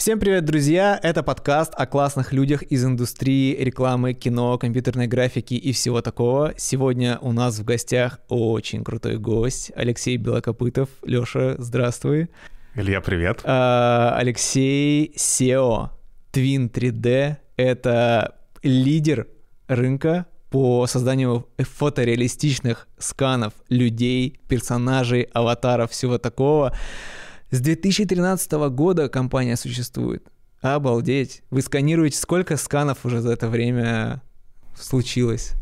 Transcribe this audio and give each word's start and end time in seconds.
Всем 0.00 0.18
привет, 0.18 0.46
друзья! 0.46 0.98
Это 1.02 1.22
подкаст 1.22 1.74
о 1.76 1.84
классных 1.84 2.32
людях 2.32 2.62
из 2.62 2.82
индустрии 2.82 3.54
рекламы, 3.54 4.14
кино, 4.14 4.56
компьютерной 4.56 5.06
графики 5.06 5.52
и 5.52 5.72
всего 5.72 6.00
такого. 6.00 6.54
Сегодня 6.56 7.18
у 7.20 7.32
нас 7.32 7.58
в 7.58 7.66
гостях 7.66 8.18
очень 8.30 8.82
крутой 8.82 9.18
гость 9.18 9.70
Алексей 9.76 10.16
Белокопытов. 10.16 10.88
Лёша, 11.02 11.56
здравствуй. 11.58 12.30
Илья, 12.74 13.02
привет. 13.02 13.42
А, 13.44 14.16
Алексей 14.16 15.12
SEO 15.16 15.90
Twin 16.32 16.70
3D— 16.70 17.36
это 17.56 18.36
лидер 18.62 19.26
рынка 19.68 20.24
по 20.48 20.86
созданию 20.86 21.46
фотореалистичных 21.58 22.88
сканов 22.96 23.52
людей, 23.68 24.40
персонажей, 24.48 25.28
аватаров, 25.34 25.90
всего 25.90 26.16
такого. 26.16 26.74
С 27.50 27.60
2013 27.60 28.52
года 28.70 29.08
компания 29.08 29.56
существует. 29.56 30.24
Обалдеть. 30.60 31.42
Вы 31.50 31.62
сканируете, 31.62 32.16
сколько 32.16 32.56
сканов 32.56 33.04
уже 33.04 33.20
за 33.20 33.32
это 33.32 33.48
время 33.48 34.22
случилось? 34.76 35.54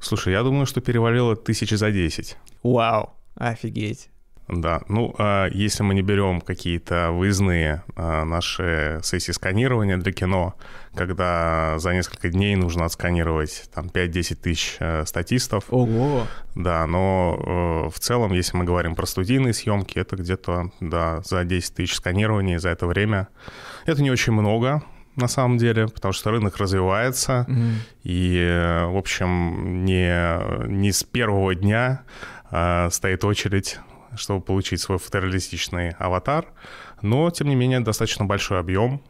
Слушай, 0.00 0.32
я 0.32 0.42
думаю, 0.42 0.64
что 0.64 0.80
перевалило 0.80 1.36
тысячи 1.36 1.74
за 1.74 1.90
10. 1.90 2.38
Вау, 2.62 3.12
офигеть. 3.34 4.08
Да, 4.48 4.82
ну, 4.88 5.12
а 5.18 5.48
если 5.48 5.82
мы 5.82 5.94
не 5.94 6.02
берем 6.02 6.40
какие-то 6.40 7.10
выездные 7.10 7.82
а, 7.96 8.24
наши 8.24 9.00
сессии 9.02 9.32
сканирования 9.32 9.96
для 9.96 10.12
кино, 10.12 10.54
когда 10.94 11.78
за 11.78 11.92
несколько 11.92 12.28
дней 12.28 12.54
нужно 12.54 12.84
отсканировать 12.84 13.68
там 13.74 13.86
5-10 13.86 14.34
тысяч 14.36 14.76
э, 14.78 15.04
статистов. 15.04 15.64
Ого! 15.70 16.26
Да, 16.54 16.86
но 16.86 17.36
э, 17.38 17.90
в 17.90 17.98
целом, 17.98 18.32
если 18.32 18.56
мы 18.56 18.64
говорим 18.64 18.94
про 18.94 19.04
студийные 19.04 19.52
съемки, 19.52 19.98
это 19.98 20.16
где-то, 20.16 20.70
да, 20.80 21.20
за 21.22 21.44
10 21.44 21.74
тысяч 21.74 21.94
сканирований 21.96 22.56
за 22.56 22.70
это 22.70 22.86
время. 22.86 23.28
Это 23.84 24.02
не 24.02 24.10
очень 24.10 24.32
много, 24.32 24.82
на 25.16 25.28
самом 25.28 25.58
деле, 25.58 25.88
потому 25.88 26.12
что 26.12 26.30
рынок 26.30 26.56
развивается, 26.56 27.46
mm-hmm. 27.48 27.72
и, 28.04 28.38
э, 28.38 28.86
в 28.86 28.96
общем, 28.96 29.84
не, 29.84 30.68
не 30.68 30.92
с 30.92 31.02
первого 31.02 31.54
дня 31.54 32.02
а, 32.50 32.88
стоит 32.90 33.24
очередь 33.24 33.80
чтобы 34.16 34.40
получить 34.40 34.80
свой 34.80 34.98
фотореалистичный 34.98 35.90
аватар, 35.98 36.46
но, 37.02 37.30
тем 37.30 37.48
не 37.48 37.54
менее, 37.54 37.80
достаточно 37.80 38.24
большой 38.24 38.60
объем. 38.60 39.02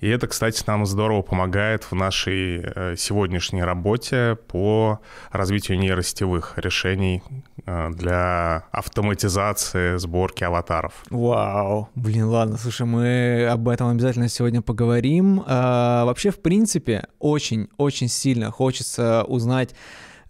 И 0.00 0.08
это, 0.08 0.28
кстати, 0.28 0.62
нам 0.66 0.86
здорово 0.86 1.22
помогает 1.22 1.82
в 1.84 1.92
нашей 1.94 2.62
э, 2.62 2.94
сегодняшней 2.96 3.64
работе 3.64 4.38
по 4.46 5.00
развитию 5.30 5.78
нейросетевых 5.78 6.54
решений 6.56 7.22
э, 7.66 7.90
для 7.90 8.64
автоматизации 8.70 9.96
сборки 9.96 10.44
аватаров. 10.44 10.92
Вау, 11.10 11.88
блин, 11.96 12.26
ладно, 12.26 12.56
слушай, 12.58 12.86
мы 12.86 13.48
об 13.50 13.68
этом 13.68 13.88
обязательно 13.88 14.28
сегодня 14.28 14.62
поговорим. 14.62 15.42
А, 15.46 16.04
вообще, 16.04 16.30
в 16.30 16.40
принципе, 16.40 17.08
очень-очень 17.18 18.08
сильно 18.08 18.52
хочется 18.52 19.24
узнать 19.24 19.74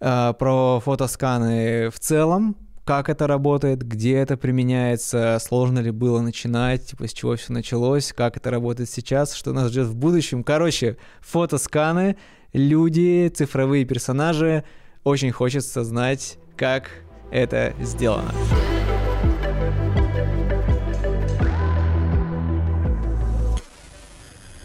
а, 0.01 0.33
про 0.33 0.79
фотосканы 0.79 1.89
в 1.89 1.99
целом, 1.99 2.55
как 2.89 3.07
это 3.07 3.27
работает, 3.27 3.83
где 3.83 4.15
это 4.15 4.35
применяется, 4.35 5.37
сложно 5.39 5.77
ли 5.77 5.91
было 5.91 6.21
начинать, 6.21 6.87
типа 6.87 7.07
с 7.07 7.13
чего 7.13 7.35
все 7.35 7.53
началось, 7.53 8.11
как 8.17 8.35
это 8.35 8.49
работает 8.49 8.89
сейчас, 8.89 9.35
что 9.35 9.53
нас 9.53 9.69
ждет 9.69 9.85
в 9.85 9.95
будущем. 9.95 10.43
Короче, 10.43 10.97
фотосканы, 11.19 12.17
люди, 12.51 13.31
цифровые 13.31 13.85
персонажи. 13.85 14.63
Очень 15.03 15.31
хочется 15.31 15.83
знать, 15.83 16.39
как 16.57 16.89
это 17.29 17.75
сделано. 17.79 18.31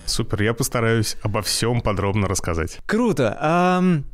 Супер, 0.06 0.44
я 0.44 0.54
постараюсь 0.54 1.18
обо 1.22 1.42
всем 1.42 1.82
подробно 1.82 2.26
рассказать. 2.26 2.78
Круто. 2.86 3.38
Um, 3.42 4.04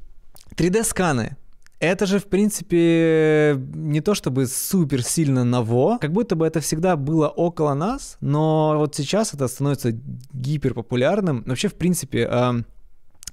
3D-сканы. 0.56 1.36
Это 1.80 2.04
же, 2.04 2.18
в 2.18 2.26
принципе, 2.26 3.56
не 3.74 4.02
то 4.02 4.14
чтобы 4.14 4.46
супер 4.46 5.02
сильно 5.02 5.44
ново, 5.44 5.96
как 5.98 6.12
будто 6.12 6.36
бы 6.36 6.46
это 6.46 6.60
всегда 6.60 6.94
было 6.96 7.28
около 7.28 7.72
нас, 7.72 8.18
но 8.20 8.74
вот 8.76 8.94
сейчас 8.94 9.32
это 9.32 9.48
становится 9.48 9.92
гиперпопулярным. 10.32 11.42
Вообще, 11.46 11.68
в 11.68 11.74
принципе, 11.74 12.28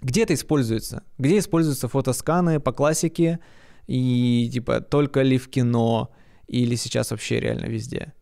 где 0.01 0.23
это 0.23 0.33
используется? 0.33 1.03
Где 1.17 1.39
используются 1.39 1.89
фотосканы 1.89 2.61
по 2.61 2.71
классике 2.71 3.39
и 3.87 4.49
типа 4.51 4.79
только 4.81 5.23
ли 5.23 5.37
в 5.37 5.49
кино 5.49 6.11
или 6.47 6.75
сейчас 6.75 7.11
вообще 7.11 7.39
реально 7.39 7.65
везде? 7.65 8.13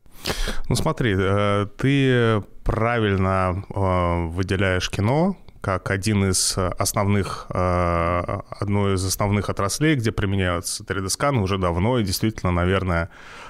Ну 0.69 0.75
смотри, 0.75 1.16
э, 1.18 1.68
ты 1.78 2.41
правильно 2.64 3.64
э, 3.69 4.28
выделяешь 4.30 4.90
кино, 4.90 5.38
как 5.66 5.90
один 5.90 6.30
из 6.30 6.56
основных, 6.78 7.48
э, 7.50 8.40
одной 8.59 8.94
из 8.94 9.03
основных 9.03 9.50
отраслей, 9.50 9.96
где 9.96 10.12
применяются 10.12 10.84
3D-сканы 10.84 11.42
уже 11.42 11.58
давно, 11.58 11.98
и 11.98 12.03
действительно, 12.03 12.52
наверное, 12.52 13.09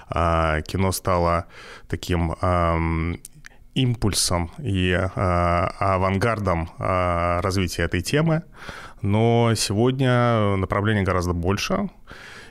э, 0.10 0.62
кино 0.66 0.94
стало 0.94 1.46
таким 1.90 2.32
эм, 2.42 3.20
импульсом 3.74 4.50
и 4.60 4.92
э, 4.92 5.10
авангардом 5.18 6.70
развития 6.80 7.84
этой 7.84 8.02
темы. 8.02 8.44
Но 9.02 9.54
сегодня 9.58 10.56
направлений 10.56 11.04
гораздо 11.04 11.34
больше. 11.34 11.90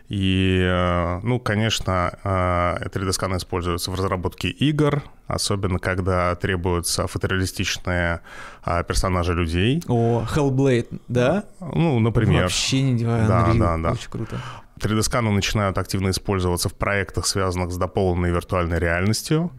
И, 0.09 0.61
э, 0.63 1.21
ну, 1.23 1.41
конечно, 1.41 2.19
3D-сканы 2.23 3.35
э, 3.35 3.37
используются 3.39 3.91
в 3.91 3.95
разработке 3.95 4.49
игр, 4.49 5.03
особенно 5.27 5.79
когда 5.79 6.35
требуются 6.35 7.07
фотореалистичные 7.07 8.21
а, 8.63 8.83
персонажи 8.83 9.33
людей. 9.33 9.83
О, 9.89 10.27
Hellblade, 10.31 11.01
да? 11.09 11.45
Ну, 11.61 12.01
например. 12.01 12.43
Вообще 12.43 12.83
не 12.83 13.03
Divine 13.03 13.27
да, 13.27 13.55
да, 13.55 13.79
да. 13.79 13.93
Очень 13.93 14.11
круто. 14.11 14.41
3D-сканы 14.79 15.31
начинают 15.31 15.79
активно 15.79 16.11
использоваться 16.11 16.69
в 16.69 16.75
проектах, 16.75 17.27
связанных 17.27 17.73
с 17.73 17.77
дополненной 17.77 18.31
виртуальной 18.31 18.79
реальностью. 18.79 19.51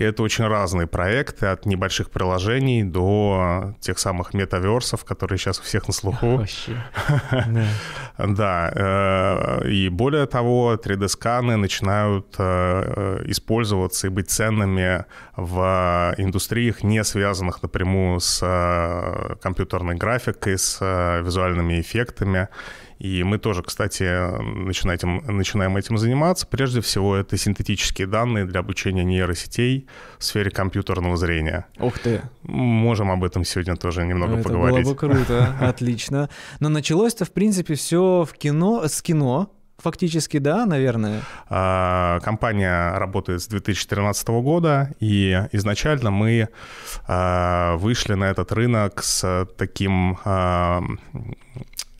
И 0.00 0.02
это 0.02 0.22
очень 0.22 0.46
разные 0.46 0.86
проекты, 0.86 1.44
от 1.44 1.66
небольших 1.66 2.10
приложений 2.10 2.84
до 2.84 3.74
тех 3.80 3.98
самых 3.98 4.32
метаверсов, 4.32 5.04
которые 5.04 5.36
сейчас 5.36 5.60
у 5.60 5.62
всех 5.62 5.88
на 5.88 5.92
слуху. 5.92 6.36
Вообще. 6.36 6.82
Да. 8.16 8.72
Э, 8.74 9.68
и 9.68 9.90
более 9.90 10.24
того, 10.24 10.74
3D-сканы 10.82 11.56
начинают 11.56 12.34
э, 12.38 13.24
использоваться 13.26 14.06
и 14.06 14.10
быть 14.10 14.30
ценными 14.30 15.04
в 15.36 16.14
индустриях, 16.16 16.82
не 16.82 17.04
связанных 17.04 17.62
напрямую 17.62 18.20
с 18.20 18.40
э, 18.42 19.36
компьютерной 19.42 19.96
графикой, 19.96 20.56
с 20.56 20.80
визуальными 21.22 21.78
эффектами. 21.78 22.48
И 23.00 23.24
мы 23.24 23.38
тоже, 23.38 23.62
кстати, 23.62 24.04
начинаем, 24.42 25.24
начинаем 25.26 25.76
этим 25.78 25.96
заниматься. 25.96 26.46
Прежде 26.46 26.82
всего, 26.82 27.16
это 27.16 27.38
синтетические 27.38 28.06
данные 28.06 28.44
для 28.44 28.60
обучения 28.60 29.04
нейросетей 29.04 29.88
в 30.18 30.24
сфере 30.24 30.50
компьютерного 30.50 31.16
зрения. 31.16 31.66
Ух 31.78 31.98
ты! 31.98 32.20
Можем 32.42 33.10
об 33.10 33.24
этом 33.24 33.42
сегодня 33.44 33.76
тоже 33.76 34.04
немного 34.04 34.34
это 34.34 34.42
поговорить. 34.42 34.86
Это 34.86 35.06
было 35.06 35.12
бы 35.12 35.24
круто, 35.24 35.56
отлично. 35.60 36.28
Но 36.60 36.68
началось-то, 36.68 37.24
в 37.24 37.32
принципе, 37.32 37.74
все 37.74 38.26
в 38.30 38.36
кино, 38.36 38.86
с 38.86 39.00
кино, 39.00 39.50
Фактически, 39.82 40.36
да, 40.36 40.66
наверное. 40.66 41.22
А, 41.48 42.20
компания 42.20 42.98
работает 42.98 43.40
с 43.40 43.46
2013 43.48 44.28
года, 44.28 44.94
и 45.00 45.42
изначально 45.52 46.10
мы 46.10 46.50
а, 47.06 47.76
вышли 47.76 48.12
на 48.12 48.24
этот 48.24 48.52
рынок 48.52 49.02
с 49.02 49.48
таким 49.56 50.18
а, 50.26 50.82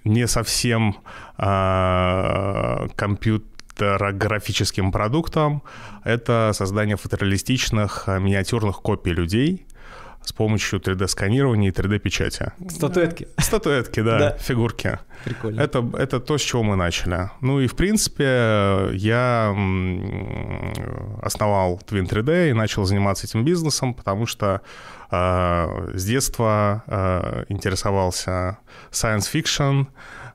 не 0.05 0.27
совсем 0.27 0.97
э, 1.39 2.89
компьютерографическим 2.97 4.93
продуктом. 4.93 5.63
Это 6.05 6.53
создание 6.55 6.97
фотореалистичных 6.97 8.05
а, 8.07 8.19
миниатюрных 8.19 8.83
копий 8.83 9.13
людей 9.13 9.67
с 10.23 10.33
помощью 10.33 10.81
3D-сканирования 10.81 11.69
и 11.69 11.71
3D-печати. 11.71 12.53
Статуэтки. 12.69 13.29
Статуэтки, 13.39 14.01
да, 14.03 14.19
да. 14.19 14.37
фигурки. 14.39 14.99
Прикольно. 15.25 15.61
Это, 15.61 15.85
это 15.99 16.21
то, 16.21 16.39
с 16.39 16.43
чего 16.43 16.63
мы 16.63 16.77
начали. 16.77 17.31
Ну 17.41 17.61
и, 17.61 17.67
в 17.67 17.75
принципе, 17.75 18.91
я 18.93 19.51
основал 21.23 21.81
Twin 21.87 22.09
3D 22.09 22.51
и 22.51 22.53
начал 22.53 22.85
заниматься 22.85 23.27
этим 23.27 23.45
бизнесом, 23.45 23.95
потому 23.95 24.27
что 24.27 24.61
с 25.11 26.05
детства 26.05 26.85
э, 26.87 27.45
интересовался 27.49 28.59
science 28.91 29.29
fiction, 29.33 29.87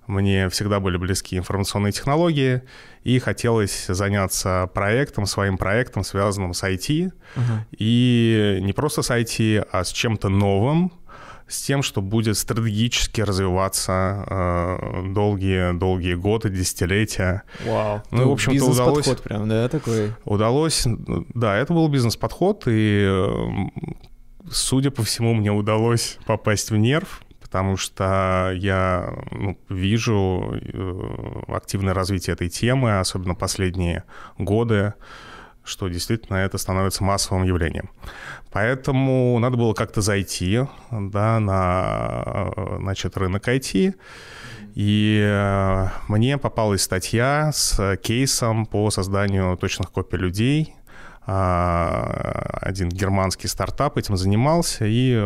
мне 0.08 0.50
всегда 0.50 0.80
были 0.80 0.98
близки 0.98 1.38
информационные 1.38 1.92
технологии, 1.92 2.62
и 3.04 3.20
хотелось 3.20 3.86
заняться 3.88 4.70
проектом, 4.74 5.26
своим 5.26 5.58
проектом, 5.58 6.04
связанным 6.04 6.54
с 6.54 6.64
IT. 6.64 7.12
Uh-huh. 7.36 7.42
И 7.78 8.60
не 8.62 8.74
просто 8.74 9.02
с 9.02 9.12
IT, 9.12 9.68
а 9.72 9.84
с 9.84 9.90
чем-то 9.90 10.30
новым, 10.30 10.92
с 11.48 11.62
тем, 11.62 11.84
что 11.84 12.02
будет 12.02 12.38
стратегически 12.38 13.22
развиваться 13.22 14.26
э, 14.28 15.14
долгие 15.14 15.78
долгие 15.78 16.16
годы, 16.16 16.50
десятилетия. 16.50 17.44
Вау. 17.66 18.02
Ну, 18.12 18.30
в 18.30 18.32
общем-то, 18.34 18.66
удалось. 18.66 19.06
Подход 19.06 19.24
прям, 19.24 19.48
да, 19.48 19.70
такой. 19.70 20.14
Удалось, 20.26 20.84
да, 21.34 21.56
это 21.58 21.74
был 21.74 21.88
бизнес-подход, 21.88 22.64
и 22.68 23.08
судя 24.50 24.92
по 24.92 25.04
всему, 25.04 25.34
мне 25.34 25.52
удалось 25.52 26.18
попасть 26.26 26.72
в 26.72 26.78
нерв, 26.78 27.22
потому 27.42 27.78
что 27.78 28.52
я 28.56 29.14
ну, 29.32 29.58
вижу 29.70 30.56
э, 30.62 31.42
активное 31.48 31.94
развитие 31.94 32.34
этой 32.34 32.50
темы, 32.50 33.00
особенно 33.00 33.36
последние 33.36 34.04
годы, 34.38 34.94
что 35.64 35.88
действительно 35.88 36.38
это 36.38 36.58
становится 36.58 37.04
массовым 37.04 37.44
явлением. 37.44 37.90
Поэтому 38.52 39.38
надо 39.40 39.58
было 39.58 39.74
как-то 39.74 40.02
зайти 40.02 40.62
да, 40.92 41.40
на 41.40 42.52
значит, 42.80 43.18
рынок 43.18 43.48
IT. 43.48 43.96
И 44.76 45.22
э, 45.24 45.88
мне 46.08 46.38
попалась 46.38 46.84
статья 46.84 47.52
с 47.54 47.98
кейсом 47.98 48.66
по 48.66 48.92
созданию 48.92 49.56
точных 49.58 49.92
копий 49.92 50.18
людей– 50.18 50.76
один 51.26 52.90
германский 52.90 53.48
стартап 53.48 53.98
этим 53.98 54.16
занимался, 54.16 54.86
и 54.86 55.20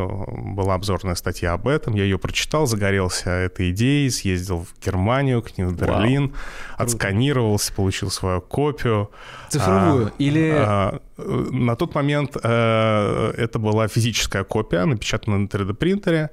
была 0.56 0.75
обзорная 0.75 1.16
статья 1.16 1.54
об 1.54 1.68
этом. 1.68 1.94
Я 1.94 2.04
ее 2.04 2.18
прочитал, 2.18 2.68
загорелся 2.68 3.30
этой 3.30 3.72
идеей, 3.72 4.10
съездил 4.10 4.60
в 4.66 4.86
Германию, 4.86 5.42
к 5.42 5.57
ним 5.57 5.68
в 5.68 5.75
Берлин, 5.75 6.28
Вау. 6.28 6.38
отсканировался, 6.78 7.74
получил 7.74 8.10
свою 8.12 8.40
копию. 8.40 9.12
Цифровую 9.50 10.07
а, 10.07 10.12
или... 10.19 10.54
А, 10.56 11.00
на 11.18 11.75
тот 11.75 11.96
момент 11.96 12.38
а, 12.42 13.31
это 13.34 13.60
была 13.60 13.90
физическая 13.90 14.46
копия, 14.46 14.86
напечатанная 14.86 15.40
на 15.40 15.48
3D-принтере. 15.48 16.30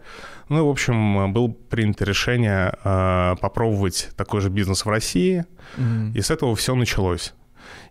Ну, 0.49 0.65
в 0.65 0.71
общем, 0.71 1.33
было 1.33 1.49
принято 1.49 2.05
решение 2.05 2.73
а, 2.85 3.35
попробовать 3.37 4.11
такой 4.17 4.41
же 4.41 4.49
бизнес 4.49 4.85
в 4.85 4.89
России, 4.89 5.45
mm-hmm. 5.77 6.13
и 6.15 6.21
с 6.21 6.31
этого 6.31 6.55
все 6.55 6.77
началось. 6.77 7.35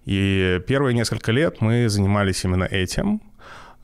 И 0.06 0.62
первые 0.68 0.94
несколько 0.94 1.31
лет 1.31 1.62
мы 1.62 1.90
занимались 1.90 2.46
именно 2.46 2.66
этим, 2.66 3.22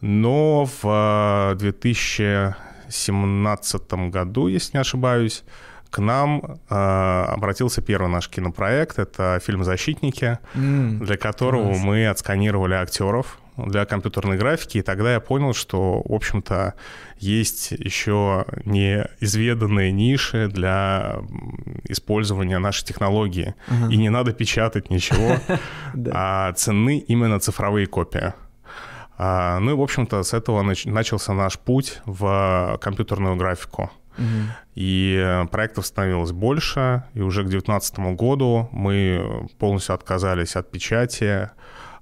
но 0.02 0.70
в 0.82 1.56
2017 1.58 3.82
э, 3.92 4.10
году, 4.10 4.48
если 4.48 4.78
не 4.78 4.82
ошибаюсь, 4.82 5.44
к 5.90 5.98
нам 6.00 6.60
э, 6.70 6.74
обратился 6.74 7.82
первый 7.82 8.10
наш 8.10 8.30
кинопроект. 8.30 9.00
Это 9.00 9.40
фильм 9.44 9.64
«Защитники», 9.64 10.38
mm, 10.56 11.06
для 11.06 11.18
которого 11.18 11.70
класс. 11.70 11.84
мы 11.84 12.08
отсканировали 12.08 12.76
актеров 12.76 13.41
для 13.68 13.86
компьютерной 13.86 14.38
графики, 14.38 14.80
и 14.80 14.82
тогда 14.82 15.14
я 15.14 15.20
понял, 15.20 15.54
что, 15.54 16.02
в 16.04 16.14
общем-то, 16.14 16.76
есть 17.18 17.72
еще 17.72 18.46
неизведанные 18.66 19.92
ниши 19.92 20.48
для 20.48 21.20
использования 21.84 22.60
нашей 22.60 22.86
технологии. 22.86 23.56
Uh-huh. 23.68 23.92
И 23.92 23.98
не 23.98 24.10
надо 24.10 24.34
печатать 24.34 24.90
ничего, 24.90 25.38
а 26.14 26.54
ценны 26.54 27.00
именно 27.00 27.40
цифровые 27.40 27.88
копии. 27.88 28.34
А, 29.18 29.60
ну 29.60 29.72
и, 29.72 29.76
в 29.76 29.82
общем-то, 29.82 30.24
с 30.24 30.34
этого 30.34 30.64
начался 30.64 31.34
наш 31.34 31.60
путь 31.60 32.02
в 32.06 32.80
компьютерную 32.82 33.36
графику. 33.36 33.92
Угу. 34.18 34.26
И 34.76 35.46
проектов 35.52 35.86
становилось 35.86 36.32
больше, 36.32 37.04
и 37.14 37.22
уже 37.22 37.42
к 37.44 37.50
2019 37.50 38.00
году 38.16 38.68
мы 38.72 39.48
полностью 39.60 39.96
отказались 39.96 40.56
от 40.56 40.72
печати, 40.72 41.52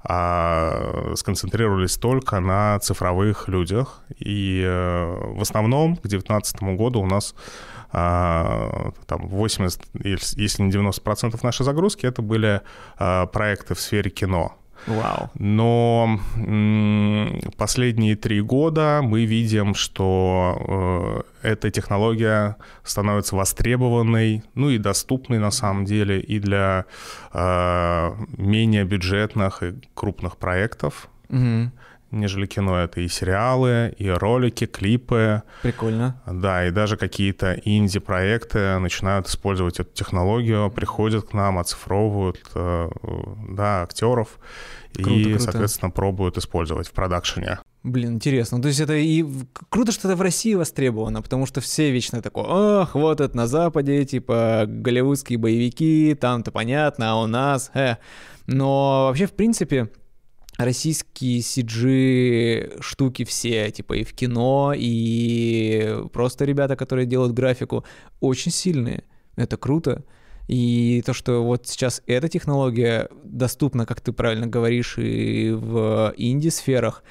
а 0.03 1.13
сконцентрировались 1.15 1.97
только 1.97 2.39
на 2.39 2.79
цифровых 2.79 3.47
людях. 3.47 4.01
И 4.17 4.63
э, 4.65 5.33
в 5.35 5.41
основном 5.41 5.97
к 5.97 6.01
2019 6.01 6.63
году 6.77 7.01
у 7.01 7.05
нас 7.05 7.35
а, 7.91 8.91
там 9.07 9.27
80, 9.27 9.81
если 10.03 10.61
не 10.61 10.71
90% 10.71 11.39
нашей 11.43 11.63
загрузки, 11.63 12.05
это 12.05 12.21
были 12.21 12.61
а, 12.97 13.25
проекты 13.27 13.73
в 13.73 13.79
сфере 13.79 14.11
кино. 14.11 14.55
Вау. 14.87 15.29
Но 15.35 16.19
последние 17.57 18.15
три 18.15 18.41
года 18.41 19.01
мы 19.03 19.25
видим, 19.25 19.75
что 19.75 21.23
э, 21.43 21.49
эта 21.49 21.71
технология 21.71 22.55
становится 22.83 23.35
востребованной, 23.35 24.43
ну 24.55 24.69
и 24.69 24.77
доступной 24.77 25.39
на 25.39 25.51
самом 25.51 25.85
деле 25.85 26.19
и 26.19 26.39
для 26.39 26.85
э, 27.33 28.11
менее 28.37 28.85
бюджетных 28.85 29.63
и 29.63 29.75
крупных 29.93 30.37
проектов. 30.37 31.09
Угу 31.29 31.71
нежели 32.11 32.45
кино. 32.45 32.79
Это 32.79 33.01
и 33.01 33.07
сериалы, 33.07 33.93
и 33.97 34.09
ролики, 34.09 34.65
клипы. 34.65 35.43
Прикольно. 35.61 36.21
Да, 36.25 36.67
и 36.67 36.71
даже 36.71 36.97
какие-то 36.97 37.53
инди-проекты 37.63 38.79
начинают 38.79 39.27
использовать 39.27 39.79
эту 39.79 39.93
технологию, 39.93 40.71
приходят 40.71 41.27
к 41.29 41.33
нам, 41.33 41.59
оцифровывают 41.59 42.39
э, 42.55 42.89
да, 43.49 43.83
актеров 43.83 44.39
круто, 44.93 45.09
и, 45.11 45.23
круто. 45.23 45.39
соответственно, 45.39 45.91
пробуют 45.91 46.37
использовать 46.37 46.87
в 46.87 46.91
продакшене. 46.91 47.59
Блин, 47.83 48.15
интересно. 48.15 48.61
То 48.61 48.67
есть 48.67 48.79
это 48.81 48.93
и 48.93 49.25
круто, 49.69 49.91
что 49.91 50.09
это 50.09 50.17
в 50.17 50.21
России 50.21 50.53
востребовано, 50.53 51.21
потому 51.21 51.45
что 51.45 51.61
все 51.61 51.91
вечно 51.91 52.21
такое, 52.21 52.45
ах, 52.47 52.95
вот 52.95 53.21
это 53.21 53.35
на 53.37 53.47
Западе, 53.47 54.03
типа 54.03 54.65
голливудские 54.67 55.39
боевики, 55.39 56.15
там-то 56.19 56.51
понятно, 56.51 57.11
а 57.11 57.21
у 57.21 57.27
нас, 57.27 57.71
э. 57.73 57.95
Но 58.47 59.05
вообще, 59.07 59.27
в 59.27 59.33
принципе, 59.33 59.89
российские 60.59 61.39
CG 61.39 62.81
штуки 62.81 63.23
все, 63.23 63.71
типа 63.71 63.93
и 63.93 64.03
в 64.03 64.13
кино, 64.13 64.73
и 64.75 66.03
просто 66.11 66.43
ребята, 66.43 66.75
которые 66.75 67.05
делают 67.05 67.33
графику, 67.33 67.85
очень 68.19 68.51
сильные. 68.51 69.03
Это 69.37 69.55
круто. 69.55 70.03
И 70.49 71.01
то, 71.05 71.13
что 71.13 71.45
вот 71.45 71.67
сейчас 71.67 72.01
эта 72.07 72.27
технология 72.27 73.07
доступна, 73.23 73.85
как 73.85 74.01
ты 74.01 74.11
правильно 74.11 74.47
говоришь, 74.47 74.97
и 74.97 75.51
в 75.51 76.13
инди-сферах, 76.17 77.03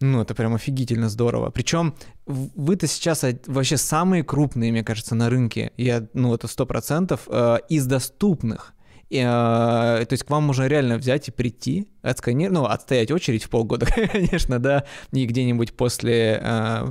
ну, 0.00 0.22
это 0.22 0.34
прям 0.34 0.54
офигительно 0.54 1.10
здорово. 1.10 1.50
Причем 1.50 1.94
вы-то 2.24 2.86
сейчас 2.86 3.26
вообще 3.46 3.76
самые 3.76 4.24
крупные, 4.24 4.72
мне 4.72 4.82
кажется, 4.82 5.14
на 5.14 5.28
рынке. 5.28 5.72
Я, 5.76 6.06
ну, 6.14 6.34
это 6.34 6.48
сто 6.48 6.64
процентов 6.64 7.28
э, 7.28 7.58
из 7.68 7.84
доступных. 7.84 8.72
И, 9.10 9.18
э, 9.18 9.24
то 9.24 10.08
есть 10.12 10.22
к 10.22 10.30
вам 10.30 10.44
можно 10.44 10.66
реально 10.66 10.96
взять 10.96 11.28
и 11.28 11.32
прийти, 11.32 11.88
отсканировать, 12.00 12.58
ну, 12.58 12.64
отстоять 12.64 13.10
очередь 13.10 13.44
в 13.44 13.50
полгода, 13.50 13.86
конечно, 14.12 14.60
да, 14.60 14.84
и 15.12 15.26
где-нибудь 15.26 15.72
после 15.74 16.40
э, 16.40 16.86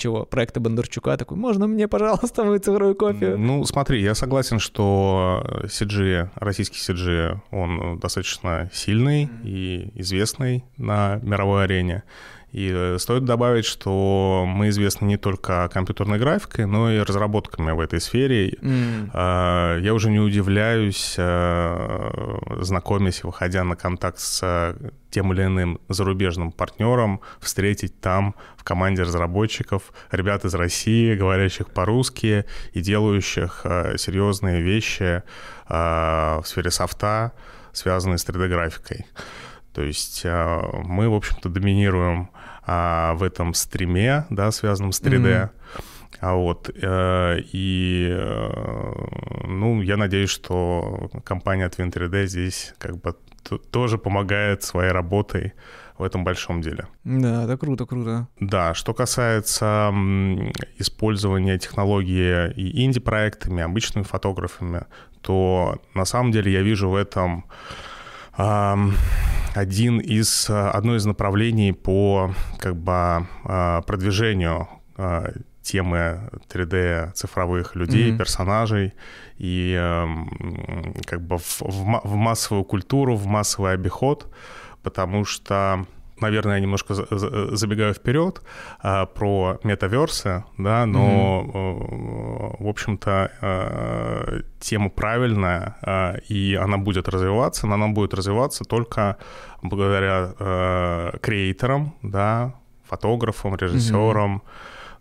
чего, 0.00 0.24
проекта 0.24 0.58
Бондарчука 0.58 1.16
такой, 1.18 1.36
можно 1.36 1.66
мне, 1.66 1.86
пожалуйста, 1.86 2.44
мою 2.44 2.58
цифровую 2.58 2.94
копию? 2.94 3.38
Ну, 3.38 3.64
смотри, 3.66 4.02
я 4.02 4.14
согласен, 4.14 4.58
что 4.58 5.44
CG, 5.64 6.30
российский 6.34 6.78
CG, 6.78 7.38
он 7.50 7.98
достаточно 7.98 8.70
сильный 8.72 9.28
и 9.44 9.92
известный 9.96 10.64
на 10.78 11.16
мировой 11.22 11.64
арене. 11.64 12.04
И 12.52 12.72
э, 12.74 12.98
стоит 12.98 13.24
добавить, 13.24 13.64
что 13.64 14.44
мы 14.46 14.70
известны 14.70 15.06
не 15.06 15.16
только 15.16 15.68
компьютерной 15.72 16.18
графикой, 16.18 16.66
но 16.66 16.90
и 16.90 16.98
разработками 16.98 17.70
в 17.70 17.78
этой 17.78 18.00
сфере. 18.00 18.50
Mm. 18.50 19.80
Я 19.82 19.94
уже 19.94 20.10
не 20.10 20.18
удивляюсь, 20.18 21.14
э, 21.16 22.40
знакомясь 22.60 23.20
и 23.20 23.26
выходя 23.26 23.62
на 23.62 23.76
контакт 23.76 24.18
с 24.18 24.76
тем 25.10 25.32
или 25.32 25.44
иным 25.44 25.80
зарубежным 25.88 26.50
партнером, 26.50 27.20
встретить 27.40 28.00
там 28.00 28.34
в 28.56 28.64
команде 28.64 29.02
разработчиков 29.02 29.92
ребят 30.10 30.44
из 30.44 30.54
России, 30.54 31.14
говорящих 31.14 31.70
по-русски 31.70 32.46
и 32.72 32.80
делающих 32.80 33.60
э, 33.64 33.96
серьезные 33.96 34.60
вещи 34.60 35.22
в 35.68 36.42
сфере 36.46 36.72
софта, 36.72 37.32
связанные 37.72 38.18
с 38.18 38.26
3D-графикой. 38.26 39.06
То 39.72 39.82
есть 39.82 40.24
мы, 40.24 41.08
в 41.08 41.14
общем-то, 41.14 41.48
доминируем 41.48 42.30
а, 42.72 43.14
в 43.14 43.24
этом 43.24 43.52
стриме, 43.54 44.26
да, 44.30 44.52
связанном 44.52 44.92
с 44.92 45.02
3D. 45.02 45.22
Mm-hmm. 45.22 45.50
А 46.20 46.34
вот, 46.34 46.70
э, 46.70 47.40
и, 47.52 48.08
э, 48.08 48.92
ну, 49.48 49.82
я 49.82 49.96
надеюсь, 49.96 50.30
что 50.30 51.10
компания 51.24 51.68
Twin 51.68 51.92
3D 51.92 52.26
здесь 52.26 52.74
как 52.78 52.96
бы 52.98 53.16
тоже 53.72 53.98
помогает 53.98 54.62
своей 54.62 54.92
работой 54.92 55.54
в 55.98 56.04
этом 56.04 56.22
большом 56.22 56.60
деле. 56.60 56.86
Да, 57.02 57.42
это 57.44 57.56
круто, 57.56 57.86
круто. 57.86 58.28
Да, 58.38 58.74
что 58.74 58.94
касается 58.94 59.92
использования 60.78 61.58
технологии 61.58 62.52
и 62.52 62.84
инди-проектами, 62.84 63.64
обычными 63.64 64.04
фотографами, 64.04 64.84
то 65.22 65.80
на 65.94 66.04
самом 66.04 66.30
деле 66.30 66.52
я 66.52 66.62
вижу 66.62 66.88
в 66.88 66.94
этом 66.94 67.46
один 69.54 69.98
из, 69.98 70.48
э, 70.48 70.68
одно 70.70 70.96
из 70.96 71.04
направлений 71.06 71.72
по 71.72 72.34
как 72.58 72.76
бы, 72.76 72.92
а, 72.92 73.82
продвижению 73.82 74.68
а, 74.96 75.32
темы 75.62 76.30
3D 76.48 77.12
цифровых 77.12 77.76
людей, 77.76 78.10
mm-hmm. 78.10 78.18
персонажей 78.18 78.94
и 79.38 79.74
эм, 79.78 80.94
как 81.04 81.20
бы 81.20 81.38
в, 81.38 81.60
в, 81.60 82.00
в 82.04 82.14
массовую 82.14 82.64
культуру, 82.64 83.14
в 83.14 83.26
массовый 83.26 83.72
обиход, 83.72 84.32
потому 84.82 85.24
что 85.24 85.86
наверное, 86.20 86.54
я 86.54 86.60
немножко 86.60 86.94
забегаю 86.94 87.94
вперед 87.94 88.42
а, 88.82 89.06
про 89.06 89.58
метаверсы, 89.62 90.44
да, 90.58 90.86
но, 90.86 91.44
mm-hmm. 91.46 92.64
в 92.64 92.68
общем-то, 92.68 93.30
а, 93.40 94.40
тема 94.60 94.90
правильная, 94.90 95.76
а, 95.82 96.16
и 96.28 96.54
она 96.54 96.78
будет 96.78 97.08
развиваться, 97.08 97.66
но 97.66 97.74
она 97.74 97.88
будет 97.88 98.14
развиваться 98.14 98.64
только 98.64 99.16
благодаря 99.62 100.34
а, 100.38 101.18
креаторам, 101.18 101.94
да, 102.02 102.54
фотографам, 102.88 103.56
режиссерам, 103.56 104.42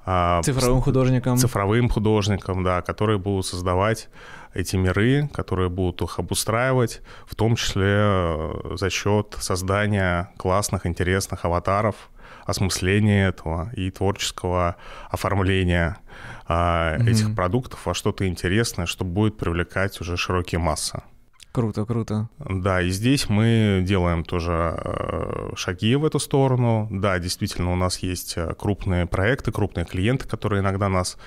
mm-hmm. 0.06 0.44
цифровым 0.44 0.82
художникам. 0.82 1.38
Цифровым 1.38 1.90
художникам, 1.90 2.64
да, 2.64 2.82
которые 2.82 3.18
будут 3.18 3.46
создавать 3.46 4.10
эти 4.54 4.76
миры, 4.76 5.30
которые 5.34 5.70
будут 5.70 6.02
их 6.02 6.20
обустраивать, 6.20 7.02
в 7.26 7.36
том 7.36 7.56
числе 7.56 7.86
э, 7.88 8.76
за 8.76 8.90
счет 8.90 9.36
создания 9.40 10.32
классных, 10.38 10.86
интересных 10.86 11.46
аватаров, 11.46 12.10
осмысления 12.46 13.30
этого 13.30 13.72
и 13.76 13.92
творческого 13.92 14.76
оформления 15.10 15.98
а, 16.48 16.98
mm-hmm. 16.98 17.10
этих 17.10 17.36
продуктов 17.36 17.86
во 17.86 17.94
что-то 17.94 18.28
интересное, 18.28 18.86
что 18.86 19.06
будет 19.06 19.38
привлекать 19.38 20.02
уже 20.02 20.18
широкие 20.18 20.60
массы. 20.60 21.02
Круто, 21.52 21.84
круто. 21.86 22.30
Да, 22.38 22.80
и 22.82 22.90
здесь 22.90 23.28
мы 23.28 23.82
делаем 23.84 24.24
тоже 24.24 24.80
э, 24.84 25.50
шаги 25.56 25.96
в 25.96 26.06
эту 26.06 26.20
сторону. 26.20 26.88
Да, 26.92 27.18
действительно, 27.18 27.74
у 27.74 27.76
нас 27.76 28.00
есть 28.00 28.38
э, 28.38 28.54
крупные 28.54 29.08
проекты, 29.08 29.52
крупные 29.52 29.86
клиенты, 29.86 30.28
которые 30.28 30.62
иногда 30.62 30.90
нас 30.90 31.18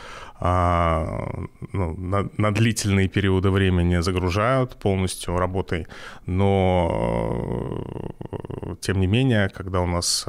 а, 0.44 1.28
ну, 1.72 1.94
на, 1.96 2.28
на 2.36 2.52
длительные 2.52 3.06
периоды 3.06 3.50
времени 3.50 4.00
загружают 4.00 4.76
полностью 4.76 5.38
работой, 5.38 5.86
но 6.26 7.78
э, 8.32 8.74
тем 8.80 8.98
не 8.98 9.06
менее, 9.06 9.48
когда 9.50 9.80
у 9.80 9.86
нас 9.86 10.26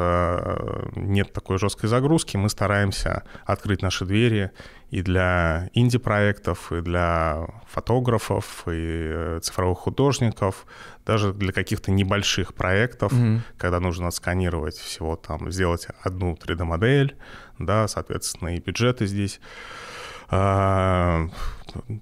нет 0.95 1.33
такой 1.33 1.57
жесткой 1.57 1.89
загрузки, 1.89 2.37
мы 2.37 2.49
стараемся 2.49 3.23
открыть 3.45 3.81
наши 3.81 4.05
двери 4.05 4.51
и 4.93 5.01
для 5.01 5.71
инди-проектов, 5.73 6.71
и 6.71 6.81
для 6.81 7.47
фотографов, 7.67 8.65
и 8.67 9.09
э, 9.11 9.39
цифровых 9.41 9.79
художников, 9.79 10.67
даже 11.03 11.33
для 11.33 11.51
каких-то 11.51 11.89
небольших 11.89 12.53
проектов, 12.53 13.11
mm-hmm. 13.11 13.39
когда 13.57 13.79
нужно 13.79 14.09
отсканировать 14.09 14.77
всего 14.77 15.15
там, 15.15 15.51
сделать 15.51 15.87
одну 16.03 16.35
3D-модель, 16.35 17.15
да, 17.57 17.87
соответственно, 17.87 18.55
и 18.55 18.59
бюджеты 18.59 19.07
здесь 19.07 19.41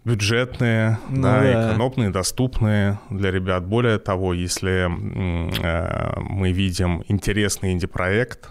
бюджетные, 0.04 1.00
ну, 1.10 1.22
да, 1.22 1.42
да, 1.42 1.70
экономные, 1.70 2.10
доступные 2.10 3.00
для 3.10 3.32
ребят. 3.32 3.66
Более 3.66 4.00
того, 4.00 4.34
если 4.34 4.88
э, 4.90 6.20
мы 6.20 6.52
видим 6.52 7.04
интересный 7.08 7.72
инди-проект, 7.72 8.50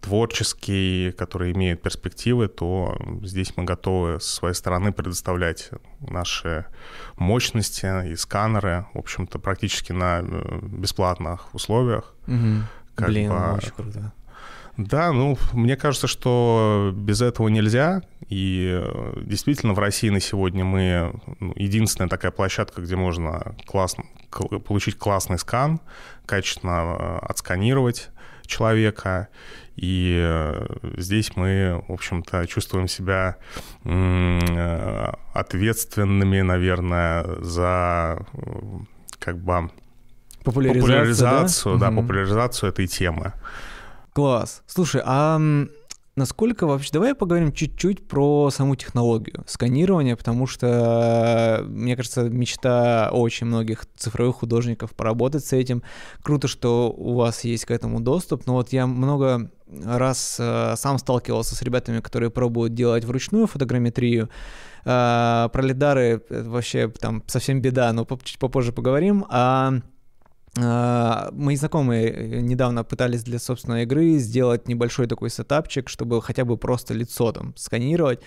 творческий, 0.00 1.12
который 1.12 1.52
имеет 1.52 1.80
перспективы, 1.80 2.48
то 2.48 2.98
здесь 3.22 3.56
мы 3.56 3.64
готовы 3.64 4.20
с 4.20 4.24
своей 4.24 4.54
стороны 4.54 4.92
предоставлять 4.92 5.70
наши 6.00 6.66
мощности 7.16 8.10
и 8.10 8.16
сканеры, 8.16 8.86
в 8.94 8.98
общем-то, 8.98 9.38
практически 9.38 9.92
на 9.92 10.20
э, 10.20 10.58
бесплатных 10.62 11.54
условиях. 11.54 12.14
Угу. 12.26 13.06
Блин, 13.06 13.30
бы... 13.30 13.52
очень 13.54 13.70
круто. 13.70 14.12
Да, 14.76 15.12
ну, 15.12 15.36
мне 15.52 15.76
кажется, 15.76 16.06
что 16.06 16.92
без 16.94 17.20
этого 17.20 17.48
нельзя. 17.48 18.02
И 18.28 18.70
э, 18.72 19.20
действительно 19.22 19.74
в 19.74 19.78
России 19.78 20.08
на 20.08 20.20
сегодня 20.20 20.64
мы 20.64 21.12
ну, 21.40 21.52
единственная 21.56 22.08
такая 22.08 22.30
площадка, 22.32 22.80
где 22.80 22.96
можно 22.96 23.54
классно, 23.66 24.04
получить 24.30 24.96
классный 24.96 25.38
скан, 25.38 25.80
качественно 26.24 26.96
э, 26.98 27.18
отсканировать 27.26 28.08
человека. 28.46 29.28
И 29.76 30.18
э, 30.18 30.66
здесь 30.96 31.36
мы, 31.36 31.84
в 31.88 31.92
общем-то, 31.92 32.46
чувствуем 32.46 32.88
себя 32.88 33.36
ответственными, 35.34 36.40
наверное, 36.40 37.26
за 37.40 38.24
как 39.18 39.38
бы 39.38 39.70
популяризацию, 40.44 40.82
популяризацию 40.82 41.78
да, 41.78 41.86
да 41.86 41.92
угу. 41.92 42.02
популяризацию 42.02 42.70
этой 42.70 42.86
темы. 42.86 43.34
Класс. 44.12 44.62
Слушай, 44.66 45.02
а 45.04 45.40
насколько 46.16 46.66
вообще... 46.66 46.90
Давай 46.92 47.14
поговорим 47.14 47.52
чуть-чуть 47.52 48.06
про 48.06 48.50
саму 48.50 48.76
технологию 48.76 49.44
сканирования, 49.46 50.16
потому 50.16 50.46
что, 50.46 51.64
мне 51.66 51.96
кажется, 51.96 52.28
мечта 52.28 53.08
очень 53.12 53.46
многих 53.46 53.86
цифровых 53.96 54.36
художников 54.36 54.94
поработать 54.94 55.46
с 55.46 55.52
этим. 55.54 55.82
Круто, 56.22 56.46
что 56.46 56.90
у 56.90 57.14
вас 57.14 57.44
есть 57.44 57.64
к 57.64 57.70
этому 57.70 58.00
доступ, 58.00 58.46
но 58.46 58.54
вот 58.54 58.72
я 58.72 58.86
много 58.86 59.50
раз 59.82 60.36
э, 60.38 60.74
сам 60.76 60.98
сталкивался 60.98 61.54
с 61.54 61.62
ребятами, 61.62 62.00
которые 62.00 62.30
пробуют 62.30 62.74
делать 62.74 63.06
вручную 63.06 63.46
фотограмметрию, 63.46 64.28
э, 64.84 65.48
про 65.50 65.62
лидары 65.62 66.22
вообще 66.28 66.88
там 66.88 67.22
совсем 67.26 67.62
беда, 67.62 67.90
но 67.94 68.06
чуть 68.22 68.38
попозже 68.38 68.72
поговорим. 68.72 69.24
А, 69.30 69.72
мои 70.56 71.56
знакомые 71.56 72.10
э, 72.10 72.40
недавно 72.40 72.84
пытались 72.84 73.22
для 73.24 73.38
собственной 73.38 73.84
игры 73.84 74.18
сделать 74.18 74.68
небольшой 74.68 75.06
такой 75.06 75.30
сетапчик, 75.30 75.88
чтобы 75.88 76.20
хотя 76.20 76.44
бы 76.44 76.56
просто 76.58 76.92
лицо 76.92 77.32
там 77.32 77.54
сканировать. 77.56 78.20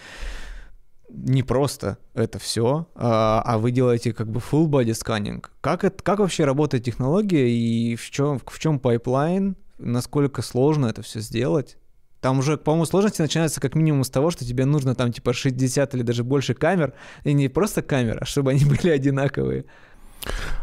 Не 1.09 1.43
просто 1.43 1.99
это 2.15 2.39
все, 2.39 2.87
а, 2.95 3.43
а 3.45 3.59
вы 3.59 3.69
делаете 3.69 4.11
как 4.11 4.27
бы 4.27 4.39
full 4.39 4.65
body 4.67 4.89
scanning. 4.89 5.45
Как, 5.61 5.83
это, 5.83 6.03
как 6.03 6.17
вообще 6.17 6.45
работает 6.45 6.83
технология 6.83 7.47
и 7.47 7.95
в 7.95 8.09
чем, 8.09 8.39
в 8.43 8.59
чем 8.59 8.79
пайплайн, 8.79 9.55
насколько 9.77 10.41
сложно 10.41 10.87
это 10.87 11.03
все 11.03 11.19
сделать? 11.19 11.77
Там 12.21 12.39
уже, 12.39 12.57
по-моему, 12.57 12.85
сложности 12.85 13.21
начинаются 13.21 13.61
как 13.61 13.75
минимум 13.75 14.03
с 14.03 14.09
того, 14.09 14.31
что 14.31 14.43
тебе 14.43 14.65
нужно 14.65 14.95
там 14.95 15.13
типа 15.13 15.31
60 15.31 15.93
или 15.93 16.01
даже 16.01 16.23
больше 16.23 16.55
камер, 16.55 16.93
и 17.23 17.33
не 17.33 17.49
просто 17.49 17.83
камер, 17.83 18.17
а 18.21 18.25
чтобы 18.25 18.49
они 18.49 18.65
были 18.65 18.89
одинаковые. 18.89 19.65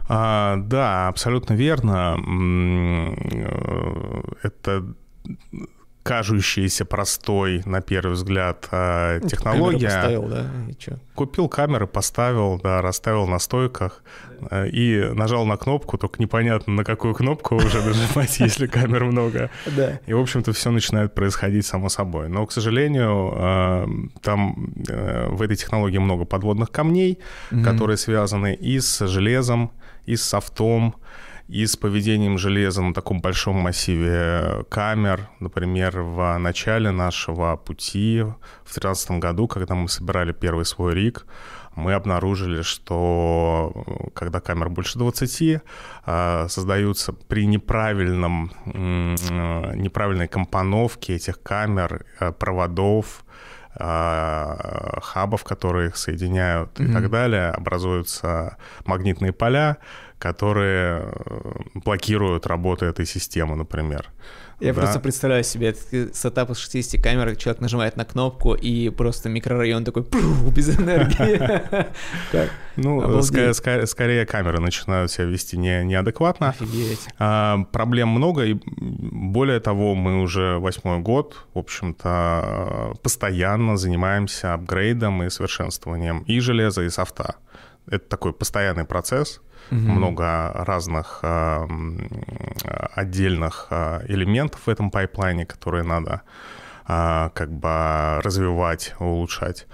А, 0.08 0.56
да, 0.56 1.08
абсолютно 1.08 1.54
верно. 1.54 2.18
Э, 3.32 4.22
это 4.42 4.84
кажущаяся 6.02 6.84
простой, 6.84 7.62
на 7.64 7.80
первый 7.80 8.12
взгляд, 8.12 8.66
а, 8.70 9.18
ну, 9.20 9.28
технология. 9.28 9.86
поставил, 9.86 10.22
да, 10.28 10.46
и 10.68 10.74
чё? 10.74 10.98
Купил 11.14 11.48
камеры, 11.48 11.86
поставил, 11.86 12.60
да, 12.62 12.82
расставил 12.82 13.26
на 13.26 13.38
стойках 13.38 14.02
э, 14.50 14.68
и 14.68 15.10
нажал 15.14 15.46
на 15.46 15.56
кнопку, 15.56 15.98
только 15.98 16.20
непонятно, 16.20 16.72
на 16.72 16.84
какую 16.84 17.14
кнопку 17.14 17.54
уже 17.54 17.80
нажимать, 17.86 18.40
если 18.40 18.66
камер 18.66 19.04
много. 19.04 19.50
Да. 19.76 20.00
И, 20.06 20.12
в 20.12 20.20
общем-то, 20.20 20.52
все 20.52 20.70
начинает 20.70 21.14
происходить 21.14 21.66
само 21.66 21.88
собой. 21.88 22.28
Но, 22.28 22.46
к 22.46 22.52
сожалению, 22.52 23.32
э, 23.36 23.86
там 24.22 24.72
э, 24.88 25.28
в 25.28 25.40
этой 25.40 25.56
технологии 25.56 25.98
много 25.98 26.24
подводных 26.24 26.70
камней, 26.70 27.18
которые 27.64 27.96
связаны 27.96 28.54
и 28.54 28.80
с 28.80 29.06
железом, 29.06 29.70
и 30.06 30.16
с 30.16 30.22
софтом, 30.22 30.96
и 31.48 31.66
с 31.66 31.76
поведением 31.76 32.38
железа 32.38 32.82
на 32.82 32.94
таком 32.94 33.20
большом 33.20 33.56
массиве 33.56 34.64
камер. 34.68 35.28
Например, 35.40 36.00
в 36.00 36.38
начале 36.38 36.90
нашего 36.90 37.56
пути 37.56 38.22
в 38.64 38.72
2013 38.72 39.10
году, 39.12 39.48
когда 39.48 39.74
мы 39.74 39.88
собирали 39.88 40.32
первый 40.32 40.64
свой 40.64 40.94
рик, 40.94 41.26
мы 41.74 41.94
обнаружили, 41.94 42.62
что 42.62 43.72
когда 44.14 44.40
камер 44.40 44.68
больше 44.68 44.98
20, 44.98 45.62
а, 46.04 46.46
создаются 46.48 47.12
при 47.12 47.46
неправильном, 47.46 48.52
неправильной 48.66 50.28
компоновке 50.28 51.14
этих 51.14 51.42
камер, 51.42 52.04
э, 52.20 52.32
проводов, 52.32 53.24
а, 53.74 54.98
хабов, 55.00 55.44
которые 55.44 55.88
их 55.88 55.96
соединяют 55.96 56.78
mm-hmm. 56.78 56.90
и 56.90 56.92
так 56.92 57.10
далее, 57.10 57.50
образуются 57.50 58.58
магнитные 58.84 59.32
поля, 59.32 59.78
которые 60.22 61.02
э, 61.02 61.52
блокируют 61.74 62.46
работу 62.46 62.84
этой 62.84 63.06
системы, 63.06 63.56
например. 63.56 64.08
Я 64.60 64.72
да. 64.72 64.80
просто 64.80 65.00
представляю 65.00 65.42
себе 65.42 65.70
этот 65.70 66.14
сетап 66.14 66.50
из 66.50 66.58
60 66.58 67.02
камер, 67.02 67.34
человек 67.34 67.60
нажимает 67.60 67.96
на 67.96 68.04
кнопку, 68.04 68.54
и 68.54 68.90
просто 68.90 69.28
микрорайон 69.28 69.84
такой 69.84 70.04
без 70.56 70.78
энергии. 70.78 71.62
Ну, 72.76 73.20
скорее 73.22 74.24
камеры 74.24 74.58
начинают 74.58 75.10
себя 75.10 75.26
вести 75.26 75.58
неадекватно. 75.58 76.54
А, 77.18 77.64
проблем 77.70 78.08
много, 78.08 78.44
и 78.44 78.56
более 78.64 79.60
того, 79.60 79.94
мы 79.94 80.22
уже 80.22 80.58
восьмой 80.58 81.00
год, 81.00 81.44
в 81.52 81.58
общем-то, 81.58 82.94
постоянно 83.02 83.76
занимаемся 83.76 84.54
апгрейдом 84.54 85.22
и 85.22 85.28
совершенствованием 85.28 86.20
и 86.20 86.40
железа, 86.40 86.82
и 86.82 86.88
софта. 86.88 87.34
Это 87.86 88.08
такой 88.08 88.32
постоянный 88.32 88.84
процесс— 88.84 89.42
угу. 89.70 89.80
много 89.80 90.52
разных 90.54 91.20
э, 91.22 91.66
отдельных 92.94 93.68
элементов 94.08 94.62
в 94.66 94.68
этом 94.68 94.90
пайплайне, 94.90 95.46
которые 95.46 95.84
надо 95.84 96.22
э, 96.88 97.30
как 97.34 97.52
бы 97.52 98.20
развивать, 98.22 98.94
улучшать. 98.98 99.66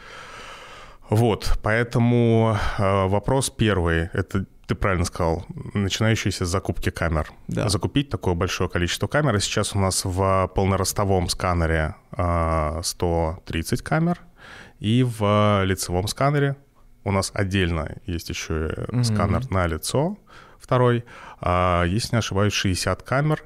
Вот, 1.10 1.58
поэтому 1.62 2.56
э, 2.78 3.06
вопрос 3.06 3.50
первый, 3.50 4.10
это 4.12 4.44
ты 4.66 4.74
правильно 4.74 5.06
сказал, 5.06 5.46
начинающийся 5.72 6.44
с 6.44 6.48
закупки 6.50 6.90
камер. 6.90 7.32
Да. 7.48 7.70
Закупить 7.70 8.10
такое 8.10 8.34
большое 8.34 8.68
количество 8.68 9.06
камер. 9.06 9.40
Сейчас 9.40 9.74
у 9.74 9.78
нас 9.78 10.04
в 10.04 10.50
полноростовом 10.54 11.30
сканере 11.30 11.94
э, 12.12 12.80
130 12.84 13.80
камер, 13.80 14.20
и 14.78 15.02
в 15.02 15.62
лицевом 15.64 16.06
сканере 16.06 16.56
у 17.04 17.12
нас 17.12 17.30
отдельно 17.34 17.96
есть 18.06 18.28
еще 18.28 18.52
mm-hmm. 18.52 19.04
сканер 19.04 19.50
на 19.50 19.66
лицо, 19.66 20.18
второй. 20.58 21.04
А, 21.40 21.84
если 21.84 22.16
не 22.16 22.18
ошибаюсь, 22.18 22.52
60 22.52 23.02
камер. 23.02 23.44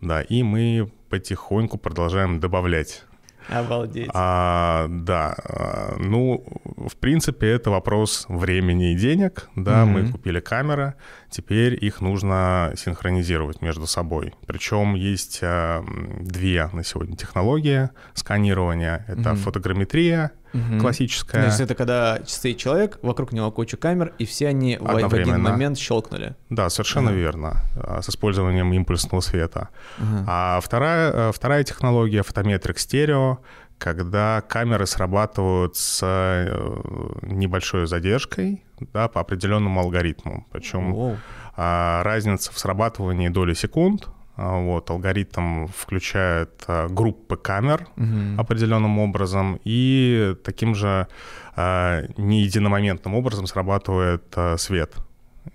Да, 0.00 0.22
и 0.22 0.42
мы 0.42 0.90
потихоньку 1.08 1.78
продолжаем 1.78 2.40
добавлять. 2.40 3.04
Обалдеть. 3.48 4.10
А, 4.12 4.86
да, 4.88 5.36
а, 5.38 5.96
ну, 5.98 6.44
в 6.76 6.96
принципе, 6.96 7.48
это 7.48 7.70
вопрос 7.70 8.26
времени 8.28 8.92
и 8.92 8.96
денег. 8.96 9.48
Да, 9.54 9.82
mm-hmm. 9.82 9.86
мы 9.86 10.10
купили 10.10 10.40
камеры, 10.40 10.94
теперь 11.30 11.82
их 11.82 12.00
нужно 12.00 12.72
синхронизировать 12.76 13.62
между 13.62 13.86
собой. 13.86 14.34
Причем 14.46 14.94
есть 14.94 15.40
а, 15.42 15.84
две 16.20 16.68
на 16.72 16.82
сегодня 16.82 17.16
технологии 17.16 17.90
сканирования. 18.14 19.04
Это 19.06 19.30
mm-hmm. 19.30 19.36
фотограмметрия 19.36 20.32
угу. 20.56 20.80
классическая. 20.80 21.42
То 21.42 21.46
есть 21.46 21.60
это 21.60 21.74
когда 21.74 22.20
стоит 22.26 22.58
человек, 22.58 22.98
вокруг 23.02 23.32
него 23.32 23.50
куча 23.50 23.76
камер, 23.76 24.12
и 24.18 24.24
все 24.24 24.48
они 24.48 24.76
в, 24.78 24.88
один 24.88 25.40
момент 25.40 25.78
щелкнули. 25.78 26.34
Да, 26.50 26.70
совершенно 26.70 27.10
ага. 27.10 27.18
верно, 27.18 27.62
а, 27.76 28.02
с 28.02 28.08
использованием 28.08 28.72
импульсного 28.72 29.20
света. 29.20 29.68
Ага. 29.98 30.24
А 30.26 30.60
вторая, 30.60 31.12
э, 31.12 31.32
вторая 31.32 31.64
технология 31.64 32.22
фотометрик 32.22 32.78
стерео, 32.78 33.38
когда 33.78 34.42
камеры 34.48 34.86
срабатывают 34.86 35.76
с 35.76 36.00
э, 36.02 37.20
небольшой 37.22 37.86
задержкой 37.86 38.64
да, 38.92 39.08
по 39.08 39.20
определенному 39.20 39.80
алгоритму. 39.80 40.46
Причем 40.50 40.92
Воу. 40.92 41.16
А, 41.56 42.02
разница 42.02 42.52
в 42.52 42.58
срабатывании 42.58 43.28
доли 43.28 43.54
секунд 43.54 44.08
вот, 44.36 44.90
алгоритм 44.90 45.66
включает 45.66 46.64
а, 46.66 46.88
группы 46.88 47.36
камер 47.36 47.88
угу. 47.96 48.40
определенным 48.40 48.98
образом, 48.98 49.58
и 49.64 50.36
таким 50.44 50.74
же 50.74 51.08
а, 51.54 52.02
не 52.16 52.42
единомоментным 52.42 53.14
образом 53.14 53.46
срабатывает 53.46 54.34
свет. 54.58 54.94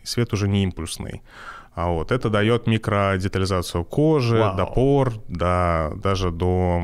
Свет 0.03 0.33
уже 0.33 0.47
не 0.47 0.63
импульсный. 0.63 1.21
А 1.73 1.87
вот 1.87 2.11
это 2.11 2.29
дает 2.29 2.67
микродетализацию 2.67 3.85
кожи, 3.85 4.37
Вау. 4.37 4.57
до 4.57 4.65
пор, 4.65 5.13
до, 5.29 5.93
даже 5.95 6.29
до 6.29 6.81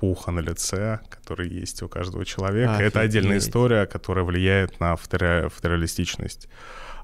пуха 0.00 0.32
на 0.32 0.40
лице, 0.40 0.98
который 1.08 1.48
есть 1.48 1.82
у 1.82 1.88
каждого 1.88 2.24
человека. 2.24 2.72
Офигеть. 2.72 2.88
Это 2.88 3.00
отдельная 3.00 3.38
история, 3.38 3.86
которая 3.86 4.24
влияет 4.24 4.80
на 4.80 4.96
фотореалистичность 4.96 6.48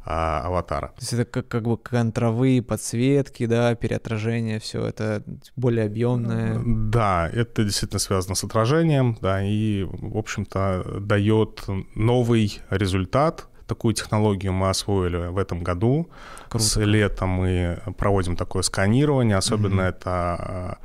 а, 0.06 0.42
аватара. 0.44 0.88
То 0.88 1.00
есть 1.00 1.12
это 1.14 1.24
как, 1.24 1.48
как 1.48 1.62
бы 1.64 1.78
контровые 1.78 2.62
подсветки, 2.62 3.46
да, 3.46 3.74
переотражение, 3.74 4.60
все 4.60 4.84
это 4.86 5.22
более 5.56 5.86
объемное. 5.86 6.60
Да, 6.64 7.28
это 7.32 7.64
действительно 7.64 7.98
связано 7.98 8.34
с 8.34 8.44
отражением, 8.44 9.16
да, 9.20 9.42
и, 9.42 9.82
в 9.84 10.16
общем-то, 10.16 11.00
дает 11.00 11.64
новый 11.94 12.60
результат. 12.70 13.48
Такую 13.66 13.94
технологию 13.94 14.52
мы 14.52 14.68
освоили 14.68 15.28
в 15.28 15.38
этом 15.38 15.62
году. 15.62 16.10
Круто. 16.50 16.64
С 16.64 16.76
лета 16.76 17.24
мы 17.24 17.80
проводим 17.96 18.36
такое 18.36 18.62
сканирование, 18.62 19.38
особенно 19.38 19.82
mm-hmm. 19.82 19.88
это 19.88 20.10
а, 20.10 20.78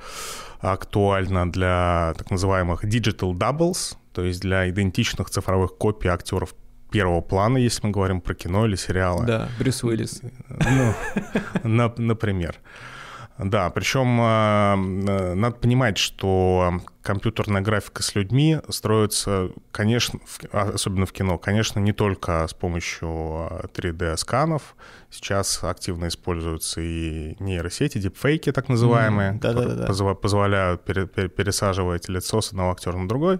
актуально 0.61 1.51
для 1.51 2.13
так 2.17 2.31
называемых 2.31 2.85
digital 2.85 3.33
doubles, 3.33 3.97
то 4.13 4.23
есть 4.23 4.39
для 4.39 4.69
идентичных 4.69 5.29
цифровых 5.29 5.77
копий 5.77 6.07
актеров 6.07 6.55
первого 6.89 7.22
плана, 7.22 7.58
если 7.58 7.88
мы 7.88 7.91
говорим 7.91 8.22
про 8.22 8.34
кино 8.34 8.65
или 8.65 8.75
сериалы. 8.75 9.25
Да, 9.25 9.50
Брюс 9.60 9.84
Уиллис. 9.84 10.22
Ну, 11.63 11.93
например. 11.98 12.55
Да, 13.39 13.69
причем 13.69 14.19
э, 14.19 15.34
надо 15.34 15.55
понимать, 15.55 15.98
что 15.98 16.81
компьютерная 17.01 17.62
графика 17.62 18.03
с 18.03 18.13
людьми 18.13 18.58
строится, 18.67 19.51
конечно, 19.72 20.19
а, 20.51 20.72
особенно 20.74 21.05
в 21.05 21.13
кино, 21.13 21.38
конечно, 21.38 21.79
не 21.79 21.93
только 21.93 22.46
с 22.46 22.53
помощью 22.53 23.08
3D-сканов. 23.74 24.75
Сейчас 25.10 25.63
активно 25.63 26.10
используются 26.10 26.81
и 26.81 27.38
нейросети, 27.39 27.98
дипфейки 27.98 28.51
так 28.51 28.67
называемые, 28.67 29.31
mm, 29.31 29.39
которые 29.39 29.75
да, 29.75 29.88
да. 29.88 30.13
позволяют 30.15 30.84
пересаживать 30.84 32.10
лицо 32.10 32.41
с 32.41 32.50
одного 32.50 32.72
актера 32.72 32.98
на 32.98 33.08
другой, 33.08 33.39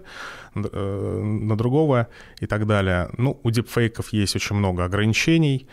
э, 0.54 1.22
на 1.22 1.58
другого 1.58 2.08
и 2.40 2.46
так 2.46 2.66
далее. 2.66 3.10
Ну, 3.18 3.38
у 3.42 3.50
дипфейков 3.50 4.14
есть 4.14 4.34
очень 4.34 4.56
много 4.56 4.84
ограничений, 4.84 5.68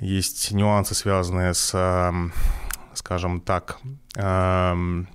есть 0.00 0.50
нюансы, 0.52 0.94
связанные 0.94 1.52
с 1.52 1.74
скажем 2.96 3.40
так, 3.40 3.78
эм, 4.16 5.08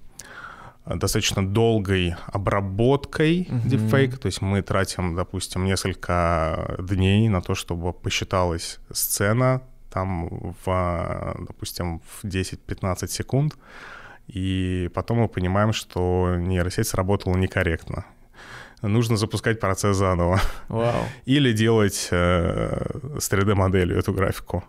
достаточно 0.86 1.46
долгой 1.46 2.16
обработкой 2.28 3.44
mm-hmm. 3.44 3.68
дипфейка. 3.68 4.18
То 4.18 4.28
есть 4.28 4.42
мы 4.42 4.62
тратим, 4.62 5.16
допустим, 5.16 5.66
несколько 5.66 6.78
дней 6.80 7.30
на 7.30 7.42
то, 7.42 7.56
чтобы 7.56 7.94
посчиталась 7.94 8.80
сцена 8.92 9.62
там 9.92 10.56
в, 10.66 11.36
допустим, 11.48 12.00
в 12.00 12.24
10-15 12.24 13.08
секунд. 13.08 13.58
И 14.28 14.90
потом 14.94 15.20
мы 15.20 15.28
понимаем, 15.28 15.74
что 15.74 16.36
нейросеть 16.38 16.88
сработала 16.88 17.36
некорректно 17.36 18.06
нужно 18.82 19.18
запускать 19.18 19.60
процесс 19.60 19.98
заново. 19.98 20.40
Вау. 20.68 21.06
Или 21.26 21.54
делать 21.54 22.08
э, 22.12 23.18
с 23.20 23.32
3D-моделью 23.32 23.98
эту 23.98 24.14
графику. 24.14 24.64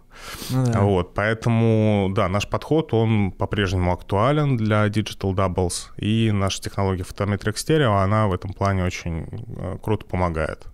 Ну, 0.51 0.67
да. 0.67 0.81
Вот, 0.81 1.15
поэтому, 1.15 2.11
да, 2.15 2.29
наш 2.29 2.49
подход, 2.49 2.93
он 2.95 3.33
по-прежнему 3.33 3.93
актуален 3.93 4.57
для 4.57 4.87
Digital 4.87 5.35
Doubles, 5.35 5.91
и 5.97 6.31
наша 6.33 6.61
технология 6.61 7.03
Photometric 7.03 7.55
Stereo, 7.55 8.03
она 8.03 8.27
в 8.27 8.35
этом 8.35 8.53
плане 8.53 8.85
очень 8.85 9.27
э, 9.57 9.79
круто 9.83 10.07
помогает. 10.07 10.67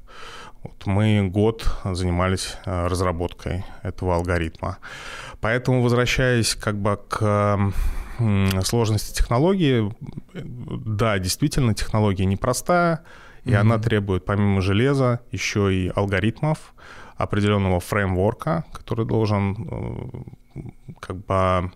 Вот 0.63 0.87
мы 0.87 1.29
год 1.29 1.71
занимались 1.85 2.57
э, 2.67 2.87
разработкой 2.89 3.65
этого 3.83 4.17
алгоритма. 4.17 4.79
Поэтому, 5.41 5.83
возвращаясь 5.83 6.55
как 6.55 6.77
бы 6.77 6.99
к 7.09 7.73
сложности 8.65 9.17
технологии, 9.17 9.95
да, 10.35 11.19
действительно, 11.21 11.75
технология 11.75 12.25
непростая, 12.25 13.05
и 13.45 13.51
mm-hmm. 13.51 13.57
она 13.57 13.79
требует 13.79 14.25
помимо 14.25 14.61
железа 14.61 15.21
еще 15.33 15.75
и 15.75 15.93
алгоритмов, 15.95 16.75
определенного 17.17 17.81
фреймворка, 17.81 18.65
который 18.73 19.05
должен 19.05 19.57
э, 19.71 20.63
как 21.01 21.17
бы 21.17 21.73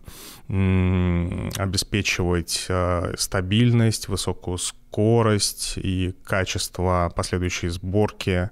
обеспечивать 1.57 2.67
э, 2.69 3.15
стабильность, 3.17 4.09
высокую 4.09 4.59
скорость 4.59 5.75
и 5.77 6.15
качество 6.25 7.13
последующей 7.15 7.69
сборки 7.69 8.51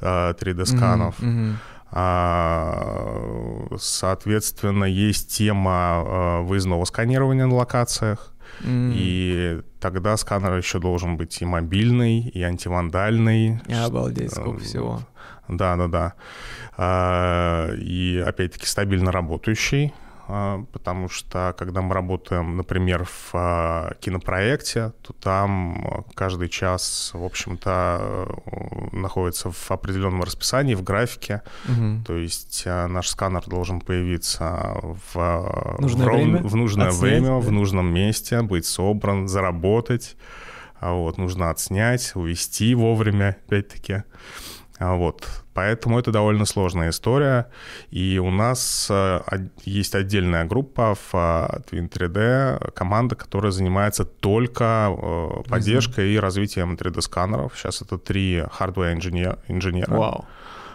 3D-сканов. 0.00 1.18
Mm-hmm. 1.20 1.54
Mm-hmm. 1.92 3.78
Соответственно, 3.78 4.84
есть 4.84 5.36
тема 5.36 6.40
выездного 6.42 6.84
сканирования 6.84 7.46
на 7.46 7.56
локациях. 7.56 8.32
Mm. 8.60 8.92
И 8.94 9.60
тогда 9.80 10.16
сканер 10.16 10.56
еще 10.56 10.78
должен 10.78 11.16
быть 11.16 11.40
и 11.40 11.44
мобильный, 11.44 12.20
и 12.20 12.42
антивандальный. 12.42 13.60
И 13.66 13.72
обалдеть, 13.72 14.32
сколько 14.32 14.60
всего. 14.60 15.00
Да, 15.48 15.76
да, 15.76 15.88
да. 15.88 16.14
А, 16.76 17.74
и 17.74 18.22
опять-таки 18.24 18.66
стабильно 18.66 19.10
работающий. 19.10 19.92
А, 20.32 20.64
потому 20.72 21.08
что 21.08 21.54
когда 21.58 21.82
мы 21.82 21.92
работаем, 21.92 22.56
например, 22.56 23.04
в 23.04 23.30
а, 23.32 23.94
кинопроекте, 24.00 24.92
то 25.02 25.12
там 25.12 26.04
каждый 26.14 26.48
час, 26.48 27.10
в 27.14 27.24
общем-то, 27.24 28.28
находится 28.92 29.50
в 29.50 29.70
определенном 29.70 30.22
расписании, 30.22 30.74
в 30.74 30.84
графике. 30.84 31.42
Угу. 31.68 32.04
То 32.06 32.16
есть 32.16 32.62
а, 32.64 32.86
наш 32.86 33.08
сканер 33.08 33.42
должен 33.46 33.80
появиться 33.80 34.76
в, 35.12 35.76
нужное 35.80 36.06
в, 36.06 36.10
время, 36.10 36.42
в 36.42 36.54
нужное 36.54 36.88
отснять, 36.88 37.02
время, 37.02 37.28
да? 37.28 37.38
в 37.38 37.50
нужном 37.50 37.92
месте, 37.92 38.40
быть 38.42 38.66
собран, 38.66 39.26
заработать. 39.26 40.16
Вот, 40.80 41.18
нужно 41.18 41.50
отснять, 41.50 42.12
увести 42.14 42.74
вовремя, 42.74 43.36
опять-таки. 43.46 44.04
Вот. 44.78 45.26
Поэтому 45.60 45.98
это 45.98 46.10
довольно 46.10 46.46
сложная 46.46 46.88
история. 46.88 47.46
И 47.90 48.18
у 48.18 48.30
нас 48.30 48.88
э, 48.90 49.20
есть 49.66 49.94
отдельная 49.94 50.46
группа 50.46 50.94
в 50.94 51.14
Twin 51.70 51.90
3D, 51.90 52.72
команда, 52.72 53.14
которая 53.14 53.52
занимается 53.52 54.06
только 54.06 54.64
э, 54.88 55.50
поддержкой 55.50 56.14
и 56.14 56.18
развитием 56.18 56.76
3D-сканеров. 56.76 57.50
Сейчас 57.54 57.82
это 57.82 57.98
три 57.98 58.38
hardware 58.38 58.94
инженера. 59.48 59.94
Вау. 59.94 60.24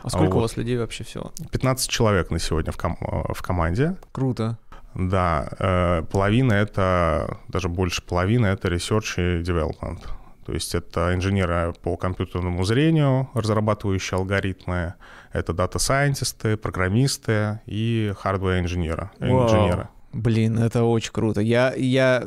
А 0.04 0.10
сколько 0.10 0.34
вот. 0.34 0.38
у 0.38 0.42
вас 0.42 0.58
людей 0.58 0.78
вообще 0.78 1.04
всего? 1.04 1.32
15 1.52 1.90
человек 1.90 2.30
на 2.30 2.38
сегодня 2.38 2.72
в, 2.72 2.78
ком- 2.78 2.98
э, 3.02 3.34
в 3.34 3.42
команде. 3.42 3.96
Круто. 4.12 4.60
Да, 4.94 6.04
половина 6.12 6.54
это, 6.54 7.40
даже 7.50 7.70
больше 7.70 8.02
половины 8.02 8.46
это 8.46 8.70
research 8.70 9.18
и 9.18 9.42
development. 9.44 10.00
То 10.46 10.54
есть 10.54 10.76
это 10.76 11.16
инженеры 11.16 11.74
по 11.82 11.98
компьютерному 11.98 12.64
зрению, 12.64 13.30
разрабатывающие 13.34 14.18
алгоритмы, 14.18 14.94
это 15.34 15.54
дата-сайентисты, 15.54 16.56
программисты 16.56 17.62
и 17.66 18.14
хардвер-инженеры. 18.18 19.10
Инженеры. 19.20 19.90
Блин, 20.14 20.60
это 20.60 20.84
очень 20.84 21.12
круто. 21.12 21.42
Я, 21.42 21.74
я 21.76 22.24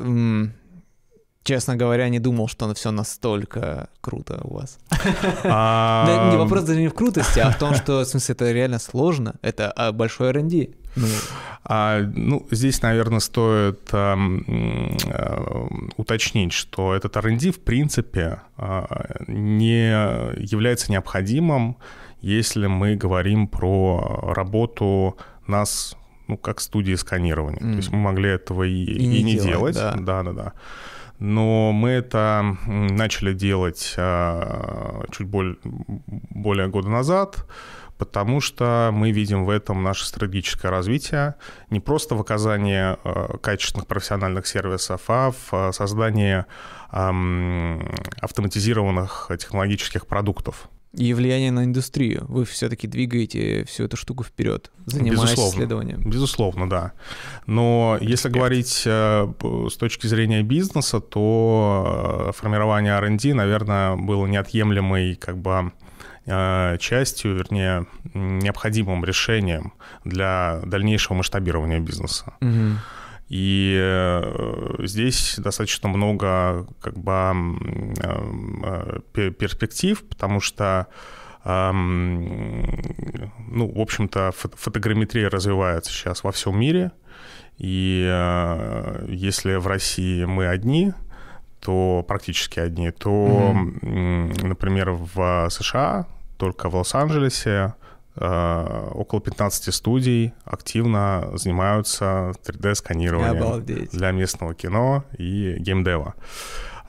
честно 1.43 1.75
говоря, 1.75 2.09
не 2.09 2.19
думал, 2.19 2.47
что 2.47 2.71
все 2.73 2.91
настолько 2.91 3.89
круто 4.01 4.41
у 4.43 4.55
вас. 4.55 4.77
Не 5.43 6.37
вопрос 6.37 6.63
даже 6.63 6.81
не 6.81 6.87
в 6.89 6.93
крутости, 6.93 7.39
а 7.39 7.49
в 7.49 7.57
том, 7.57 7.73
что, 7.73 8.01
в 8.01 8.05
смысле, 8.05 8.35
это 8.35 8.51
реально 8.51 8.79
сложно. 8.79 9.35
Это 9.41 9.71
а, 9.71 9.91
большой 9.91 10.29
R&D. 10.29 10.69
Ну, 10.95 11.07
а, 11.63 12.01
ну 12.15 12.47
здесь, 12.51 12.81
наверное, 12.81 13.19
стоит 13.19 13.89
а, 13.91 14.17
а, 14.17 15.67
уточнить, 15.97 16.53
что 16.53 16.93
этот 16.93 17.15
R&D, 17.17 17.51
в 17.51 17.59
принципе, 17.59 18.41
а, 18.57 19.23
не 19.27 19.89
является 20.41 20.91
необходимым, 20.91 21.77
если 22.21 22.67
мы 22.67 22.95
говорим 22.95 23.47
про 23.47 24.33
работу 24.35 25.17
нас 25.47 25.95
ну, 26.27 26.37
как 26.37 26.59
студии 26.59 26.93
сканирования. 26.93 27.61
Mm. 27.61 27.71
То 27.71 27.77
есть 27.77 27.91
мы 27.91 27.99
могли 27.99 28.29
этого 28.29 28.63
и, 28.63 28.71
и, 28.71 29.19
и 29.19 29.23
не, 29.23 29.37
делать. 29.37 29.75
Да. 29.75 29.95
да, 29.95 30.23
да, 30.23 30.31
да. 30.31 30.53
Но 31.17 31.71
мы 31.73 31.89
это 31.89 32.55
начали 32.65 33.33
делать 33.33 33.95
а, 33.97 35.03
чуть 35.11 35.27
более, 35.27 35.57
более 35.63 36.67
года 36.67 36.89
назад 36.89 37.45
потому 37.99 38.41
что 38.41 38.89
мы 38.93 39.11
видим 39.11 39.45
в 39.45 39.49
этом 39.49 39.83
наше 39.83 40.07
стратегическое 40.07 40.69
развитие 40.69 41.35
не 41.69 41.81
просто 41.81 42.15
в 42.15 42.21
оказании 42.21 42.95
э, 43.03 43.37
качественных 43.39 43.87
профессиональных 43.87 44.47
сервисов, 44.47 45.01
а 45.09 45.31
в 45.31 45.49
э, 45.51 45.73
создании 45.73 46.45
автоматизированных 46.91 49.29
технологических 49.37 50.07
продуктов. 50.07 50.69
И 50.93 51.13
влияние 51.13 51.51
на 51.51 51.65
индустрию. 51.65 52.25
Вы 52.27 52.45
все-таки 52.45 52.87
двигаете 52.87 53.63
всю 53.65 53.83
эту 53.83 53.95
штуку 53.95 54.23
вперед, 54.23 54.71
занимаясь 54.87 55.21
Безусловно. 55.21 55.51
исследованием. 55.51 56.01
Безусловно, 56.03 56.67
да. 56.67 56.93
Но 57.45 57.99
если 58.01 58.29
говорить 58.29 58.81
э, 58.87 59.31
с 59.69 59.77
точки 59.77 60.07
зрения 60.07 60.41
бизнеса, 60.41 60.99
то 60.99 62.31
формирование 62.35 62.93
R&D, 62.93 63.35
наверное, 63.35 63.95
было 63.95 64.25
неотъемлемой 64.25 65.13
как 65.13 65.37
бы 65.37 65.71
частью, 66.79 67.35
вернее, 67.35 67.85
необходимым 68.13 69.03
решением 69.03 69.73
для 70.05 70.61
дальнейшего 70.63 71.15
масштабирования 71.15 71.79
бизнеса. 71.79 72.33
Угу. 72.41 72.77
И 73.29 73.77
э, 73.79 74.75
здесь 74.79 75.35
достаточно 75.37 75.89
много 75.89 76.67
как 76.81 76.97
бы 76.97 77.11
э, 78.01 78.99
перспектив, 79.31 80.03
потому 80.07 80.39
что 80.39 80.87
ну, 81.45 82.65
в 83.47 83.79
общем-то, 83.79 84.31
фотограмметрия 84.33 85.29
развивается 85.29 85.91
сейчас 85.93 86.25
во 86.25 86.33
всем 86.33 86.59
мире, 86.59 86.91
и 87.57 88.01
если 89.07 89.55
в 89.55 89.65
России 89.65 90.25
мы 90.25 90.47
одни, 90.47 90.91
то 91.61 92.03
практически 92.07 92.59
одни, 92.59 92.91
то, 92.91 93.53
mm-hmm. 93.55 94.47
например, 94.47 94.91
в 94.91 95.47
США 95.49 96.07
только 96.39 96.69
в 96.69 96.75
Лос-Анджелесе 96.75 97.75
э, 98.15 98.89
около 98.93 99.21
15 99.21 99.75
студий 99.75 100.33
активно 100.45 101.29
занимаются 101.33 102.31
3D-сканированием 102.45 103.89
для 103.91 104.11
местного 104.11 104.55
кино 104.55 105.03
и 105.17 105.57
геймдева. 105.59 106.15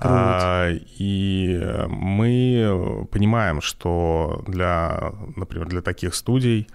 А, 0.03 0.71
и 0.71 1.61
мы 1.89 3.07
понимаем, 3.11 3.61
что 3.61 4.43
для, 4.47 5.13
например, 5.37 5.69
для 5.69 5.83
таких 5.83 6.15
студий 6.15 6.69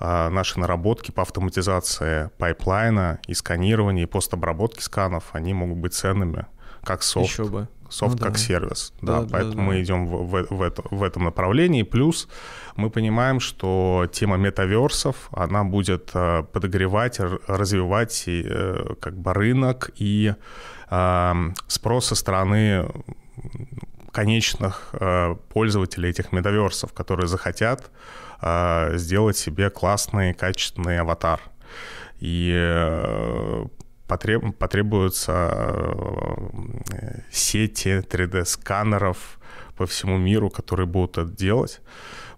а, 0.00 0.30
наши 0.30 0.58
наработки 0.58 1.12
по 1.12 1.22
автоматизации 1.22 2.30
пайплайна 2.38 3.20
и 3.28 3.34
сканирования, 3.34 4.04
и 4.04 4.06
постобработки 4.06 4.80
сканов, 4.80 5.24
они 5.32 5.54
могут 5.54 5.78
быть 5.78 5.94
ценными, 5.94 6.46
как 6.82 7.04
софт. 7.04 7.30
Еще 7.30 7.44
бы 7.44 7.68
софт 7.92 8.18
ну, 8.18 8.24
как 8.24 8.32
да. 8.32 8.38
сервис. 8.38 8.92
Да, 9.02 9.20
да 9.20 9.28
поэтому 9.30 9.54
да, 9.54 9.58
да. 9.58 9.62
мы 9.62 9.82
идем 9.82 10.06
в, 10.06 10.24
в, 10.24 10.46
в, 10.50 10.62
это, 10.62 10.82
в 10.90 11.02
этом 11.02 11.24
направлении. 11.24 11.82
Плюс 11.82 12.28
мы 12.76 12.90
понимаем, 12.90 13.40
что 13.40 14.08
тема 14.12 14.36
метаверсов, 14.36 15.28
она 15.32 15.64
будет 15.64 16.10
э, 16.14 16.42
подогревать, 16.52 17.20
развивать 17.46 18.24
э, 18.26 18.94
как 19.00 19.16
бы 19.16 19.34
рынок 19.34 19.90
и 19.96 20.34
э, 20.90 21.34
спрос 21.68 22.06
со 22.06 22.14
стороны 22.14 22.88
конечных 24.10 24.90
э, 24.92 25.36
пользователей 25.52 26.10
этих 26.10 26.32
метаверсов, 26.32 26.92
которые 26.92 27.28
захотят 27.28 27.90
э, 28.40 28.96
сделать 28.96 29.36
себе 29.36 29.70
классный, 29.70 30.34
качественный 30.34 30.98
аватар. 30.98 31.40
И 32.20 32.52
э, 32.54 33.66
потреб, 34.12 34.56
потребуются 34.58 35.32
э, 36.92 37.20
сети 37.30 38.04
3D-сканеров 38.10 39.16
по 39.76 39.86
всему 39.86 40.18
миру, 40.18 40.50
которые 40.50 40.86
будут 40.86 41.18
это 41.18 41.36
делать 41.36 41.80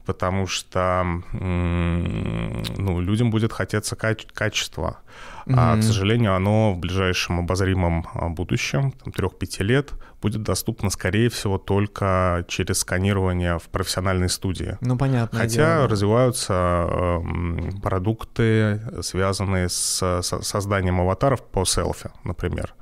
потому 0.07 0.47
что 0.47 1.03
ну, 1.33 3.01
людям 3.01 3.31
будет 3.31 3.53
хотеться 3.53 3.97
каче- 3.97 4.29
качества. 4.35 4.99
Mm-hmm. 5.47 5.55
А, 5.57 5.77
к 5.77 5.83
сожалению, 5.83 6.35
оно 6.35 6.73
в 6.73 6.79
ближайшем 6.79 7.41
обозримом 7.41 8.07
а, 8.15 8.29
будущем, 8.29 8.93
там, 8.93 9.13
3-5 9.13 9.63
лет, 9.63 9.93
будет 10.23 10.43
доступно, 10.43 10.89
скорее 10.89 11.29
всего, 11.29 11.59
только 11.59 12.47
через 12.49 12.79
сканирование 12.79 13.59
в 13.59 13.65
профессиональной 13.65 14.31
студии. 14.31 14.79
Ну, 14.81 14.97
понятно. 14.97 15.39
Хотя 15.39 15.77
дело. 15.77 15.89
развиваются 15.89 16.87
э, 16.89 17.81
продукты, 17.83 18.81
связанные 19.03 19.69
с, 19.69 20.23
с 20.23 20.43
созданием 20.43 21.01
аватаров 21.01 21.43
по 21.43 21.67
селфи, 21.67 22.11
например. 22.25 22.75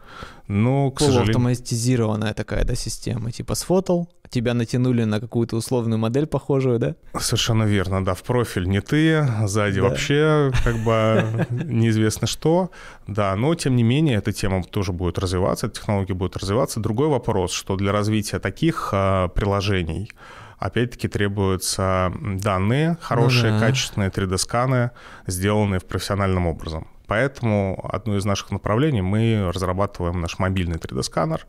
Ну, 0.47 0.93
к 0.93 1.01
сожалению... 1.01 1.35
Полуавтоматизированная 1.35 2.35
такая, 2.35 2.65
да, 2.65 2.77
система. 2.77 3.33
Типа 3.33 3.55
сфотал, 3.57 4.09
тебя 4.33 4.55
натянули 4.55 5.05
на 5.05 5.21
какую-то 5.21 5.57
условную 5.57 5.99
модель 5.99 6.27
похожую, 6.27 6.79
да? 6.79 6.95
Совершенно 7.19 7.65
верно, 7.65 8.05
да. 8.05 8.15
В 8.15 8.23
профиль 8.23 8.67
не 8.67 8.81
ты, 8.81 9.25
сзади 9.45 9.81
да. 9.81 9.89
вообще 9.89 10.53
как 10.65 10.77
бы 10.79 11.47
неизвестно 11.65 12.27
что. 12.27 12.71
Да, 13.07 13.37
но 13.37 13.55
тем 13.55 13.77
не 13.77 13.83
менее 13.83 14.17
эта 14.19 14.33
тема 14.33 14.65
тоже 14.65 14.93
будет 14.93 15.19
развиваться, 15.19 15.69
технологии 15.69 16.15
будут 16.15 16.37
развиваться. 16.37 16.81
Другой 16.81 17.09
вопрос, 17.09 17.53
что 17.53 17.77
для 17.77 17.93
развития 17.93 18.39
таких 18.39 18.91
а, 18.93 19.29
приложений 19.29 20.11
опять-таки 20.59 21.09
требуются 21.09 22.13
данные, 22.21 22.97
хорошие, 23.01 23.53
ну, 23.53 23.61
да. 23.61 23.67
качественные 23.67 24.11
3D-сканы, 24.11 24.91
сделанные 25.27 25.81
в 25.81 25.85
профессиональном 25.85 26.47
образом. 26.47 26.87
Поэтому 27.07 27.79
одно 27.93 28.17
из 28.17 28.25
наших 28.25 28.53
направлений 28.53 29.03
мы 29.03 29.51
разрабатываем 29.53 30.21
наш 30.21 30.39
мобильный 30.39 30.77
3D-сканер, 30.77 31.41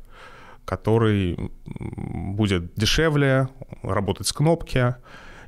который 0.65 1.51
будет 1.67 2.73
дешевле, 2.75 3.49
работать 3.81 4.27
с 4.27 4.33
кнопки, 4.33 4.95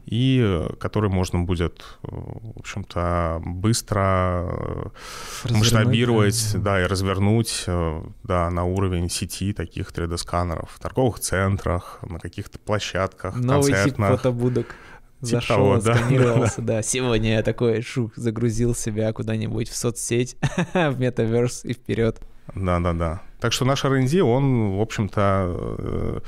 и 0.05 0.67
который 0.79 1.09
можно 1.09 1.39
будет, 1.39 1.83
в 2.03 2.59
общем-то, 2.59 3.41
быстро 3.43 4.45
развернуть, 5.43 5.59
масштабировать, 5.59 6.51
да. 6.53 6.59
да, 6.59 6.81
и 6.83 6.85
развернуть, 6.85 7.65
да, 8.23 8.49
на 8.51 8.65
уровень 8.65 9.09
сети 9.09 9.51
таких 9.51 9.91
3D-сканеров 9.91 10.69
в 10.71 10.79
торговых 10.79 11.19
центрах, 11.19 11.99
на 12.07 12.19
каких-то 12.19 12.59
площадках, 12.59 13.35
Новый 13.35 13.71
концертных. 13.71 14.09
тип 14.09 14.17
фотобудок. 14.17 14.75
Зашел, 15.21 15.79
того, 15.79 15.81
сканировался, 15.81 16.61
да. 16.61 16.73
да. 16.75 16.81
Сегодня 16.83 17.33
я 17.33 17.41
такой 17.41 17.81
шух 17.81 18.11
загрузил 18.15 18.75
себя 18.75 19.11
куда-нибудь 19.11 19.69
в 19.69 19.75
соцсеть, 19.75 20.37
в 20.73 20.99
метаверс 20.99 21.65
и 21.65 21.73
вперед. 21.73 22.21
Да-да-да. 22.53 23.21
Так 23.39 23.53
что 23.53 23.65
наш 23.65 23.85
R&D, 23.85 24.21
он, 24.21 24.77
в 24.77 24.81
общем-то, 24.81 25.21
э, 25.77 26.19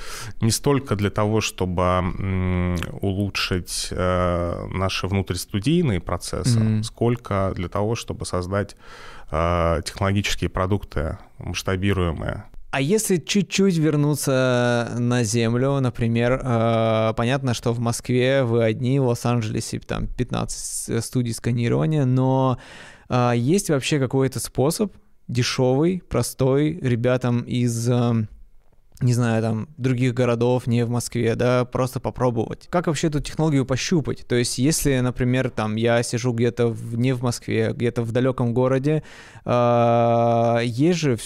не 0.42 0.52
столько 0.52 0.96
для 0.96 1.10
того, 1.10 1.42
чтобы 1.42 2.78
улучшить 3.02 3.88
э, 3.92 4.68
наши 4.72 5.08
внутристудийные 5.08 6.00
процессы, 6.00 6.60
mm-hmm. 6.60 6.84
сколько 6.84 7.54
для 7.56 7.70
того, 7.70 7.96
чтобы 7.96 8.26
создать 8.26 8.76
э, 9.32 9.82
технологические 9.86 10.50
продукты 10.50 11.18
масштабируемые. 11.40 12.44
А 12.72 12.82
если 12.82 13.18
чуть-чуть 13.18 13.78
вернуться 13.78 14.94
на 15.00 15.24
Землю, 15.24 15.80
например, 15.80 16.42
э, 16.44 17.14
понятно, 17.16 17.54
что 17.54 17.74
в 17.74 17.80
Москве 17.80 18.44
вы 18.44 18.64
одни, 18.64 19.00
в 19.00 19.06
Лос-Анджелесе 19.06 19.80
там 19.80 20.08
15 20.08 21.04
студий 21.04 21.34
сканирования, 21.34 22.06
но 22.06 22.60
э, 23.10 23.32
есть 23.36 23.70
вообще 23.70 24.00
какой-то 24.00 24.40
способ 24.40 24.94
дешевый, 25.28 26.02
простой 26.08 26.80
ребятам 26.82 27.42
из 27.42 27.90
э, 27.90 28.28
не 29.00 29.14
знаю, 29.14 29.42
там, 29.44 29.70
других 29.78 30.16
городов, 30.16 30.66
не 30.66 30.84
в 30.84 30.90
Москве, 30.90 31.36
да, 31.36 31.66
просто 31.66 32.00
попробовать. 32.00 32.68
Как 32.70 32.88
вообще 32.88 33.08
эту 33.08 33.20
технологию 33.20 33.66
пощупать? 33.66 34.26
То 34.28 34.36
есть, 34.36 34.58
если, 34.58 35.00
например, 35.00 35.52
там, 35.52 35.76
я 35.76 36.02
сижу 36.02 36.34
где-то 36.34 36.70
в, 36.70 36.98
не 36.98 37.14
в 37.14 37.22
Москве, 37.22 37.74
где-то 37.74 38.02
в 38.02 38.12
далеком 38.12 38.54
городе, 38.54 39.04
э, 39.46 40.60
есть 40.64 41.00
же 41.00 41.18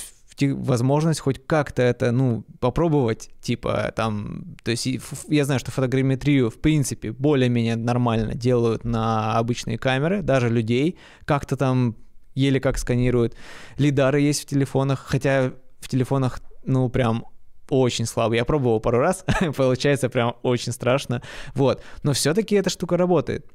возможность 0.41 1.19
хоть 1.19 1.45
как-то 1.45 1.81
это, 1.83 2.11
ну, 2.11 2.43
попробовать, 2.59 3.29
типа, 3.41 3.93
там, 3.95 4.55
то 4.63 4.71
есть 4.71 4.87
я 5.27 5.45
знаю, 5.45 5.59
что 5.59 5.71
фотограмметрию, 5.71 6.49
в 6.49 6.59
принципе, 6.59 7.11
более-менее 7.11 7.75
нормально 7.75 8.33
делают 8.33 8.83
на 8.83 9.37
обычные 9.37 9.77
камеры, 9.77 10.23
даже 10.23 10.49
людей, 10.49 10.97
как-то 11.25 11.55
там 11.57 11.95
еле 12.36 12.60
как 12.60 12.78
сканируют. 12.78 13.36
Лидары 13.78 14.22
есть 14.22 14.44
в 14.44 14.46
телефонах, 14.46 15.06
хотя 15.08 15.54
в 15.80 15.88
телефонах, 15.88 16.39
ну, 16.63 16.89
прям 16.89 17.26
очень 17.70 18.06
слабый. 18.06 18.38
Я 18.38 18.46
пробовал 18.46 18.80
пару 18.80 19.00
раз, 19.00 19.26
получается 19.56 20.10
прям 20.10 20.36
очень 20.44 20.72
страшно. 20.72 21.22
Вот. 21.56 21.82
Но 22.04 22.13
все-таки 22.13 22.56
эта 22.56 22.70
штука 22.70 22.98
работает. 22.98 23.48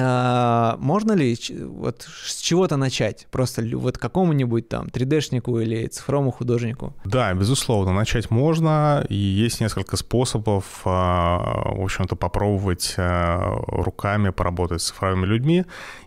А, 0.00 0.76
можно 0.78 1.12
ли 1.12 1.36
вот 1.64 2.06
с 2.24 2.40
чего-то 2.40 2.76
начать? 2.76 3.26
Просто 3.30 3.62
вот 3.74 3.98
какому-нибудь 3.98 4.68
там 4.68 4.86
3D-шнику 4.86 5.60
или 5.60 5.86
цифровому 5.86 6.30
художнику? 6.30 6.94
Да, 7.04 7.32
безусловно, 7.34 7.92
начать 7.92 8.30
можно, 8.30 9.04
и 9.08 9.14
есть 9.14 9.60
несколько 9.60 9.96
способов, 9.96 10.82
а, 10.84 11.72
в 11.74 11.82
общем-то, 11.82 12.16
попробовать 12.16 12.94
а, 12.96 13.56
руками 13.66 14.30
поработать 14.30 14.82
с 14.82 14.86
цифровыми 14.86 15.26
людьми. 15.26 15.64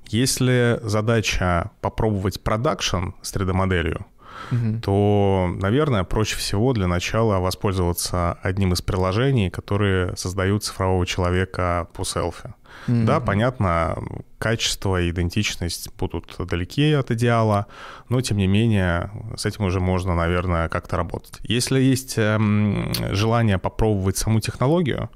Если 0.07 0.79
задача 0.83 1.71
попробовать 1.81 2.41
продакшн 2.41 3.11
с 3.21 3.33
3D-моделью, 3.33 4.05
угу. 4.51 4.79
то, 4.81 5.49
наверное, 5.59 6.03
проще 6.03 6.35
всего 6.35 6.73
для 6.73 6.87
начала 6.87 7.39
воспользоваться 7.39 8.37
одним 8.41 8.73
из 8.73 8.81
приложений, 8.81 9.49
которые 9.49 10.15
создают 10.17 10.63
цифрового 10.63 11.05
человека 11.05 11.87
по 11.93 12.03
селфи. 12.03 12.53
Mm-hmm. 12.87 13.03
Да, 13.03 13.19
понятно, 13.19 13.97
качество 14.37 15.01
и 15.01 15.11
идентичность 15.11 15.93
будут 15.97 16.35
далеки 16.39 16.93
от 16.93 17.11
идеала, 17.11 17.67
но 18.09 18.21
тем 18.21 18.37
не 18.37 18.47
менее 18.47 19.11
с 19.35 19.45
этим 19.45 19.65
уже 19.65 19.79
можно, 19.79 20.15
наверное, 20.15 20.69
как-то 20.69 20.97
работать. 20.97 21.39
Если 21.43 21.79
есть 21.79 22.17
эм, 22.17 22.91
желание 23.11 23.57
попробовать 23.57 24.17
саму 24.17 24.39
технологию, 24.39 25.09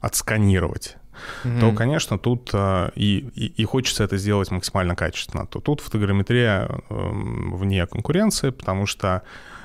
отсканировать, 0.00 0.97
mm-hmm. 1.44 1.60
то, 1.60 1.72
конечно, 1.72 2.18
тут 2.18 2.50
э, 2.52 2.90
и, 2.94 3.18
и, 3.34 3.46
и 3.62 3.64
хочется 3.64 4.04
это 4.04 4.16
сделать 4.16 4.50
максимально 4.50 4.94
качественно, 4.94 5.46
то 5.46 5.60
тут 5.60 5.80
фотограмметрия 5.80 6.68
э, 6.68 6.78
вне 6.88 7.86
конкуренции, 7.86 8.50
потому 8.50 8.86
что 8.86 9.22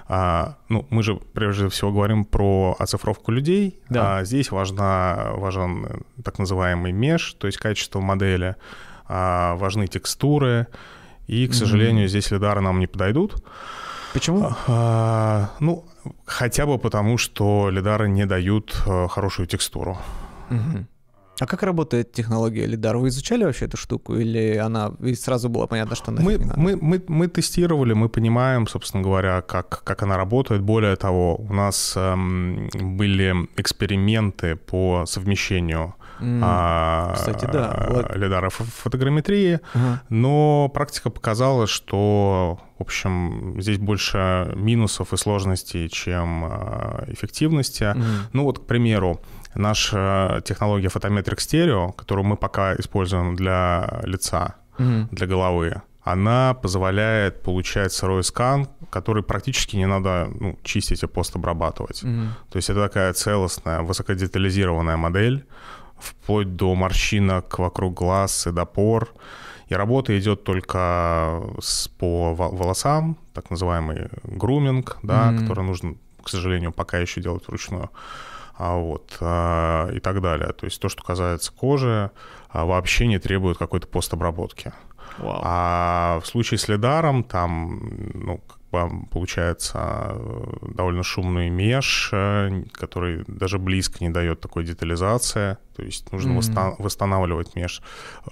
а, 0.07 0.57
ну, 0.69 0.85
мы 0.89 1.01
же 1.01 1.15
прежде 1.15 1.69
всего 1.69 1.91
говорим 1.91 2.25
про 2.25 2.75
оцифровку 2.77 3.31
людей. 3.31 3.79
Да. 3.89 4.17
А 4.17 4.23
здесь 4.25 4.51
важна, 4.51 5.31
важен 5.35 6.03
так 6.23 6.39
называемый 6.39 6.91
меж, 6.91 7.33
то 7.33 7.47
есть 7.47 7.57
качество 7.57 7.99
модели, 7.99 8.55
а, 9.07 9.55
важны 9.55 9.87
текстуры. 9.87 10.67
И, 11.27 11.47
к 11.47 11.53
сожалению, 11.53 12.05
mm-hmm. 12.05 12.09
здесь 12.09 12.31
лидары 12.31 12.61
нам 12.61 12.79
не 12.79 12.87
подойдут. 12.87 13.41
Почему? 14.13 14.51
А, 14.67 15.51
ну, 15.59 15.85
хотя 16.25 16.65
бы 16.65 16.77
потому, 16.77 17.17
что 17.17 17.69
лидары 17.69 18.09
не 18.09 18.25
дают 18.25 18.75
а, 18.85 19.07
хорошую 19.07 19.47
текстуру. 19.47 19.97
Mm-hmm. 20.49 20.85
А 21.43 21.45
как 21.45 21.63
работает 21.63 22.13
технология 22.13 22.65
лидар? 22.65 22.95
Вы 22.95 23.09
изучали 23.09 23.43
вообще 23.43 23.65
эту 23.65 23.75
штуку 23.75 24.15
или 24.15 24.55
она 24.55 24.93
и 25.01 25.13
сразу 25.13 25.49
было 25.49 25.67
понятно, 25.67 25.95
что 25.95 26.11
она 26.11 26.21
мы, 26.21 26.37
мы, 26.37 26.77
мы, 26.77 27.03
мы 27.07 27.27
тестировали, 27.27 27.91
мы 27.91 28.07
понимаем, 28.07 28.65
собственно 28.65 29.03
говоря, 29.03 29.41
как, 29.41 29.83
как 29.83 30.03
она 30.03 30.15
работает. 30.15 30.61
Более 30.61 30.95
того, 30.95 31.35
у 31.35 31.53
нас 31.53 31.95
эм, 31.97 32.69
были 32.79 33.49
эксперименты 33.57 34.55
по 34.55 35.03
совмещению 35.05 35.95
Mm, 36.19 36.41
а, 36.41 37.13
кстати, 37.15 37.45
да. 37.51 37.87
Вот. 37.89 38.15
лидара 38.15 38.49
фотограмметрии, 38.49 39.59
uh-huh. 39.73 39.97
но 40.09 40.69
практика 40.73 41.09
показала, 41.09 41.67
что, 41.67 42.59
в 42.77 42.81
общем, 42.81 43.59
здесь 43.59 43.77
больше 43.77 44.53
минусов 44.55 45.11
и 45.11 45.17
сложностей, 45.17 45.89
чем 45.89 46.45
э, 46.45 47.11
эффективности. 47.11 47.83
Mm. 47.83 48.03
Ну 48.31 48.43
вот, 48.43 48.59
к 48.59 48.65
примеру, 48.65 49.21
наша 49.55 50.41
технология 50.45 50.89
фотометрик 50.89 51.39
стерео, 51.39 51.91
которую 51.91 52.25
мы 52.25 52.37
пока 52.37 52.75
используем 52.75 53.35
для 53.35 54.01
лица, 54.03 54.55
mm 54.77 55.07
для 55.11 55.27
головы, 55.27 55.81
она 56.03 56.53
позволяет 56.53 57.43
получать 57.43 57.93
сырой 57.93 58.23
скан, 58.23 58.67
который 58.89 59.23
практически 59.23 59.77
не 59.77 59.87
надо 59.87 60.29
ну, 60.39 60.59
чистить 60.63 61.03
и 61.03 61.07
постобрабатывать. 61.07 62.03
mm 62.03 62.27
То 62.49 62.57
есть 62.57 62.69
это 62.69 62.81
такая 62.81 63.13
целостная, 63.13 63.81
высокодетализированная 63.81 64.97
модель, 64.97 65.45
вплоть 65.97 66.55
до 66.55 66.75
морщинок 66.75 67.59
вокруг 67.59 67.93
глаз 67.93 68.47
и 68.47 68.51
до 68.51 68.65
пор. 68.65 69.13
И 69.69 69.75
работа 69.75 70.19
идет 70.19 70.43
только 70.43 71.41
с, 71.61 71.87
по 71.87 72.33
волосам, 72.35 73.17
так 73.33 73.49
называемый 73.49 74.09
груминг, 74.23 74.97
да, 75.03 75.31
mm 75.31 75.39
который 75.39 75.63
нужно, 75.63 75.95
к 76.21 76.29
сожалению, 76.29 76.71
пока 76.71 76.97
еще 76.99 77.21
делать 77.21 77.47
вручную 77.47 77.89
а 78.55 78.75
вот, 78.77 79.17
а, 79.19 79.89
и 79.91 79.99
так 79.99 80.21
далее. 80.21 80.53
То 80.53 80.65
есть 80.65 80.81
то, 80.81 80.89
что 80.89 81.03
касается 81.03 81.51
кожи, 81.51 82.11
а, 82.49 82.65
вообще 82.65 83.07
не 83.07 83.19
требует 83.19 83.57
какой-то 83.57 83.87
постобработки. 83.87 84.73
Wow. 85.19 85.39
А 85.43 86.19
в 86.21 86.27
случае 86.27 86.57
с 86.57 86.67
лидаром 86.67 87.23
там, 87.23 87.81
ну, 88.13 88.37
как 88.39 88.57
бы 88.71 89.05
получается 89.11 90.17
довольно 90.61 91.03
шумный 91.03 91.49
меж, 91.49 92.11
который 92.71 93.23
даже 93.27 93.59
близко 93.59 94.03
не 94.03 94.09
дает 94.09 94.41
такой 94.41 94.63
детализации. 94.63 95.57
То 95.75 95.83
есть 95.83 96.11
нужно 96.11 96.39
mm-hmm. 96.39 96.75
восстанавливать 96.79 97.55
меж 97.55 97.83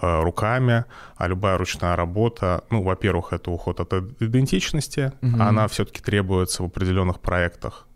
э, 0.01 0.21
руками, 0.23 0.85
а 1.17 1.27
любая 1.27 1.57
ручная 1.57 1.95
работа, 1.95 2.63
ну, 2.71 2.81
во-первых, 2.81 3.33
это 3.33 3.51
уход 3.51 3.79
от 3.79 3.93
идентичности, 3.93 5.11
mm-hmm. 5.21 5.41
она 5.41 5.67
все-таки 5.67 6.01
требуется 6.01 6.63
в 6.63 6.67
определенных 6.67 7.19
проектах 7.19 7.87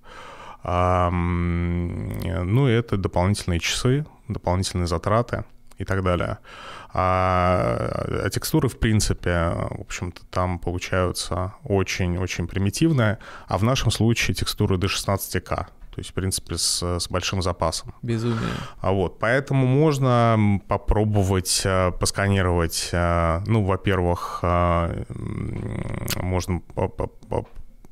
ну 0.65 2.67
и 2.67 2.71
это 2.71 2.97
дополнительные 2.97 3.59
часы, 3.59 4.05
дополнительные 4.27 4.87
затраты 4.87 5.43
и 5.77 5.85
так 5.85 6.03
далее. 6.03 6.39
А, 6.93 8.21
а 8.23 8.29
текстуры, 8.29 8.69
в 8.69 8.79
принципе, 8.79 9.51
в 9.69 9.81
общем-то, 9.81 10.21
там 10.31 10.59
получаются 10.59 11.53
очень-очень 11.63 12.47
примитивные, 12.47 13.19
а 13.47 13.57
в 13.57 13.63
нашем 13.63 13.91
случае 13.91 14.33
текстуры 14.33 14.77
до 14.77 14.87
16К. 14.87 15.67
То 15.95 16.01
есть, 16.01 16.09
в 16.09 16.13
принципе, 16.13 16.57
с, 16.57 16.83
с 16.83 17.09
большим 17.09 17.41
запасом. 17.41 17.93
Безумие. 18.01 18.51
А 18.81 18.91
вот, 18.91 19.17
поэтому 19.17 19.65
можно 19.65 20.59
попробовать 20.67 21.61
э, 21.63 21.91
посканировать, 21.91 22.89
э, 22.91 23.41
ну, 23.47 23.63
во-первых, 23.63 24.39
э, 24.43 25.05
можно 26.21 26.61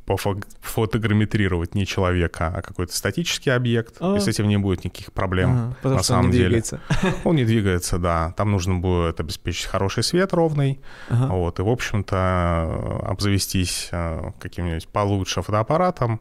пофотограмметрировать 0.05 1.75
не 1.75 1.85
человека, 1.85 2.51
а 2.53 2.61
какой-то 2.61 2.95
статический 2.95 3.53
объект, 3.53 3.95
а. 3.99 4.17
и 4.17 4.19
с 4.19 4.27
этим 4.27 4.47
не 4.47 4.57
будет 4.57 4.83
никаких 4.83 5.13
проблем 5.13 5.75
ага, 5.81 5.95
на 5.95 6.03
самом 6.03 6.25
он 6.25 6.31
не 6.31 6.37
деле. 6.37 6.49
Двигается. 6.49 6.81
Он 7.23 7.35
не 7.35 7.45
двигается, 7.45 7.97
да. 7.97 8.33
Там 8.35 8.51
нужно 8.51 8.75
будет 8.75 9.19
обеспечить 9.19 9.65
хороший 9.65 10.03
свет 10.03 10.33
ровный, 10.33 10.81
ага. 11.09 11.33
вот, 11.33 11.59
и, 11.59 11.61
в 11.61 11.69
общем-то, 11.69 13.01
обзавестись 13.03 13.89
э, 13.91 14.31
каким-нибудь 14.39 14.87
получше 14.89 15.41
фотоаппаратом, 15.41 16.19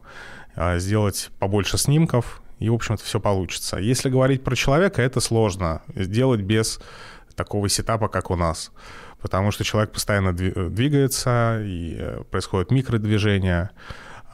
э, 0.55 0.79
сделать 0.79 1.29
побольше 1.39 1.77
снимков, 1.77 2.41
и, 2.59 2.69
в 2.69 2.73
общем-то, 2.73 3.03
все 3.03 3.19
получится. 3.19 3.77
Если 3.77 4.09
говорить 4.09 4.43
про 4.43 4.55
человека, 4.55 5.01
это 5.01 5.19
сложно 5.19 5.81
сделать 5.95 6.41
без 6.41 6.79
такого 7.35 7.67
сетапа, 7.67 8.07
как 8.07 8.31
у 8.31 8.35
нас 8.35 8.71
потому 9.23 9.51
что 9.51 9.63
человек 9.63 9.91
постоянно 9.93 10.33
двигается, 10.33 11.59
и 11.63 11.95
э, 11.97 12.23
происходит 12.29 12.69
микродвижение. 12.71 13.71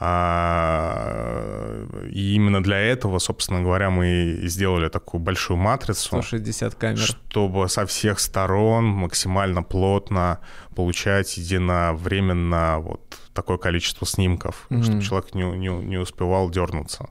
А, 0.02 1.86
и 2.10 2.34
именно 2.34 2.62
для 2.62 2.78
этого, 2.78 3.18
собственно 3.18 3.62
говоря, 3.62 3.90
мы 3.90 4.40
сделали 4.44 4.88
такую 4.88 5.20
большую 5.20 5.58
матрицу. 5.58 6.08
160 6.08 6.74
камер. 6.74 6.98
Чтобы 6.98 7.68
со 7.68 7.86
всех 7.86 8.18
сторон 8.18 8.86
максимально 8.86 9.62
плотно 9.62 10.40
получать 10.74 11.36
единовременно 11.36 12.78
вот 12.80 13.02
такое 13.32 13.58
количество 13.58 14.06
снимков, 14.06 14.66
mm-hmm. 14.70 14.82
чтобы 14.82 15.02
человек 15.02 15.34
не, 15.34 15.42
не, 15.42 15.68
не 15.68 15.98
успевал 15.98 16.50
дернуться. 16.50 17.10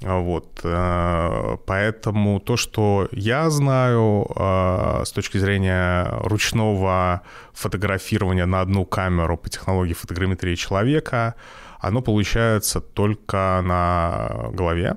Вот. 0.00 0.60
Э, 0.62 1.56
поэтому 1.66 2.40
то, 2.40 2.56
что 2.56 3.08
я 3.12 3.48
знаю 3.50 4.26
э, 4.36 5.02
с 5.04 5.12
точки 5.12 5.38
зрения 5.38 6.08
ручного 6.20 7.22
фотографирования 7.54 8.46
на 8.46 8.60
одну 8.60 8.84
камеру 8.84 9.38
по 9.38 9.48
технологии 9.48 9.94
фотограмметрии 9.94 10.54
человека, 10.54 11.34
оно 11.80 12.02
получается 12.02 12.80
только 12.80 13.62
на 13.64 14.50
голове. 14.52 14.96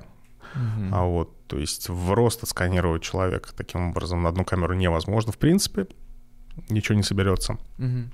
Угу. 0.54 0.88
А 0.92 1.04
вот, 1.04 1.46
то 1.46 1.58
есть 1.58 1.88
в 1.88 2.12
рост 2.12 2.42
отсканировать 2.42 3.02
человека 3.02 3.50
таким 3.56 3.90
образом 3.90 4.22
на 4.22 4.28
одну 4.28 4.44
камеру 4.44 4.74
невозможно, 4.74 5.32
в 5.32 5.38
принципе. 5.38 5.86
Ничего 6.68 6.96
не 6.96 7.02
соберется. 7.02 7.54
Угу. 7.78 8.10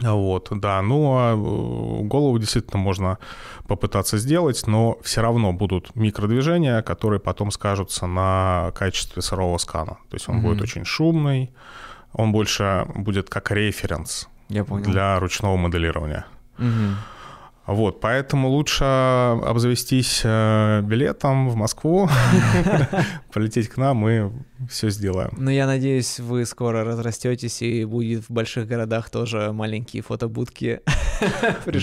Вот, 0.00 0.48
да, 0.50 0.80
ну 0.82 1.14
а 1.16 1.32
э, 1.32 2.02
голову 2.04 2.38
действительно 2.38 2.78
можно 2.78 3.18
попытаться 3.66 4.18
сделать, 4.18 4.66
но 4.66 4.98
все 5.02 5.20
равно 5.20 5.52
будут 5.52 5.94
микродвижения, 5.94 6.82
которые 6.82 7.20
потом 7.20 7.50
скажутся 7.50 8.06
на 8.06 8.72
качестве 8.74 9.20
сырого 9.22 9.58
скана. 9.58 9.98
То 10.08 10.14
есть 10.16 10.28
он 10.28 10.38
mm-hmm. 10.38 10.42
будет 10.42 10.62
очень 10.62 10.84
шумный, 10.84 11.50
он 12.12 12.32
больше 12.32 12.86
будет 12.94 13.28
как 13.28 13.50
референс 13.50 14.28
Я 14.48 14.64
понял. 14.64 14.84
для 14.84 15.20
ручного 15.20 15.56
моделирования. 15.56 16.24
Mm-hmm. 16.58 16.94
Вот, 17.70 18.00
поэтому 18.00 18.48
лучше 18.48 18.82
обзавестись 18.84 20.22
э, 20.24 20.80
билетом 20.82 21.48
в 21.48 21.54
Москву, 21.54 22.08
полететь 23.32 23.68
к 23.68 23.76
нам 23.76 24.08
и 24.08 24.28
все 24.68 24.90
сделаем. 24.90 25.30
Ну, 25.36 25.50
я 25.50 25.68
надеюсь, 25.68 26.18
вы 26.18 26.46
скоро 26.46 26.82
разрастетесь 26.82 27.62
и 27.62 27.84
будет 27.84 28.28
в 28.28 28.30
больших 28.32 28.66
городах 28.66 29.08
тоже 29.08 29.52
маленькие 29.52 30.02
фотобудки. 30.02 30.80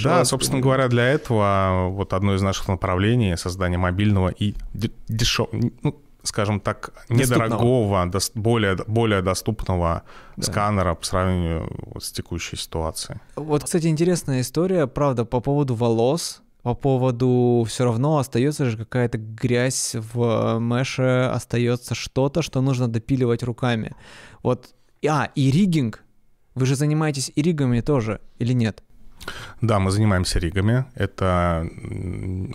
Да, 0.03 0.25
собственно 0.25 0.61
говоря, 0.61 0.87
для 0.87 1.03
этого 1.03 1.89
вот 1.89 2.13
одно 2.13 2.33
из 2.33 2.41
наших 2.41 2.67
направлений— 2.67 3.35
создание 3.37 3.77
мобильного 3.77 4.29
и 4.29 4.55
дешевого, 5.07 5.71
ну, 5.83 6.01
скажем 6.27 6.59
так, 6.59 6.91
недорогого, 7.09 8.05
дос, 8.05 8.31
более, 8.35 8.75
более 8.87 9.21
доступного 9.21 10.03
да. 10.35 10.43
сканера 10.43 10.95
по 10.95 11.05
сравнению 11.05 11.69
вот 11.93 12.03
с 12.03 12.11
текущей 12.11 12.57
ситуацией. 12.57 13.19
Вот, 13.35 13.63
кстати, 13.63 13.87
интересная 13.87 14.41
история, 14.41 14.87
правда, 14.87 15.25
по 15.25 15.39
поводу 15.39 15.75
волос, 15.75 16.41
по 16.61 16.75
поводу 16.75 17.65
все 17.67 17.85
равно 17.85 18.17
остается 18.17 18.65
же 18.65 18.77
какая-то 18.77 19.17
грязь 19.17 19.95
в 19.95 20.59
меше, 20.59 21.31
остается 21.33 21.95
что-то, 21.95 22.41
что 22.41 22.61
нужно 22.61 22.87
допиливать 22.87 23.43
руками. 23.43 23.95
Вот, 24.43 24.75
а, 25.07 25.29
и 25.35 25.51
риггинг. 25.51 26.03
Вы 26.55 26.65
же 26.65 26.75
занимаетесь 26.75 27.31
и 27.35 27.41
ригами 27.41 27.81
тоже, 27.81 28.19
или 28.39 28.53
нет? 28.53 28.83
Да, 29.61 29.79
мы 29.79 29.91
занимаемся 29.91 30.39
ригами. 30.39 30.85
Это 30.95 31.67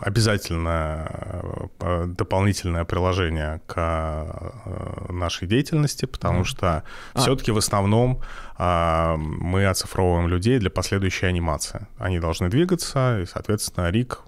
обязательно 0.01 1.71
э, 1.81 2.07
дополнительное 2.07 2.85
приложение 2.85 3.61
к 3.67 3.75
э, 3.77 5.13
нашей 5.13 5.49
деятельности, 5.49 6.07
потому 6.07 6.41
mm. 6.41 6.45
что 6.45 6.83
а. 7.15 7.21
все-таки 7.21 7.53
в 7.53 7.59
основном 7.59 8.21
а, 8.57 9.17
мы 9.17 9.67
оцифровываем 9.67 10.29
людей 10.29 10.59
для 10.59 10.71
последующей 10.71 11.27
анимации. 11.27 11.87
Они 11.99 12.21
должны 12.21 12.49
двигаться, 12.49 13.21
и, 13.21 13.27
соответственно, 13.27 13.91
риг 13.91 14.21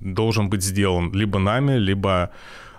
должен 0.00 0.50
быть 0.50 0.62
сделан 0.62 1.12
либо 1.12 1.38
нами, 1.38 1.78
либо 1.78 2.30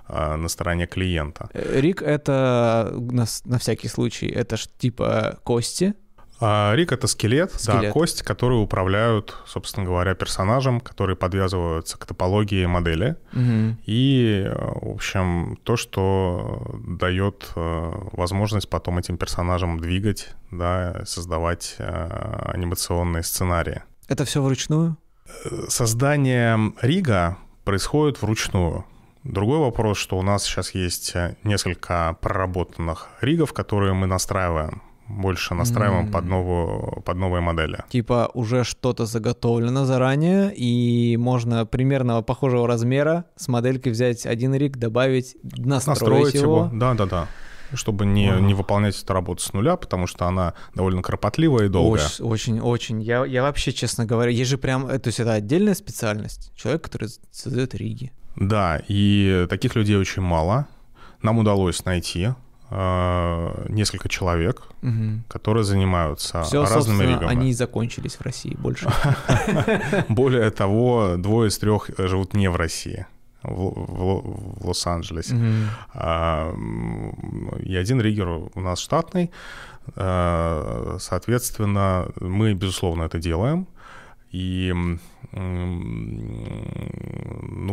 а, 0.08 0.38
на 0.38 0.49
стороне 0.49 0.86
клиента. 0.86 1.49
Рик— 1.54 2.01
это, 2.04 2.93
на, 2.93 3.25
на 3.45 3.58
всякий 3.58 3.88
случай, 3.88 4.28
это 4.28 4.58
ж 4.58 4.67
типа 4.78 5.39
кости, 5.43 5.93
а, 6.39 6.74
Рик— 6.76 6.91
это 6.93 7.08
скелет, 7.08 7.54
скелет, 7.54 7.82
да, 7.82 7.91
кость, 7.91 8.21
которые 8.24 8.60
управляют, 8.60 9.36
собственно 9.45 9.86
говоря, 9.86 10.15
персонажем, 10.15 10.82
которые 10.82 11.15
подвязываются 11.15 11.98
к 11.98 12.06
топологии 12.06 12.65
модели. 12.65 13.15
Угу. 13.34 13.78
И, 13.86 14.52
в 14.54 14.95
общем, 14.95 15.58
то, 15.63 15.78
что 15.78 16.78
дает 16.86 17.50
э, 17.56 17.91
возможность 18.12 18.69
потом 18.69 18.98
этим 18.98 19.17
персонажам 19.17 19.80
двигать, 19.80 20.30
да, 20.52 21.04
создавать 21.06 21.76
э, 21.78 22.50
анимационные 22.54 23.24
сценарии. 23.24 23.84
Это 24.08 24.26
все 24.26 24.41
вручную? 24.41 24.98
Э, 25.45 25.65
создание 25.69 26.74
Рига 26.82 27.38
происходит 27.63 28.21
вручную. 28.21 28.86
Другой 29.24 29.58
вопрос, 29.58 29.98
что 29.98 30.19
у 30.19 30.21
нас 30.21 30.43
сейчас 30.43 30.76
есть 30.76 31.13
несколько 31.43 32.15
проработанных 32.21 33.08
ригов, 33.21 33.54
которые 33.54 33.93
мы 33.93 34.06
настраиваем 34.06 34.84
больше 35.08 35.54
настраиваем 35.54 36.08
mm. 36.08 36.12
под, 36.12 36.26
новую, 36.26 37.02
под 37.02 37.18
новые 37.18 37.41
модели. 37.41 37.84
Типа 37.89 38.30
уже 38.34 38.63
что-то 38.63 39.06
заготовлено 39.06 39.86
заранее, 39.86 40.54
и 40.56 41.18
можно 41.18 41.65
примерно 41.65 42.22
похожего 42.22 42.68
размера 42.68 43.26
с 43.36 43.48
моделькой 43.48 43.91
взять 43.91 44.26
один 44.26 44.56
рик, 44.56 44.78
добавить, 44.78 45.38
настроить, 45.44 45.88
настроить 45.88 46.34
его. 46.34 46.44
его. 46.44 46.70
Да-да-да 46.74 47.28
чтобы 47.74 48.06
не, 48.06 48.30
не 48.41 48.54
выполнять 48.54 49.02
эту 49.02 49.12
работу 49.12 49.44
с 49.44 49.52
нуля, 49.52 49.76
потому 49.76 50.08
что 50.08 50.28
она 50.28 50.54
довольно 50.76 51.02
кропотливая 51.02 51.65
и 51.65 51.68
долгая. 51.68 52.06
Очень, 52.06 52.24
очень, 52.24 52.60
очень. 52.60 53.02
Я, 53.02 53.26
я 53.26 53.41
вообще, 53.41 53.74
честно 53.74 54.06
говоря, 54.06 54.32
есть 54.32 54.50
же 54.50 54.58
прям, 54.58 54.88
то 54.88 55.08
есть 55.08 55.20
это 55.20 55.34
отдельная 55.34 55.74
специальность. 55.74 56.54
Человек, 56.56 56.84
который 56.84 57.10
создает 57.32 57.74
риги. 57.74 58.13
Да, 58.36 58.82
и 58.88 59.48
таких 59.50 59.76
людей 59.76 59.98
очень 59.98 60.22
мало. 60.22 60.68
Нам 61.22 61.39
удалось 61.39 61.84
найти 61.86 62.30
Э, 62.30 62.45
несколько 63.70 64.10
человек, 64.10 64.64
угу. 64.82 65.22
которые 65.28 65.64
занимаются 65.64 66.44
Все, 66.44 66.64
разными 66.64 67.04
ригами. 67.04 67.28
они 67.28 67.50
и 67.50 67.54
закончились 67.54 68.16
в 68.16 68.22
России 68.22 68.56
больше. 68.58 68.90
Более 70.10 70.50
того, 70.52 71.16
двое 71.18 71.48
из 71.48 71.58
трех 71.58 71.90
живут 71.98 72.34
не 72.34 72.50
в 72.50 72.56
России 72.56 73.06
в, 73.48 73.70
в, 73.70 74.64
в 74.64 74.68
Лос-Анджелесе. 74.68 75.36
Mm-hmm. 75.36 75.66
А, 75.94 76.54
и 77.60 77.76
один 77.76 78.02
риггер 78.02 78.28
у 78.28 78.62
нас 78.62 78.80
штатный. 78.80 79.32
А, 79.96 80.98
соответственно, 81.00 82.08
мы, 82.20 82.54
безусловно, 82.54 83.04
это 83.04 83.20
делаем. 83.20 83.68
И, 84.32 84.74
ну, 85.36 86.45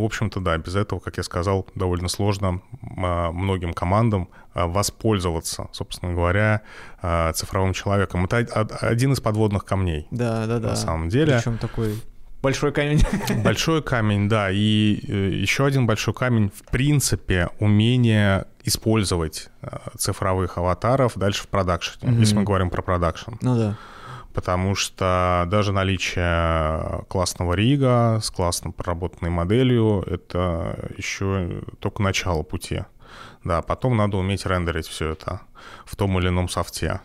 в 0.01 0.05
общем-то, 0.05 0.41
да, 0.41 0.59
без 0.59 0.75
этого, 0.75 0.99
как 0.99 1.17
я 1.17 1.23
сказал, 1.23 1.67
довольно 1.75 2.09
сложно 2.09 2.61
а, 2.99 3.31
многим 3.31 3.73
командам 3.73 4.29
а, 4.53 4.67
воспользоваться, 4.67 5.69
собственно 5.73 6.13
говоря, 6.13 6.63
а, 7.01 7.33
цифровым 7.33 7.73
человеком. 7.73 8.25
Это 8.25 8.63
один 8.81 9.13
из 9.13 9.21
подводных 9.21 9.65
камней. 9.65 10.09
Да, 10.11 10.47
да, 10.47 10.59
да. 10.59 10.71
На 10.71 10.77
самом 10.77 11.09
деле. 11.09 11.37
Причем 11.37 11.59
такой 11.59 12.03
Большой 12.43 12.73
камень. 12.73 13.01
Большой 13.45 13.83
камень, 13.85 14.29
да. 14.29 14.51
И 14.51 14.99
э, 15.07 15.29
еще 15.31 15.65
один 15.65 15.87
большой 15.87 16.13
камень, 16.13 16.51
в 16.51 16.69
принципе, 16.73 17.51
умение 17.61 18.47
использовать 18.65 19.49
цифровых 19.97 20.59
аватаров 20.59 21.13
дальше 21.15 21.45
в 21.45 21.47
продакшене, 21.47 22.13
mm-hmm. 22.13 22.19
если 22.19 22.35
мы 22.35 22.43
говорим 22.43 22.71
про 22.71 22.83
продакшн. 22.83 23.35
Ну 23.41 23.57
да 23.57 23.77
потому 24.33 24.75
что 24.75 25.45
даже 25.49 25.73
наличие 25.73 27.05
классного 27.09 27.55
рига 27.55 28.19
с 28.23 28.31
классно 28.31 28.71
проработанной 28.71 29.31
моделью— 29.31 30.03
это 30.07 30.91
еще 30.97 31.63
только 31.81 32.03
начало 32.03 32.43
пути. 32.43 32.85
Да, 33.45 33.63
потом 33.63 33.97
надо 33.97 34.17
уметь 34.17 34.47
рендерить 34.47 34.87
все 34.87 35.11
это 35.11 35.43
в 35.85 35.97
том 35.97 36.19
или 36.19 36.29
ином 36.29 36.49
софте. 36.49 37.01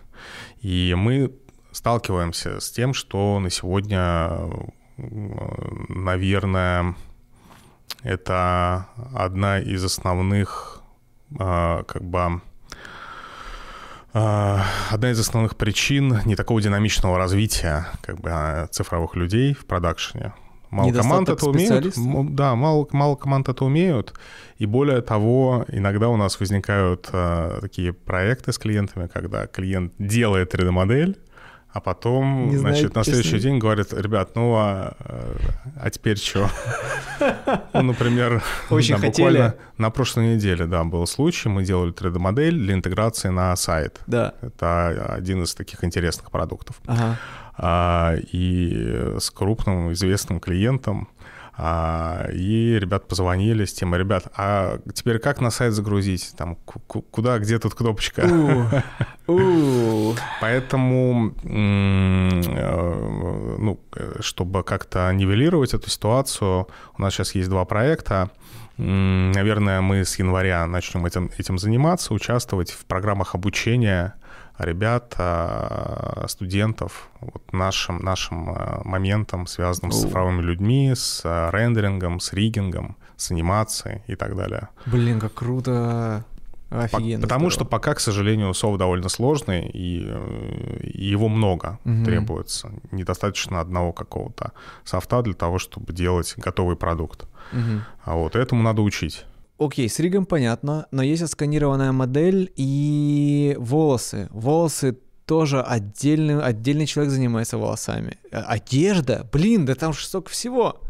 И 0.61 0.95
мы 0.97 1.33
сталкиваемся 1.71 2.59
с 2.59 2.71
тем, 2.71 2.93
что 2.93 3.39
на 3.39 3.49
сегодня, 3.49 4.31
наверное, 4.97 6.95
это 8.03 8.87
одна 9.13 9.59
из 9.59 9.83
основных 9.83 10.81
а, 11.39 11.83
как 11.83 12.03
бы 12.03 12.41
одна 14.13 15.11
из 15.11 15.19
основных 15.19 15.55
причин 15.55 16.19
не 16.25 16.35
такого 16.35 16.61
динамичного 16.61 17.17
развития 17.17 17.87
как 18.01 18.19
бы, 18.19 18.29
а, 18.31 18.67
цифровых 18.67 19.15
людей 19.15 19.53
в 19.53 19.65
продакшене. 19.65 20.33
Мало 20.69 20.91
команд 20.91 21.29
это 21.29 21.45
умеют. 21.49 21.95
Да, 22.35 22.55
мало, 22.55 22.87
мало 22.91 23.15
команд 23.15 23.47
это 23.49 23.63
умеют. 23.63 24.13
И 24.57 24.65
более 24.65 25.01
того, 25.01 25.65
иногда 25.69 26.09
у 26.09 26.17
нас 26.17 26.39
возникают 26.39 27.09
э, 27.13 27.59
такие 27.61 27.93
проекты 27.93 28.51
с 28.51 28.57
клиентами, 28.57 29.07
когда 29.07 29.47
клиент 29.47 29.93
делает 29.97 30.53
3D-модель, 30.53 31.17
а 31.71 31.79
потом, 31.79 32.49
не 32.49 32.57
значит, 32.57 32.95
на 32.95 33.03
следующий 33.03 33.39
день 33.39 33.59
говорит, 33.59 33.93
ребят, 33.93 34.31
ну 34.35 34.55
а, 34.55 34.95
а 35.79 35.89
теперь 35.89 36.17
что? 36.17 36.49
Ну, 37.73 37.81
например, 37.81 38.43
Очень 38.69 38.97
буквально 38.97 39.55
на 39.77 39.89
прошлой 39.89 40.35
неделе, 40.35 40.65
да, 40.65 40.83
был 40.83 41.05
случай, 41.07 41.49
мы 41.49 41.63
делали 41.63 41.93
3D-модель 41.93 42.55
для 42.55 42.73
интеграции 42.73 43.29
на 43.29 43.55
сайт. 43.55 44.01
Да. 44.07 44.33
Это 44.41 45.13
один 45.13 45.43
из 45.43 45.55
таких 45.55 45.83
интересных 45.83 46.29
продуктов. 46.31 46.79
Ага. 46.85 47.17
А, 47.57 48.15
и 48.31 49.15
с 49.19 49.31
крупным 49.31 49.91
известным 49.93 50.39
клиентом 50.39 51.07
и 51.59 52.77
ребят 52.79 53.07
позвонили 53.07 53.65
с 53.65 53.73
тем, 53.73 53.95
ребят, 53.95 54.27
а 54.35 54.79
теперь 54.93 55.17
как 55.17 55.41
на 55.41 55.49
сайт 55.49 55.73
загрузить? 55.73 56.33
Там, 56.37 56.55
куда, 56.55 57.39
где 57.39 57.57
тут 57.57 57.73
кнопочка? 57.73 58.21
Поэтому, 60.39 61.33
э, 61.43 62.27
ну, 63.57 63.79
чтобы 64.19 64.63
как-то 64.63 65.11
нивелировать 65.11 65.73
эту 65.73 65.89
ситуацию, 65.89 66.67
у 66.97 67.01
нас 67.01 67.13
сейчас 67.13 67.33
есть 67.35 67.49
два 67.49 67.65
проекта. 67.65 68.29
Наверное, 68.77 69.81
мы 69.81 70.05
с 70.05 70.19
января 70.19 70.65
начнем 70.67 71.05
этим, 71.07 71.31
этим 71.37 71.57
заниматься, 71.57 72.13
участвовать 72.13 72.69
в 72.69 72.85
программах 72.85 73.33
обучения 73.33 74.13
ребят, 74.57 75.15
а, 75.17 76.25
студентов 76.27 77.09
вот 77.21 77.53
нашим, 77.53 77.99
нашим 77.99 78.49
а, 78.49 78.81
моментом, 78.83 79.47
связанным 79.47 79.91
с 79.91 80.01
цифровыми 80.01 80.41
людьми, 80.41 80.93
с 80.95 81.21
а, 81.23 81.49
рендерингом, 81.51 82.19
с 82.19 82.33
риггингом, 82.33 82.97
с 83.15 83.31
анимацией 83.31 84.03
и 84.07 84.15
так 84.15 84.35
далее. 84.35 84.69
Блин, 84.85 85.19
как 85.19 85.33
круто! 85.33 86.25
Офигенно. 86.69 87.21
Потому 87.21 87.49
здорово. 87.49 87.51
что 87.51 87.65
пока, 87.65 87.93
к 87.93 88.01
сожалению, 88.01 88.53
софт 88.53 88.77
довольно 88.77 89.07
сложный, 89.07 89.69
и, 89.69 89.99
и 90.81 91.05
его 91.05 91.29
много 91.29 91.79
угу. 91.85 92.03
требуется. 92.03 92.71
Недостаточно 92.91 93.61
одного 93.61 93.93
какого-то 93.93 94.51
софта 94.83 95.21
для 95.21 95.33
того, 95.33 95.59
чтобы 95.59 95.93
делать 95.93 96.33
готовый 96.35 96.75
продукт. 96.75 97.25
Угу. 97.53 97.81
А 98.03 98.15
вот 98.15 98.35
этому 98.35 98.63
надо 98.63 98.81
учить. 98.81 99.25
Окей, 99.59 99.89
с 99.89 99.99
ригом 99.99 100.25
понятно, 100.25 100.87
но 100.91 101.01
есть 101.01 101.23
отсканированная 101.23 101.91
модель 101.91 102.51
и 102.55 103.55
волосы. 103.59 104.27
Волосы 104.31 104.97
тоже 105.25 105.61
отдельный, 105.61 106.39
отдельный 106.41 106.85
человек 106.85 107.11
занимается 107.11 107.57
волосами. 107.57 108.17
А, 108.31 108.43
одежда, 108.43 109.27
блин, 109.31 109.65
да 109.65 109.75
там 109.75 109.93
же 109.93 110.05
столько 110.05 110.29
всего. 110.29 110.81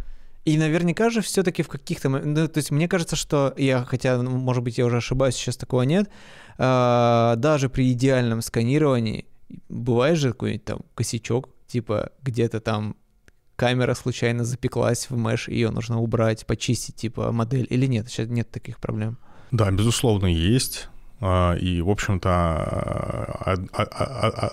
И 0.46 0.58
наверняка 0.58 1.10
же 1.10 1.22
все-таки 1.22 1.64
в 1.64 1.68
каких-то... 1.68 2.10
Ну, 2.10 2.48
то 2.48 2.58
есть 2.58 2.72
мне 2.72 2.88
кажется, 2.88 3.16
что 3.16 3.54
я, 3.58 3.84
хотя, 3.84 4.22
ну, 4.22 4.32
может 4.32 4.64
быть, 4.64 4.78
я 4.78 4.86
уже 4.86 4.98
ошибаюсь, 4.98 5.36
сейчас 5.36 5.58
такого 5.58 5.82
нет, 5.82 6.10
э, 6.58 7.34
даже 7.38 7.70
при 7.70 7.92
идеальном 7.92 8.42
сканировании 8.42 9.26
бывает 9.70 10.18
же 10.18 10.32
какой-нибудь 10.32 10.66
там 10.66 10.80
косячок, 10.94 11.50
типа 11.68 12.12
где-то 12.22 12.60
там 12.60 12.96
камера 13.58 13.94
случайно 13.96 14.46
запеклась 14.46 15.10
в 15.10 15.18
меш, 15.18 15.50
ее 15.50 15.72
нужно 15.72 16.00
убрать, 16.00 16.46
почистить, 16.46 16.96
типа, 16.96 17.32
модель, 17.34 17.68
или 17.70 17.88
нет? 17.88 18.08
Сейчас 18.08 18.30
нет 18.30 18.50
таких 18.50 18.78
проблем. 18.78 19.18
Да, 19.52 19.70
безусловно, 19.72 20.28
есть. 20.28 20.88
А, 21.20 21.56
и, 21.56 21.82
в 21.82 21.90
общем-то, 21.90 22.30
а, 22.30 23.56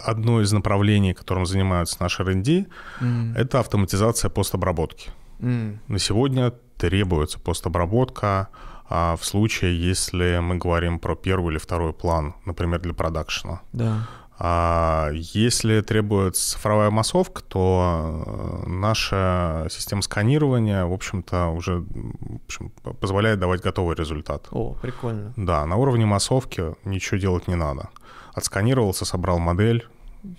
одно 0.06 0.40
из 0.40 0.52
направлений, 0.52 1.14
которым 1.14 1.46
занимаются 1.46 1.98
наши 2.00 2.22
R&D, 2.22 2.66
mm. 3.00 3.36
это 3.36 3.60
автоматизация 3.60 4.30
постобработки. 4.30 5.10
Mm. 5.40 5.78
На 5.88 5.98
сегодня 5.98 6.52
требуется 6.78 7.38
постобработка 7.38 8.48
а 8.86 9.16
в 9.16 9.24
случае, 9.24 9.80
если 9.80 10.38
мы 10.38 10.56
говорим 10.56 10.98
про 10.98 11.16
первый 11.16 11.52
или 11.52 11.58
второй 11.58 11.92
план, 11.92 12.34
например, 12.44 12.80
для 12.80 12.92
продакшена. 12.92 13.62
Да. 13.72 14.06
А 14.38 15.10
если 15.12 15.80
требуется 15.80 16.52
цифровая 16.52 16.90
массовка, 16.90 17.42
то 17.42 18.24
э, 18.64 18.68
наша 18.68 19.68
система 19.70 20.02
сканирования, 20.02 20.84
в 20.84 20.92
общем-то, 20.92 21.48
уже 21.48 21.80
в 21.80 22.44
общем, 22.46 22.70
позволяет 23.00 23.38
давать 23.38 23.60
готовый 23.60 23.94
результат. 23.94 24.48
О, 24.50 24.76
прикольно. 24.82 25.32
Да, 25.36 25.64
на 25.66 25.76
уровне 25.76 26.04
массовки 26.04 26.74
ничего 26.84 27.18
делать 27.18 27.46
не 27.46 27.54
надо. 27.54 27.90
Отсканировался, 28.34 29.04
собрал 29.04 29.38
модель, 29.38 29.86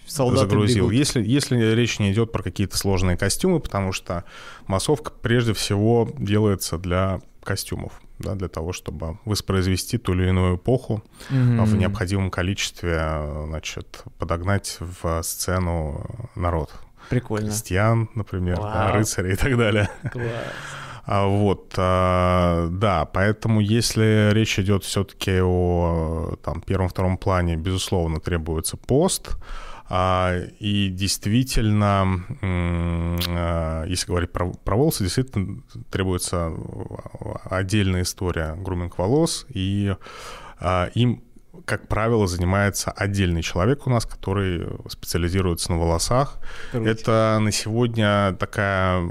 Солдаты 0.07 0.49
загрузил. 0.49 0.89
Если, 0.89 1.23
если 1.23 1.57
речь 1.73 1.99
не 1.99 2.11
идет 2.11 2.31
про 2.31 2.41
какие-то 2.41 2.77
сложные 2.77 3.17
костюмы, 3.17 3.59
потому 3.59 3.91
что 3.91 4.23
массовка 4.67 5.11
прежде 5.11 5.53
всего 5.53 6.09
делается 6.17 6.77
для 6.77 7.21
костюмов 7.43 8.01
да, 8.19 8.35
для 8.35 8.47
того, 8.47 8.73
чтобы 8.73 9.17
воспроизвести 9.25 9.97
ту 9.97 10.13
или 10.13 10.29
иную 10.29 10.57
эпоху 10.57 11.03
mm-hmm. 11.29 11.65
в 11.65 11.75
необходимом 11.75 12.31
количестве, 12.31 13.01
значит, 13.47 14.03
подогнать 14.17 14.77
в 14.79 15.21
сцену 15.23 16.29
народ. 16.35 16.71
Прикольно. 17.09 17.47
Крестьян, 17.47 18.09
например, 18.15 18.57
да, 18.57 18.91
рыцарей 18.91 19.33
и 19.33 19.35
так 19.35 19.57
далее. 19.57 19.89
Класс. 20.11 20.27
А, 21.07 21.27
вот, 21.27 21.73
а, 21.77 22.67
да, 22.69 23.05
поэтому 23.05 23.59
если 23.59 24.31
речь 24.33 24.57
идет 24.57 24.83
все-таки 24.83 25.39
о 25.39 26.35
там, 26.43 26.61
первом-втором 26.61 27.17
плане, 27.17 27.57
безусловно, 27.57 28.19
требуется 28.19 28.75
пост, 28.75 29.37
и 29.89 30.89
действительно, 30.89 32.25
а, 32.41 33.85
если 33.85 34.07
говорить 34.07 34.31
про, 34.31 34.51
про 34.51 34.75
волосы, 34.75 35.03
действительно 35.03 35.61
требуется 35.91 36.51
отдельная 37.43 38.01
история 38.01 38.55
груминг 38.55 38.97
волос, 38.97 39.45
и 39.49 39.95
а, 40.59 40.89
им 40.95 41.21
как 41.65 41.87
правило, 41.87 42.27
занимается 42.27 42.91
отдельный 42.91 43.41
человек 43.41 43.87
у 43.87 43.89
нас, 43.89 44.05
который 44.05 44.67
специализируется 44.87 45.71
на 45.71 45.79
волосах. 45.79 46.37
Круто. 46.71 46.89
Это 46.89 47.37
на 47.41 47.51
сегодня 47.51 48.35
такая 48.39 49.01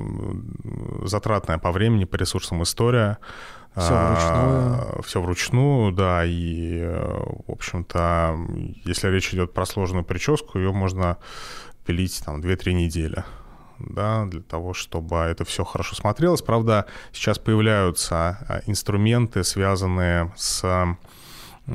затратная 1.05 1.59
по 1.59 1.73
времени, 1.73 2.05
по 2.05 2.17
ресурсам 2.17 2.63
история. 2.63 3.19
Все 3.77 3.93
вручную. 3.95 5.03
Все 5.03 5.21
вручную, 5.21 5.93
да, 5.93 6.25
и, 6.25 6.81
в 7.47 7.53
общем-то, 7.53 8.37
если 8.85 9.09
речь 9.09 9.35
идет 9.35 9.53
про 9.53 9.67
сложную 9.67 10.05
прическу, 10.05 10.59
ее 10.59 10.73
можно 10.73 11.19
пилить 11.85 12.23
там 12.25 12.41
2-3 12.41 12.73
недели 12.73 13.25
да, 13.79 14.25
для 14.27 14.41
того, 14.41 14.75
чтобы 14.75 15.17
это 15.17 15.45
все 15.45 15.65
хорошо 15.65 15.95
смотрелось. 15.95 16.43
Правда, 16.43 16.87
сейчас 17.13 17.39
появляются 17.39 18.39
а, 18.49 18.61
инструменты, 18.67 19.45
связанные 19.45 20.33
с 20.37 20.65
э, 21.67 21.75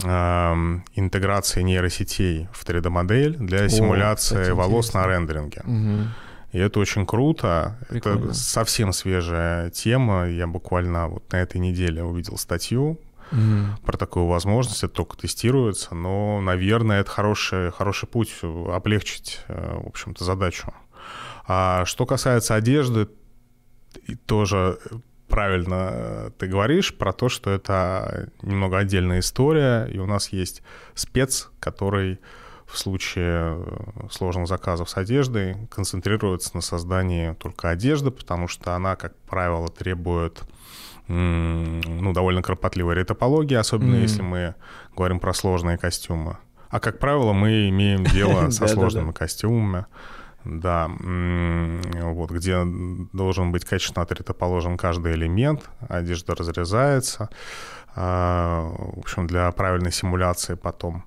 интеграцией 0.95 1.64
нейросетей 1.64 2.47
в 2.54 2.66
3D-модель 2.66 3.36
для 3.38 3.66
О, 3.66 3.70
симуляции 3.70 4.36
кстати, 4.36 4.52
волос 4.52 4.88
интересно. 4.88 5.02
на 5.02 5.08
рендеринге. 5.08 5.62
Угу. 5.66 6.10
И 6.52 6.58
это 6.58 6.80
очень 6.80 7.06
круто. 7.06 7.78
Прикольно. 7.89 8.26
Это 8.26 8.34
совсем 8.34 8.93
свежая 8.93 9.70
тема. 9.70 10.28
Я 10.28 10.47
буквально 10.47 11.08
вот 11.08 11.32
на 11.32 11.38
этой 11.38 11.58
неделе 11.60 12.04
увидел 12.04 12.38
статью 12.38 13.00
mm 13.32 13.66
про 13.86 13.97
такую 13.97 14.26
возможность. 14.26 14.84
Это 14.84 14.93
только 14.93 15.18
тестируется, 15.18 15.95
но, 15.95 16.41
наверное, 16.41 17.02
это 17.02 17.12
хороший, 17.12 17.72
хороший 17.72 18.08
путь 18.08 18.34
облегчить, 18.41 19.41
э, 19.47 19.78
в 19.84 19.88
общем-то, 19.88 20.24
задачу. 20.24 20.74
А 21.47 21.86
что 21.86 22.06
касается 22.06 22.56
одежды, 22.56 23.08
тоже 24.26 24.80
правильно 25.28 25.89
э, 25.91 26.32
ты 26.38 26.47
говоришь 26.47 26.95
про 26.95 27.14
то, 27.14 27.30
что 27.30 27.52
это 27.52 28.30
немного 28.41 28.78
отдельная 28.78 29.20
история, 29.20 29.86
и 29.86 29.97
у 30.00 30.06
нас 30.06 30.30
есть 30.30 30.62
спец, 30.95 31.50
который 31.60 32.20
в 32.72 32.78
случае 32.78 33.57
э, 33.57 34.07
сложных 34.11 34.47
заказов 34.47 34.89
с 34.89 34.97
одеждой 34.97 35.55
концентрируется 35.70 36.51
на 36.53 36.61
создании 36.61 37.34
только 37.34 37.70
одежды, 37.70 38.11
потому 38.11 38.47
что 38.47 38.76
она, 38.76 38.95
как 38.95 39.15
правило, 39.22 39.67
требует 39.67 40.43
ну, 41.07 42.13
довольно 42.13 42.43
кропотливой 42.43 42.93
ретопологии, 42.93 43.55
особенно 43.55 43.95
mm. 43.95 44.01
если 44.01 44.22
мы 44.22 44.53
говорим 44.95 45.20
про 45.20 45.34
сложные 45.34 45.80
костюмы. 45.80 46.38
А, 46.70 46.80
как 46.80 46.99
правило, 46.99 47.34
мы 47.34 47.67
имеем 47.70 48.03
дело 48.03 48.49
со 48.51 48.67
сложными 48.67 49.11
костюмами. 49.11 49.88
Да, 50.45 50.88
вот 50.88 52.32
где 52.32 52.61
должен 53.11 53.51
быть 53.51 53.65
качественно 53.65 54.03
отретоположен 54.03 54.78
каждый 54.78 55.13
элемент, 55.13 55.70
одежда 55.89 56.34
разрезается, 56.34 57.30
а, 57.95 58.72
в 58.78 58.99
общем, 58.99 59.28
для 59.28 59.51
правильной 59.51 59.91
симуляции 59.91 60.53
потом. 60.53 61.03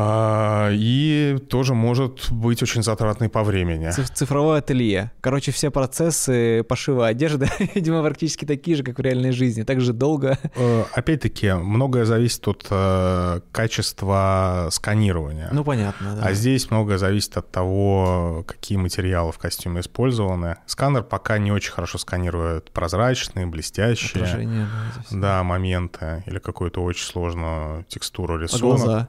А, 0.00 0.70
и 0.70 1.38
тоже 1.50 1.74
может 1.74 2.30
быть 2.30 2.62
очень 2.62 2.84
затратный 2.84 3.28
по 3.28 3.42
времени. 3.42 3.90
Цифровое 3.90 4.58
ателье. 4.58 5.10
Короче, 5.20 5.50
все 5.50 5.72
процессы 5.72 6.62
пошива 6.62 7.08
одежды, 7.08 7.48
видимо, 7.74 8.04
практически 8.04 8.44
такие 8.44 8.76
же, 8.76 8.84
как 8.84 8.98
в 8.98 9.02
реальной 9.02 9.32
жизни. 9.32 9.64
Так 9.64 9.80
же 9.80 9.92
долго. 9.92 10.38
Э, 10.54 10.84
опять-таки, 10.92 11.52
многое 11.52 12.04
зависит 12.04 12.46
от 12.46 12.64
э, 12.70 13.40
качества 13.50 14.68
сканирования. 14.70 15.48
Ну, 15.50 15.64
понятно, 15.64 16.14
да. 16.14 16.28
А 16.28 16.32
здесь 16.32 16.70
многое 16.70 16.98
зависит 16.98 17.36
от 17.36 17.50
того, 17.50 18.44
какие 18.46 18.78
материалы 18.78 19.32
в 19.32 19.38
костюме 19.38 19.80
использованы. 19.80 20.58
Сканер 20.66 21.02
пока 21.02 21.38
не 21.38 21.50
очень 21.50 21.72
хорошо 21.72 21.98
сканирует 21.98 22.70
прозрачные, 22.70 23.46
блестящие 23.46 24.22
Отражение, 24.22 24.68
да, 25.10 25.18
да, 25.18 25.42
моменты 25.42 26.22
или 26.26 26.38
какую-то 26.38 26.84
очень 26.84 27.04
сложную 27.04 27.84
текстуру 27.88 28.38
рисунок. 28.38 28.80
А 28.80 28.84
глаза? 28.84 29.08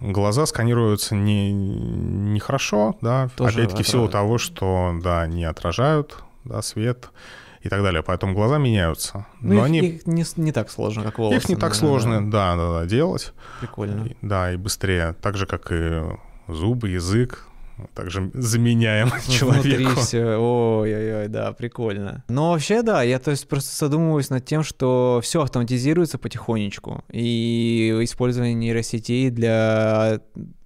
Глаза 0.00 0.46
сканируются 0.46 1.14
не, 1.16 1.52
нехорошо, 1.52 2.96
да, 3.00 3.30
опять-таки 3.36 3.82
в 3.82 3.88
силу 3.88 4.08
того, 4.08 4.38
что, 4.38 4.92
да, 5.02 5.26
не 5.26 5.44
отражают, 5.44 6.22
да, 6.44 6.62
свет 6.62 7.10
и 7.62 7.68
так 7.68 7.82
далее. 7.82 8.02
Поэтому 8.02 8.34
глаза 8.34 8.58
меняются. 8.58 9.26
Ну, 9.40 9.54
Но 9.54 9.60
их, 9.60 9.64
они... 9.66 9.78
их 9.80 10.06
не, 10.06 10.24
не 10.36 10.52
так 10.52 10.70
сложно, 10.70 11.02
как 11.02 11.18
волосы. 11.18 11.38
Их 11.38 11.48
не 11.48 11.56
так 11.56 11.74
сложно, 11.74 12.30
да, 12.30 12.54
да, 12.54 12.80
да, 12.80 12.86
делать. 12.86 13.32
Прикольно. 13.60 14.06
И, 14.06 14.16
да, 14.22 14.52
и 14.52 14.56
быстрее. 14.56 15.16
Так 15.20 15.36
же, 15.36 15.46
как 15.46 15.72
и 15.72 16.02
зубы, 16.46 16.90
язык, 16.90 17.47
также 17.94 18.30
заменяем 18.34 19.10
человеку. 19.28 19.68
Внутри 19.68 19.86
все, 20.02 20.36
ой-ой-ой, 20.36 21.28
да, 21.28 21.52
прикольно. 21.52 22.24
Но 22.28 22.52
вообще, 22.52 22.82
да, 22.82 23.02
я 23.02 23.18
то 23.18 23.30
есть 23.30 23.48
просто 23.48 23.74
задумываюсь 23.76 24.30
над 24.30 24.44
тем, 24.44 24.62
что 24.62 25.20
все 25.22 25.42
автоматизируется 25.42 26.18
потихонечку, 26.18 27.04
и 27.10 27.96
использование 28.02 28.54
нейросетей 28.54 29.30
для 29.30 30.20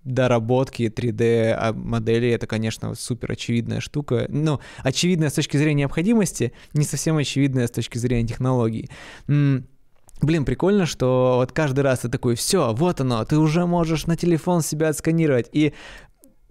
доработки 0.05 0.85
3D 0.85 1.75
моделей 1.75 2.31
это, 2.31 2.47
конечно, 2.47 2.95
супер 2.95 3.33
очевидная 3.33 3.81
штука. 3.81 4.27
Ну, 4.29 4.61
очевидная 4.79 5.31
с 5.31 5.35
точки 5.35 5.57
зрения 5.57 5.83
необходимости, 5.83 6.53
не 6.75 6.85
совсем 6.85 7.17
очевидная 7.17 7.67
с 7.67 7.71
точки 7.71 7.99
зрения 7.99 8.27
технологий. 8.27 8.91
Блин, 9.27 10.45
прикольно, 10.45 10.87
что 10.87 11.35
вот 11.39 11.51
каждый 11.51 11.81
раз 11.81 12.01
ты 12.01 12.09
такой, 12.09 12.37
все, 12.37 12.73
вот 12.73 13.01
оно, 13.01 13.25
ты 13.25 13.39
уже 13.39 13.67
можешь 13.67 14.07
на 14.07 14.17
телефон 14.17 14.63
себя 14.63 14.89
отсканировать. 14.89 15.49
И 15.53 15.73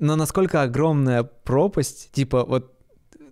но 0.02 0.16
насколько 0.16 0.64
огромная 0.64 1.24
пропасть, 1.24 2.12
типа 2.12 2.43
вот 2.43 2.74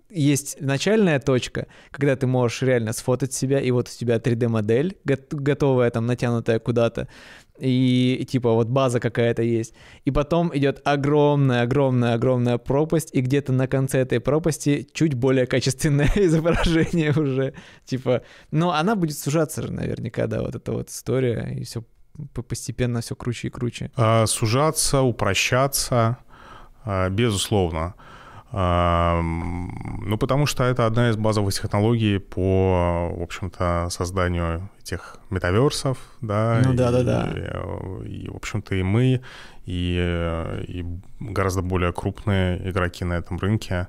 есть 0.08 0.60
начальная 0.60 1.18
точка, 1.18 1.66
когда 1.90 2.14
ты 2.14 2.28
можешь 2.28 2.62
реально 2.62 2.92
сфотать 2.92 3.32
себя, 3.32 3.60
и 3.60 3.72
вот 3.72 3.88
у 3.88 3.90
тебя 3.90 4.16
3D-модель 4.16 4.96
готовая, 5.04 5.90
там, 5.90 6.06
натянутая 6.06 6.60
куда-то, 6.60 7.08
и, 7.58 8.24
типа 8.30 8.52
вот 8.52 8.68
база 8.68 9.00
какая-то 9.00 9.42
есть. 9.42 9.74
И 10.04 10.12
потом 10.12 10.56
идет 10.56 10.80
огромная-огромная-огромная 10.84 12.58
пропасть, 12.58 13.10
и 13.14 13.20
где-то 13.20 13.52
на 13.52 13.66
конце 13.66 13.98
этой 13.98 14.20
пропасти 14.20 14.88
чуть 14.92 15.14
более 15.14 15.46
качественное 15.46 16.10
изображение 16.14 17.10
уже. 17.10 17.54
Типа, 17.84 18.22
но 18.52 18.72
она 18.72 18.94
будет 18.94 19.18
сужаться 19.18 19.62
же 19.62 19.72
наверняка, 19.72 20.28
да, 20.28 20.42
вот 20.42 20.54
эта 20.54 20.70
вот 20.70 20.88
история, 20.88 21.52
и 21.58 21.64
все 21.64 21.84
постепенно 22.48 23.00
все 23.00 23.16
круче 23.16 23.48
и 23.48 23.50
круче. 23.50 23.90
А, 23.96 24.26
сужаться, 24.26 25.02
упрощаться— 25.02 26.18
безусловно. 27.10 27.94
А, 28.52 29.20
ну, 29.22 30.18
потому 30.18 30.46
что 30.46 30.64
это 30.64 30.86
одна 30.86 31.10
из 31.10 31.16
базовых 31.16 31.54
технологий 31.54 32.18
по, 32.18 33.10
в 33.12 33.22
общем-то, 33.22 33.88
созданию 33.90 34.68
этих 34.80 35.18
метаверсов, 35.30 35.98
да. 36.20 36.60
Ну, 36.64 36.74
да-да-да. 36.74 37.30
И, 38.04 38.24
и, 38.24 38.28
в 38.28 38.34
общем-то, 38.34 38.74
и 38.74 38.82
мы, 38.82 39.20
и, 39.66 40.62
и 40.66 40.84
гораздо 41.20 41.62
более 41.62 41.92
крупные 41.92 42.68
игроки 42.68 43.04
на 43.04 43.14
этом 43.14 43.38
рынке 43.38 43.86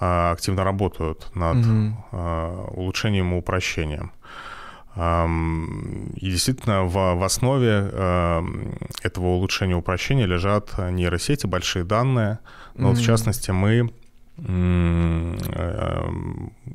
а, 0.00 0.32
активно 0.32 0.64
работают 0.64 1.30
над 1.36 1.58
угу. 1.58 2.74
улучшением 2.74 3.34
и 3.34 3.38
упрощением. 3.38 4.10
И 4.94 6.30
действительно 6.30 6.84
в, 6.84 6.92
в 6.92 7.22
основе 7.22 7.90
этого 9.02 9.26
улучшения 9.26 9.74
упрощения 9.74 10.26
лежат 10.26 10.76
нейросети, 10.76 11.46
большие 11.46 11.84
данные. 11.84 12.40
Но 12.74 12.88
mm-hmm. 12.88 12.90
вот 12.90 12.98
в 12.98 13.04
частности 13.04 13.50
мы 13.52 13.90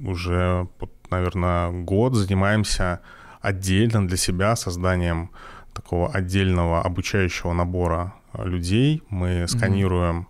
уже, 0.03 0.67
наверное, 1.11 1.71
год 1.83 2.15
занимаемся 2.15 3.01
отдельно 3.41 4.07
для 4.07 4.17
себя 4.17 4.55
созданием 4.55 5.29
такого 5.73 6.09
отдельного 6.11 6.81
обучающего 6.81 7.53
набора 7.53 8.15
людей. 8.33 9.03
Мы 9.09 9.47
сканируем 9.47 10.27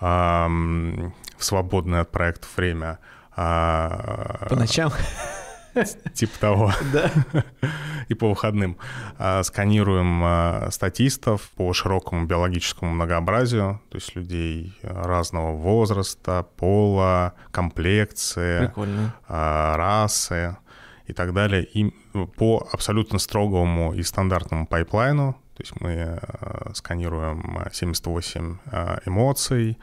mm-hmm. 0.00 1.12
в 1.36 1.44
свободное 1.44 2.00
от 2.00 2.10
проекта 2.10 2.46
время. 2.56 2.98
А, 3.36 4.46
По 4.48 4.56
ночам? 4.56 4.90
Типа 6.14 6.32
того. 6.40 6.72
Да. 6.92 7.10
И 8.08 8.14
по 8.14 8.28
выходным. 8.28 8.76
А, 9.18 9.42
сканируем 9.42 10.20
а, 10.24 10.68
статистов 10.70 11.50
по 11.56 11.72
широкому 11.72 12.26
биологическому 12.26 12.92
многообразию, 12.92 13.80
то 13.88 13.96
есть 13.96 14.14
людей 14.16 14.76
разного 14.82 15.52
возраста, 15.56 16.46
пола, 16.56 17.34
комплекции, 17.50 18.66
Прикольно. 18.66 19.14
расы 19.28 20.56
и 21.06 21.12
так 21.12 21.32
далее. 21.32 21.64
И 21.64 21.94
по 22.36 22.68
абсолютно 22.72 23.18
строгому 23.18 23.94
и 23.94 24.02
стандартному 24.02 24.66
пайплайну, 24.66 25.34
то 25.56 25.62
есть 25.62 25.80
мы 25.80 26.20
сканируем 26.74 27.66
78 27.70 28.58
эмоций, 29.06 29.78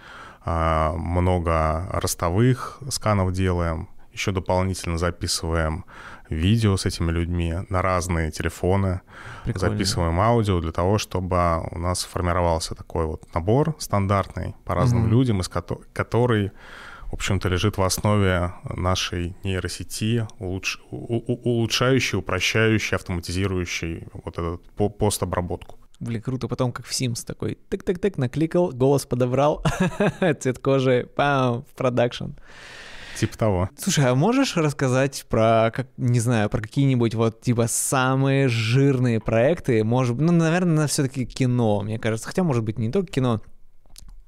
много 0.46 1.88
ростовых 1.92 2.80
сканов 2.90 3.34
делаем, 3.34 3.90
еще 4.18 4.32
дополнительно 4.32 4.98
записываем 4.98 5.86
видео 6.30 6.76
с 6.76 6.86
этими 6.86 7.12
людьми 7.12 7.54
на 7.70 7.82
разные 7.82 8.32
телефоны, 8.32 9.02
Прикольно. 9.46 9.70
записываем 9.70 10.20
аудио 10.20 10.60
для 10.60 10.72
того, 10.72 10.98
чтобы 10.98 11.62
у 11.72 11.80
нас 11.80 12.04
формировался 12.04 12.76
такой 12.76 13.06
вот 13.06 13.24
набор 13.34 13.76
стандартный 13.80 14.56
по 14.66 14.76
разным 14.76 15.06
mm-hmm. 15.06 15.10
людям, 15.10 15.40
из 15.42 15.48
ко- 15.48 15.80
который, 15.94 16.52
в 17.06 17.14
общем-то, 17.14 17.48
лежит 17.48 17.78
в 17.78 17.84
основе 17.84 18.54
нашей 18.64 19.38
нейросети, 19.44 20.28
улуч- 20.40 20.80
у- 20.92 21.34
улучшающей, 21.50 22.18
упрощающей, 22.18 22.96
автоматизирующей 22.96 24.08
вот 24.14 24.38
эту 24.38 24.62
постобработку. 24.90 25.78
Блин, 26.00 26.22
круто. 26.22 26.48
Потом 26.48 26.72
как 26.72 26.86
в 26.86 26.92
Sims 26.92 27.26
такой 27.26 27.58
тык-тык-тык 27.70 28.16
накликал, 28.18 28.72
голос 28.72 29.06
подобрал, 29.06 29.64
цвет 30.40 30.60
кожи, 30.60 31.10
пам, 31.16 31.64
в 31.64 31.74
продакшн. 31.76 32.32
Типа 33.20 33.38
того. 33.38 33.70
Слушай, 33.78 34.06
а 34.06 34.16
можешь 34.16 34.56
рассказать 34.56 35.26
про, 35.28 35.72
как, 35.74 35.88
не 35.98 36.20
знаю, 36.20 36.50
про 36.50 36.62
какие-нибудь 36.62 37.16
вот, 37.16 37.42
типа, 37.42 37.68
самые 37.68 38.48
жирные 38.48 39.20
проекты? 39.20 39.84
Может, 39.84 40.18
ну, 40.20 40.32
наверное, 40.32 40.88
все-таки 40.88 41.26
кино, 41.26 41.82
мне 41.82 41.98
кажется. 41.98 42.28
Хотя, 42.28 42.44
может 42.44 42.64
быть, 42.64 42.78
не 42.78 42.92
только 42.92 43.12
кино. 43.12 43.42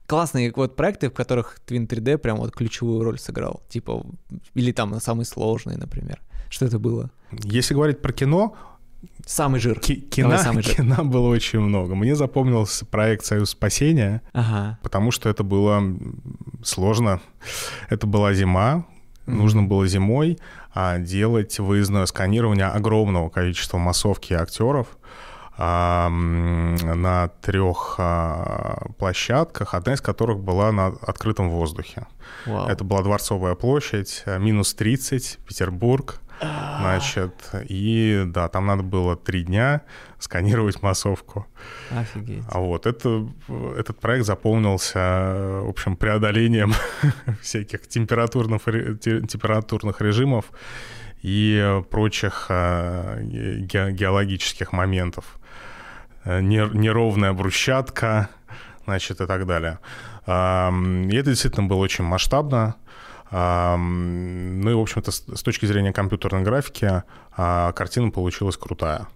Классные 0.07 0.51
вот 0.55 0.75
проекты, 0.75 1.09
в 1.09 1.13
которых 1.13 1.59
Twin 1.67 1.87
3D 1.87 2.17
прям 2.17 2.37
вот 2.37 2.51
ключевую 2.51 3.03
роль 3.03 3.19
сыграл. 3.19 3.61
Типа, 3.69 4.03
или 4.55 4.71
там 4.71 4.99
самые 4.99 5.25
сложные, 5.25 5.77
например. 5.77 6.19
Что 6.49 6.65
это 6.65 6.79
было? 6.79 7.11
Если 7.43 7.75
говорить 7.75 8.01
про 8.01 8.11
кино, 8.11 8.55
Самый 9.25 9.59
жир. 9.59 9.79
Ки- 9.79 9.99
кино, 9.99 10.37
самый 10.37 10.63
жир. 10.63 10.75
кино 10.75 11.03
было 11.03 11.27
очень 11.27 11.59
много. 11.59 11.95
Мне 11.95 12.15
запомнился 12.15 12.85
проект 12.85 13.25
«Союз 13.25 13.51
спасения», 13.51 14.21
ага. 14.33 14.79
потому 14.81 15.11
что 15.11 15.29
это 15.29 15.43
было 15.43 15.83
сложно. 16.63 17.21
Это 17.89 18.07
была 18.07 18.33
зима, 18.33 18.85
mm-hmm. 19.25 19.31
нужно 19.31 19.63
было 19.63 19.87
зимой 19.87 20.39
а, 20.73 20.97
делать 20.97 21.59
выездное 21.59 22.05
сканирование 22.05 22.67
огромного 22.67 23.29
количества 23.29 23.77
массовки 23.77 24.33
актеров 24.33 24.87
а, 25.57 26.09
на 26.09 27.27
трех 27.41 27.95
а, 27.97 28.87
площадках, 28.97 29.73
одна 29.73 29.93
из 29.93 30.01
которых 30.01 30.39
была 30.39 30.71
на 30.71 30.87
открытом 30.87 31.49
воздухе. 31.49 32.07
Wow. 32.45 32.67
Это 32.69 32.83
была 32.83 33.01
Дворцовая 33.01 33.55
площадь, 33.55 34.23
минус 34.25 34.73
30, 34.73 35.39
Петербург. 35.47 36.21
Значит, 36.39 37.33
и 37.67 38.23
да, 38.27 38.47
там 38.47 38.65
надо 38.65 38.83
было 38.83 39.17
три 39.17 39.43
дня 39.43 39.81
сканировать 40.19 40.81
массовку. 40.81 41.45
Офигеть. 41.91 42.43
А 42.49 42.59
вот 42.59 42.85
это, 42.85 43.27
этот 43.77 43.99
проект 43.99 44.25
заполнился, 44.25 44.99
в 45.63 45.69
общем, 45.69 45.97
преодолением 45.97 46.73
всяких 47.41 47.87
температурных, 47.87 48.63
температурных 48.63 50.01
режимов 50.01 50.45
и 51.21 51.81
прочих 51.89 52.45
а, 52.49 53.19
ге, 53.21 53.91
геологических 53.91 54.71
моментов. 54.71 55.37
Неровная 56.25 57.33
брусчатка, 57.33 58.29
значит, 58.85 59.19
и 59.19 59.25
так 59.25 59.45
далее. 59.45 59.79
И 60.25 61.15
это 61.15 61.29
действительно 61.31 61.67
было 61.67 61.79
очень 61.79 62.03
масштабно. 62.03 62.75
Ну 63.31 64.69
и, 64.69 64.73
в 64.73 64.79
общем-то, 64.79 65.11
с 65.11 65.43
точки 65.43 65.65
зрения 65.67 65.93
компьютерной 65.93 66.41
графики 66.41 67.03
а, 67.37 67.71
картина 67.73 68.09
получилась 68.09 68.57
крутая. 68.57 69.07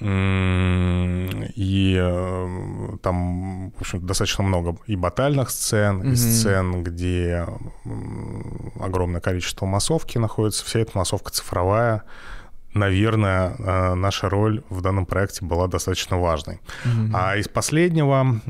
И 0.00 1.98
э, 2.00 2.96
там, 3.02 3.70
в 3.72 3.80
общем 3.80 4.06
достаточно 4.06 4.42
много 4.42 4.78
и 4.86 4.96
батальных 4.96 5.50
сцен, 5.50 6.00
mm-hmm. 6.00 6.12
и 6.12 6.16
сцен, 6.16 6.82
где 6.82 7.46
огромное 8.80 9.20
количество 9.20 9.66
массовки 9.66 10.16
находится. 10.16 10.64
Вся 10.64 10.80
эта 10.80 10.96
массовка 10.96 11.30
цифровая. 11.30 12.04
Наверное, 12.74 13.54
э, 13.58 13.94
наша 13.94 14.28
роль 14.28 14.62
в 14.70 14.80
данном 14.80 15.06
проекте 15.06 15.44
была 15.44 15.66
достаточно 15.66 16.18
важной. 16.18 16.60
Mm-hmm. 16.84 17.10
А 17.14 17.36
из 17.36 17.48
последнего 17.48 18.40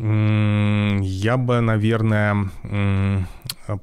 я 1.02 1.36
бы, 1.36 1.60
наверное, 1.60 2.50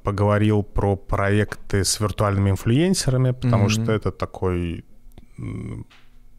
поговорил 0.04 0.64
про 0.64 0.96
проекты 0.96 1.84
с 1.84 2.00
виртуальными 2.00 2.52
инфлюенсерами, 2.52 3.32
потому 3.32 3.66
mm-hmm. 3.66 3.84
что 3.84 3.92
это 3.92 4.12
такой 4.12 4.86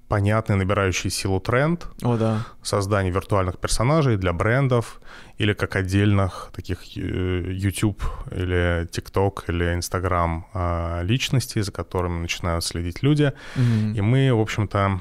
понятный, 0.09 0.57
набирающий 0.57 1.11
силу 1.11 1.41
тренд. 1.41 1.87
О, 2.03 2.17
да. 2.17 2.47
Создание 2.63 3.13
виртуальных 3.13 3.59
персонажей 3.59 4.17
для 4.17 4.33
брендов 4.33 5.01
или 5.37 5.53
как 5.53 5.77
отдельных 5.77 6.51
таких 6.55 6.97
э, 6.97 7.53
YouTube 7.53 8.03
или 8.33 8.89
TikTok 8.89 9.45
или 9.49 9.77
Instagram 9.77 10.47
а, 10.53 11.03
личностей, 11.03 11.61
за 11.61 11.73
которыми 11.73 12.21
начинают 12.21 12.65
следить 12.65 13.03
люди. 13.03 13.33
Mm-hmm. 13.57 13.95
И 13.97 14.01
мы, 14.01 14.35
в 14.35 14.41
общем-то, 14.41 15.01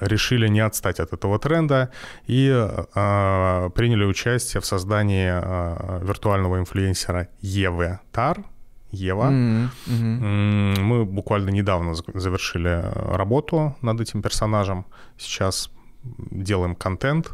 решили 0.00 0.48
не 0.48 0.60
отстать 0.60 1.00
от 1.00 1.12
этого 1.12 1.38
тренда 1.38 1.90
и 2.26 2.50
а, 2.94 3.70
приняли 3.70 4.04
участие 4.04 4.60
в 4.60 4.66
создании 4.66 5.30
а, 5.32 6.00
виртуального 6.02 6.58
инфлюенсера 6.58 7.28
Евы 7.40 8.00
Тар, 8.10 8.44
Ева. 8.92 9.30
Mm-hmm. 9.30 9.68
Mm-hmm. 9.86 10.80
Мы 10.80 11.04
буквально 11.04 11.50
недавно 11.50 11.94
завершили 11.94 12.82
работу 13.14 13.74
над 13.80 14.00
этим 14.00 14.22
персонажем. 14.22 14.86
Сейчас 15.18 15.70
делаем 16.04 16.74
контент 16.74 17.32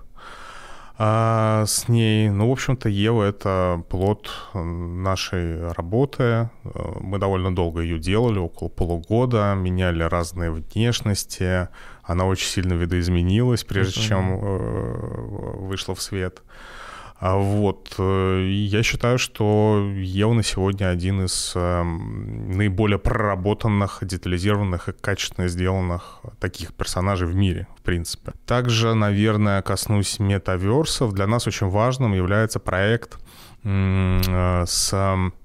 а, 1.01 1.65
с 1.67 1.89
ней. 1.89 2.29
Ну, 2.29 2.49
в 2.49 2.53
общем-то, 2.53 2.89
Ева— 2.89 3.23
это 3.25 3.83
плод 3.89 4.31
нашей 4.55 5.71
работы. 5.73 6.51
Мы 7.01 7.19
довольно 7.19 7.55
долго 7.55 7.83
ее 7.83 8.01
делали, 8.01 8.39
около 8.39 8.69
полугода, 8.69 9.55
меняли 9.55 10.03
разные 10.03 10.51
внешности. 10.51 11.69
Она 12.03 12.25
очень 12.25 12.49
сильно 12.49 12.73
видоизменилась, 12.73 13.63
прежде 13.63 14.01
mm-hmm. 14.01 14.09
чем 14.09 14.41
э, 14.43 15.67
вышла 15.67 15.95
в 15.95 16.03
свет. 16.03 16.43
Вот. 17.21 17.95
Э, 17.99 18.47
я 18.49 18.83
считаю, 18.83 19.19
что 19.19 19.91
Ева 19.97 20.35
на 20.35 20.43
сегодня 20.45 20.89
один 20.89 21.25
из 21.25 21.53
эм, 21.57 22.53
наиболее 22.57 22.99
проработанных, 22.99 23.99
детализированных 24.03 24.89
и 24.89 24.93
качественно 24.93 25.49
сделанных 25.49 26.21
таких 26.39 26.75
персонажей 26.75 27.27
в 27.27 27.35
мире, 27.35 27.66
в 27.77 27.83
принципе. 27.83 28.33
Также, 28.47 28.95
наверное, 28.95 29.62
коснусь 29.62 30.21
метаверсов. 30.21 31.12
Для 31.12 31.27
нас 31.27 31.47
очень 31.47 31.69
важным 31.69 32.14
является 32.14 32.61
проект 32.61 33.19
э, 33.64 34.64
с 34.66 34.93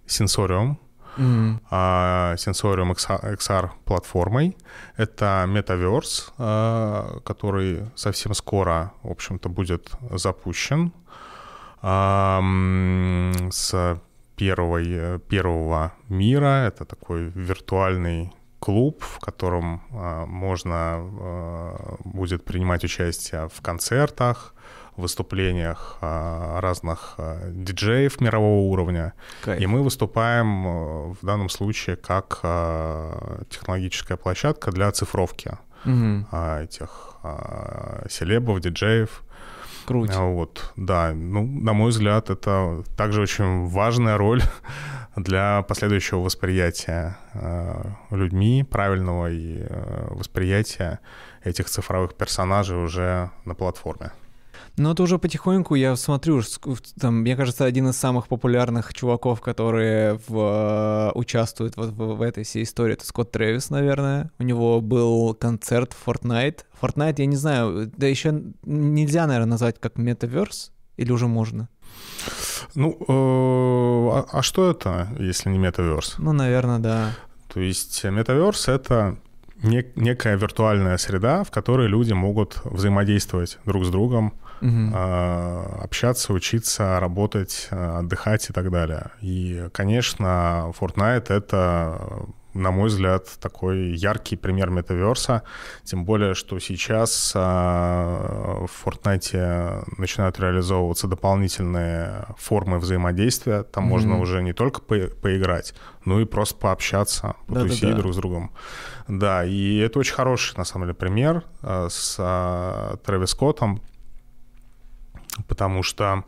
Sensorium, 0.08 0.78
Mm-hmm. 1.16 2.38
Sensorium 2.38 2.96
XR 2.96 3.70
платформой. 3.86 4.58
Это 4.98 5.46
метаверс, 5.48 6.34
э, 6.40 7.20
который 7.24 7.92
совсем 7.96 8.34
скоро, 8.34 8.94
в 9.04 9.12
общем-то, 9.12 9.48
будет 9.48 9.92
запущен 10.10 10.92
с 13.52 14.02
первой, 14.36 14.86
э, 14.90 15.20
первого 15.20 15.94
мира. 16.10 16.68
Это 16.68 16.86
такой 16.86 17.30
виртуальный 17.36 18.32
клуб, 18.60 19.04
в 19.04 19.20
котором 19.20 19.82
а, 19.92 20.26
можно 20.26 20.76
а, 20.78 21.98
будет 22.06 22.46
принимать 22.46 22.86
участие 22.86 23.50
в 23.50 23.62
концертах, 23.62 24.56
выступлениях 24.96 25.98
а, 26.00 26.62
разных 26.62 27.18
диджеев 27.48 28.22
мирового 28.22 28.72
уровня. 28.72 29.14
Кайф. 29.42 29.62
И 29.62 29.68
мы 29.68 29.84
выступаем 29.84 30.68
э, 30.68 31.14
в 31.22 31.26
данном 31.26 31.50
случае 31.50 31.98
как 31.98 32.40
технологическая 33.50 34.16
площадка 34.16 34.72
для 34.72 34.88
оцифровки 34.88 35.58
угу. 35.84 36.26
этих 36.62 37.18
селебов, 38.10 38.62
диджеев. 38.62 39.23
Круто. 39.86 40.22
Вот, 40.22 40.72
да. 40.76 41.14
Ну, 41.14 41.46
на 41.46 41.74
мой 41.74 41.90
взгляд, 41.90 42.30
это 42.30 42.84
также 42.98 43.22
очень 43.22 43.68
важная 43.68 44.18
роль 44.18 44.42
для 45.16 45.64
последующего 45.64 46.20
восприятия 46.20 47.18
э, 47.34 47.84
людьми 48.12 48.64
правильного 48.64 49.32
и 49.32 49.60
э, 49.60 50.08
восприятия 50.12 51.00
этих 51.44 51.70
цифровых 51.70 52.16
персонажей 52.16 52.78
уже 52.78 53.32
на 53.46 53.56
платформе. 53.56 54.12
Ну, 54.76 54.92
это 54.92 55.04
уже 55.04 55.20
потихоньку, 55.20 55.76
я 55.76 55.96
смотрю, 55.96 56.42
там, 57.00 57.18
мне 57.22 57.36
кажется, 57.36 57.64
один 57.64 57.90
из 57.90 57.98
самых 57.98 58.28
популярных 58.28 58.92
чуваков, 58.94 59.40
которые 59.40 60.20
в, 60.28 60.36
э, 60.36 61.12
участвуют 61.14 61.78
вот 61.78 61.92
в, 61.92 62.16
в 62.16 62.22
этой 62.24 62.44
всей 62.44 62.64
истории, 62.64 62.94
это 62.94 63.06
Скотт 63.06 63.32
Трэвис, 63.32 63.70
наверное. 63.70 64.32
У 64.40 64.44
него 64.44 64.82
был 64.82 65.36
концерт 65.36 65.94
в 65.94 66.08
Fortnite. 66.08 66.62
Fortnite, 66.82 67.16
я 67.20 67.26
не 67.28 67.36
знаю, 67.36 67.92
да 67.96 68.08
еще 68.08 68.42
нельзя, 68.64 69.28
наверное, 69.28 69.52
назвать 69.52 69.80
как 69.80 69.98
метаверс, 69.98 70.72
или 70.98 71.12
уже 71.12 71.28
можно? 71.28 71.70
Ну, 72.74 72.98
э, 73.00 74.18
а, 74.18 74.26
а 74.32 74.42
что 74.42 74.72
это, 74.72 75.08
если 75.20 75.50
не 75.50 75.60
метаверс? 75.60 76.16
Ну, 76.18 76.34
наверное, 76.34 76.80
да. 76.80 77.12
То 77.54 77.60
есть 77.60 78.04
метаверс— 78.04 78.68
это 78.70 79.18
нек- 79.62 79.92
некая 79.96 80.36
виртуальная 80.36 80.98
среда, 80.98 81.44
в 81.44 81.52
которой 81.52 81.88
люди 81.88 82.14
могут 82.14 82.62
взаимодействовать 82.64 83.60
друг 83.66 83.86
с 83.86 83.90
другом, 83.90 84.34
угу. 84.64 84.98
общаться, 85.84 86.34
учиться, 86.34 87.00
работать, 87.00 87.68
отдыхать 87.70 88.50
и 88.50 88.54
так 88.54 88.72
далее. 88.72 89.12
И, 89.22 89.70
конечно, 89.74 90.74
Fortnite— 90.80 91.28
это 91.30 92.28
на 92.54 92.72
мой 92.72 92.90
взгляд, 92.90 93.28
такой 93.40 93.96
яркий 93.96 94.36
пример 94.36 94.70
метаверса. 94.70 95.44
Тем 95.84 96.06
более, 96.06 96.34
что 96.34 96.60
сейчас 96.60 97.34
а, 97.36 98.66
в 98.68 98.86
Fortnite 98.86 99.86
начинают 99.98 100.40
реализовываться 100.40 101.08
дополнительные 101.08 102.28
формы 102.38 102.80
взаимодействия. 102.80 103.64
Там 103.64 103.86
mm-hmm. 103.86 103.88
можно 103.88 104.20
уже 104.20 104.44
не 104.44 104.54
только 104.54 104.82
по- 104.82 105.10
поиграть, 105.22 105.74
но 106.06 106.20
и 106.22 106.26
просто 106.26 106.56
пообщаться, 106.56 107.36
потусить 107.48 107.82
Да-да-да. 107.82 108.02
друг 108.02 108.14
с 108.14 108.18
другом. 108.18 108.52
Да, 109.08 109.44
и 109.44 109.78
это 109.80 110.00
очень 110.00 110.14
хороший, 110.14 110.58
на 110.58 110.64
самом 110.64 110.88
деле, 110.88 110.96
пример 110.96 111.44
а, 111.62 111.88
с 111.90 112.16
а, 112.20 112.98
Трэвис 112.98 113.32
Скоттом, 113.32 113.82
потому 115.48 115.84
что 115.84 116.24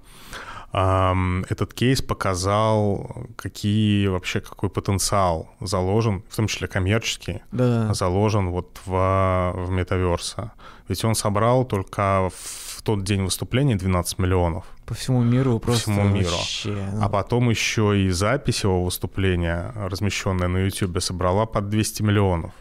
этот 0.74 1.74
кейс 1.74 2.01
показал, 2.01 3.28
какие 3.38 4.08
вообще 4.08 4.41
какой 4.41 4.70
потенциал 4.70 5.49
заложен, 5.62 6.24
в 6.30 6.36
том 6.36 6.47
числе 6.47 6.68
коммерческий, 6.68 7.41
да. 7.53 7.93
заложен 7.93 8.49
вот 8.49 8.82
в, 8.86 9.53
в 9.56 9.70
метаверса. 9.72 10.51
Ведь 10.89 11.06
он 11.06 11.16
собрал 11.16 11.64
только 11.64 12.30
в 12.30 12.82
тот 12.84 13.06
день 13.06 13.24
выступления 13.24 13.76
12 13.76 14.20
миллионов. 14.20 14.66
По 14.86 14.93
всему 14.93 15.24
миру 15.24 15.60
По 15.60 15.72
всему 15.72 16.03
миру. 16.03 16.30
Вообще, 16.30 16.89
ну... 16.91 17.01
А 17.01 17.10
потом 17.10 17.49
еще 17.49 17.97
и 17.97 18.10
запись 18.10 18.64
его 18.64 18.84
выступления, 18.84 19.72
размещенная 19.76 20.49
на 20.49 20.58
YouTube, 20.58 21.01
собрала 21.01 21.45
под 21.45 21.70
200 21.70 22.03
миллионов. 22.03 22.51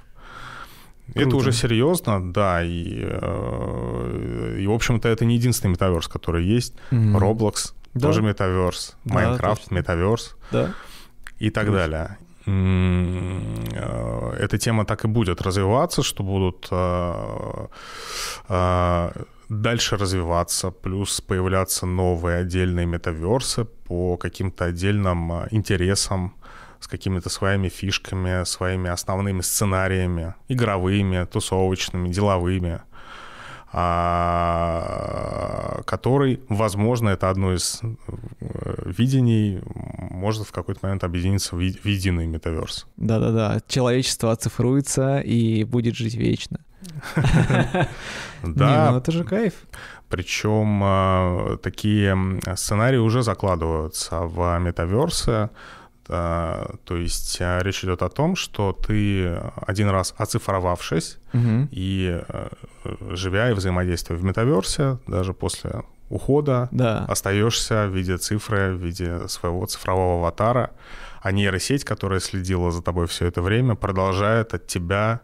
Круто. 1.12 1.20
Это 1.28 1.36
уже 1.36 1.52
серьезно, 1.52 2.32
да, 2.32 2.62
и, 2.62 3.00
э, 3.02 4.57
и 4.61 4.66
в 4.66 4.72
общем-то, 4.72 5.09
это 5.09 5.24
не 5.24 5.34
единственный 5.36 5.72
метаверс, 5.72 6.09
который 6.09 6.44
есть. 6.44 6.74
Mm-hmm. 6.90 7.18
Roblox 7.18 7.74
да. 7.92 8.00
тоже 8.00 8.22
метаверс, 8.22 8.96
Майнкрафт, 9.05 9.68
да, 9.68 9.76
метаверс 9.76 10.36
да. 10.50 10.74
и 11.38 11.50
так 11.50 11.66
Точно. 11.66 11.78
далее. 11.78 12.18
Э, 12.46 14.36
эта 14.38 14.59
тема 14.59 14.84
так 14.84 15.05
и 15.05 15.09
будет 15.09 15.42
развиваться, 15.42 16.02
что 16.02 16.22
будут 16.22 16.68
э, 16.70 17.66
дальше 19.61 19.96
развиваться, 19.96 20.70
плюс 20.70 21.20
появляться 21.20 21.86
новые 21.86 22.38
отдельные 22.38 22.86
метаверсы 22.86 23.64
по 23.64 24.16
каким-то 24.16 24.66
отдельным 24.66 25.32
интересам, 25.50 26.34
с 26.80 26.86
какими-то 26.86 27.30
своими 27.30 27.68
фишками, 27.68 28.44
своими 28.44 28.90
основными 28.90 29.40
сценариями, 29.40 30.34
игровыми, 30.48 31.24
тусовочными, 31.24 32.11
деловыми. 32.11 32.82
А, 33.76 35.02
который, 35.84 36.40
возможно, 36.48 37.09
это 37.09 37.28
одно 37.28 37.55
из 37.55 37.80
э, 37.82 37.88
видений, 38.86 39.61
может 39.64 40.46
в 40.46 40.52
какой-то 40.52 40.78
момент 40.82 41.02
объединиться 41.02 41.57
в 41.57 41.59
единый 41.59 42.28
метаверс. 42.28 42.86
Да-да-да, 42.96 43.61
человечество 43.66 44.30
оцифруется 44.30 45.18
и 45.18 45.64
будет 45.64 45.96
жить 45.96 46.14
вечно. 46.14 46.61
Да. 48.43 48.91
ну 48.91 48.99
это 48.99 49.11
же 49.11 49.24
кайф. 49.24 49.55
Причем 50.09 50.80
а, 50.85 51.57
такие 51.62 52.16
сценарии 52.57 52.99
уже 52.99 53.22
закладываются 53.22 54.20
в 54.20 54.59
метаверсы. 54.59 55.49
То 56.07 56.76
есть 56.91 57.39
а, 57.41 57.61
речь 57.62 57.82
идет 57.85 58.03
о 58.03 58.11
том, 58.11 58.37
что 58.37 58.72
ты 58.72 59.41
один 59.66 59.89
раз 59.89 60.14
оцифровавшись 60.18 61.18
угу. 61.32 61.68
и 61.70 62.20
э, 62.28 62.49
живя 63.12 63.51
и 63.51 63.55
взаимодействуя 63.55 64.18
в 64.18 64.24
метаверсе, 64.24 64.99
даже 65.07 65.32
после 65.32 65.85
ухода, 66.11 66.68
да. 66.70 67.05
остаешься 67.09 67.87
в 67.89 67.97
виде 67.97 68.18
цифры, 68.18 68.74
в 68.74 68.85
виде 68.85 69.26
своего 69.28 69.66
цифрового 69.66 70.18
аватара, 70.18 70.70
а 71.22 71.32
нейросеть, 71.32 71.85
которая 71.85 72.20
следила 72.20 72.70
за 72.70 72.82
тобой 72.82 73.07
все 73.07 73.26
это 73.26 73.41
время, 73.41 73.74
продолжает 73.74 74.55
от 74.55 74.66
тебя 74.66 75.22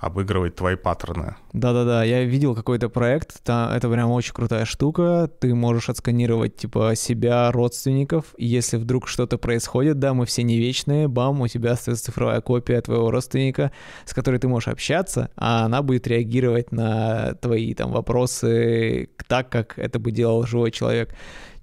обыгрывать 0.00 0.56
твои 0.56 0.76
паттерны. 0.76 1.36
Да-да-да, 1.52 2.02
я 2.04 2.24
видел 2.24 2.54
какой-то 2.54 2.88
проект, 2.88 3.42
там, 3.44 3.70
это 3.70 3.88
прям 3.88 4.10
очень 4.10 4.32
крутая 4.32 4.64
штука, 4.64 5.30
ты 5.40 5.54
можешь 5.54 5.90
отсканировать, 5.90 6.56
типа, 6.56 6.94
себя, 6.96 7.52
родственников, 7.52 8.34
и 8.38 8.46
если 8.46 8.78
вдруг 8.78 9.06
что-то 9.06 9.36
происходит, 9.36 9.98
да, 9.98 10.14
мы 10.14 10.24
все 10.24 10.42
не 10.42 10.58
вечные, 10.58 11.06
бам, 11.06 11.42
у 11.42 11.48
тебя 11.48 11.72
остается 11.72 12.06
цифровая 12.06 12.40
копия 12.40 12.80
твоего 12.80 13.10
родственника, 13.10 13.72
с 14.06 14.14
которой 14.14 14.38
ты 14.38 14.48
можешь 14.48 14.68
общаться, 14.68 15.30
а 15.36 15.66
она 15.66 15.82
будет 15.82 16.06
реагировать 16.06 16.72
на 16.72 17.34
твои 17.34 17.74
там 17.74 17.92
вопросы 17.92 19.10
так, 19.28 19.50
как 19.50 19.78
это 19.78 19.98
бы 19.98 20.12
делал 20.12 20.46
живой 20.46 20.70
человек. 20.70 21.14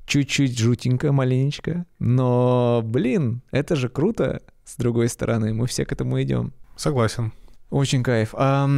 Чуть-чуть 0.05 0.57
жутенько, 0.57 1.11
маленечко, 1.11 1.85
но, 1.99 2.81
блин, 2.85 3.41
это 3.51 3.75
же 3.75 3.89
круто, 3.89 4.41
с 4.63 4.77
другой 4.77 5.09
стороны, 5.09 5.53
мы 5.53 5.67
все 5.67 5.85
к 5.85 5.91
этому 5.91 6.21
идем. 6.21 6.53
Согласен. 6.77 7.33
Очень 7.69 8.03
кайф. 8.03 8.33
А, 8.33 8.69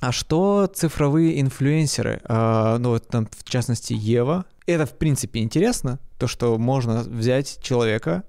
а 0.00 0.12
что 0.12 0.66
цифровые 0.66 1.40
инфлюенсеры? 1.40 2.20
А, 2.24 2.78
ну 2.78 2.90
вот 2.90 3.08
там 3.08 3.28
в 3.30 3.44
частности 3.44 3.92
Ева. 3.92 4.44
Это 4.66 4.86
в 4.86 4.96
принципе 4.96 5.40
интересно, 5.40 5.98
то, 6.18 6.26
что 6.26 6.56
можно 6.58 7.00
взять 7.00 7.58
человека, 7.62 8.24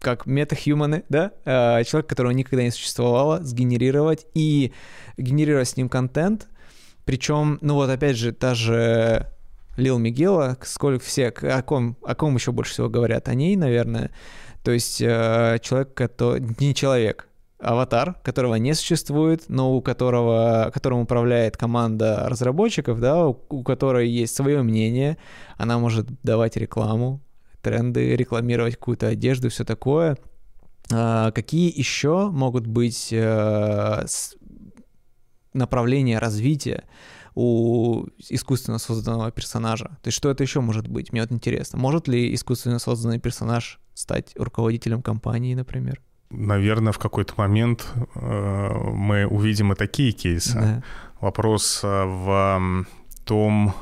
как 0.00 0.26
метахуманы, 0.26 1.04
да, 1.08 1.32
а, 1.44 1.82
человек, 1.84 2.08
которого 2.08 2.32
никогда 2.32 2.62
не 2.62 2.70
существовало, 2.70 3.42
сгенерировать 3.42 4.26
и 4.34 4.72
генерировать 5.16 5.68
с 5.68 5.76
ним 5.76 5.88
контент. 5.88 6.48
Причем, 7.04 7.58
ну 7.60 7.74
вот 7.74 7.90
опять 7.90 8.16
же, 8.16 8.32
та 8.32 8.54
же 8.54 9.32
Лил 9.76 9.98
Мигела, 9.98 10.56
сколько 10.62 11.04
все, 11.04 11.28
о 11.28 11.62
ком, 11.62 11.96
о 12.02 12.14
ком 12.14 12.34
еще 12.34 12.52
больше 12.52 12.72
всего 12.72 12.88
говорят? 12.88 13.28
О 13.28 13.34
ней, 13.34 13.56
наверное. 13.56 14.10
То 14.62 14.72
есть 14.72 15.00
э, 15.00 15.58
человек, 15.62 15.94
который 15.94 16.42
не 16.58 16.74
человек, 16.74 17.28
аватар, 17.58 18.14
которого 18.22 18.56
не 18.56 18.74
существует, 18.74 19.44
но 19.48 19.74
у 19.74 19.80
которого, 19.80 20.70
которым 20.72 21.00
управляет 21.00 21.56
команда 21.56 22.28
разработчиков, 22.28 23.00
да, 23.00 23.26
у, 23.26 23.38
у 23.48 23.62
которой 23.62 24.08
есть 24.08 24.36
свое 24.36 24.62
мнение, 24.62 25.16
она 25.56 25.78
может 25.78 26.06
давать 26.22 26.56
рекламу, 26.56 27.22
тренды, 27.62 28.14
рекламировать 28.14 28.76
какую-то 28.76 29.08
одежду, 29.08 29.48
все 29.48 29.64
такое. 29.64 30.16
А, 30.92 31.32
какие 31.32 31.76
еще 31.76 32.30
могут 32.30 32.66
быть 32.66 33.10
а, 33.12 34.04
с... 34.06 34.36
направления 35.52 36.18
развития 36.18 36.84
у 37.34 38.06
искусственно 38.18 38.78
созданного 38.78 39.30
персонажа? 39.30 39.98
То 40.02 40.08
есть 40.08 40.18
что 40.18 40.30
это 40.30 40.42
еще 40.42 40.60
может 40.60 40.88
быть? 40.88 41.12
Мне 41.12 41.22
вот 41.22 41.32
интересно. 41.32 41.78
Может 41.78 42.06
ли 42.06 42.34
искусственно 42.34 42.78
созданный 42.78 43.18
персонаж 43.18 43.80
стать 43.94 44.32
руководителем 44.36 45.02
компании, 45.02 45.54
например? 45.54 46.02
Наверное, 46.30 46.92
в 46.92 46.98
какой-то 46.98 47.34
момент 47.36 47.86
э, 48.14 48.90
мы 48.92 49.26
увидим 49.26 49.72
и 49.72 49.76
такие 49.76 50.12
кейсы. 50.12 50.58
Да. 50.58 50.82
Вопрос 51.20 51.80
э, 51.82 52.04
в 52.04 52.86
том, 53.24 53.74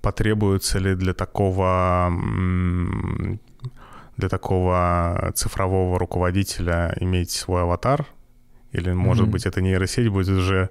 потребуется 0.00 0.78
ли 0.78 0.94
для 0.94 1.14
такого 1.14 2.12
для 4.16 4.28
такого 4.28 5.32
цифрового 5.34 5.98
руководителя 5.98 6.94
иметь 7.00 7.30
свой 7.30 7.62
аватар 7.62 8.06
Или, 8.72 8.92
может 8.92 9.26
mm-hmm. 9.26 9.30
быть, 9.30 9.46
эта 9.46 9.60
нейросеть 9.60 10.08
будет 10.08 10.28
уже 10.28 10.70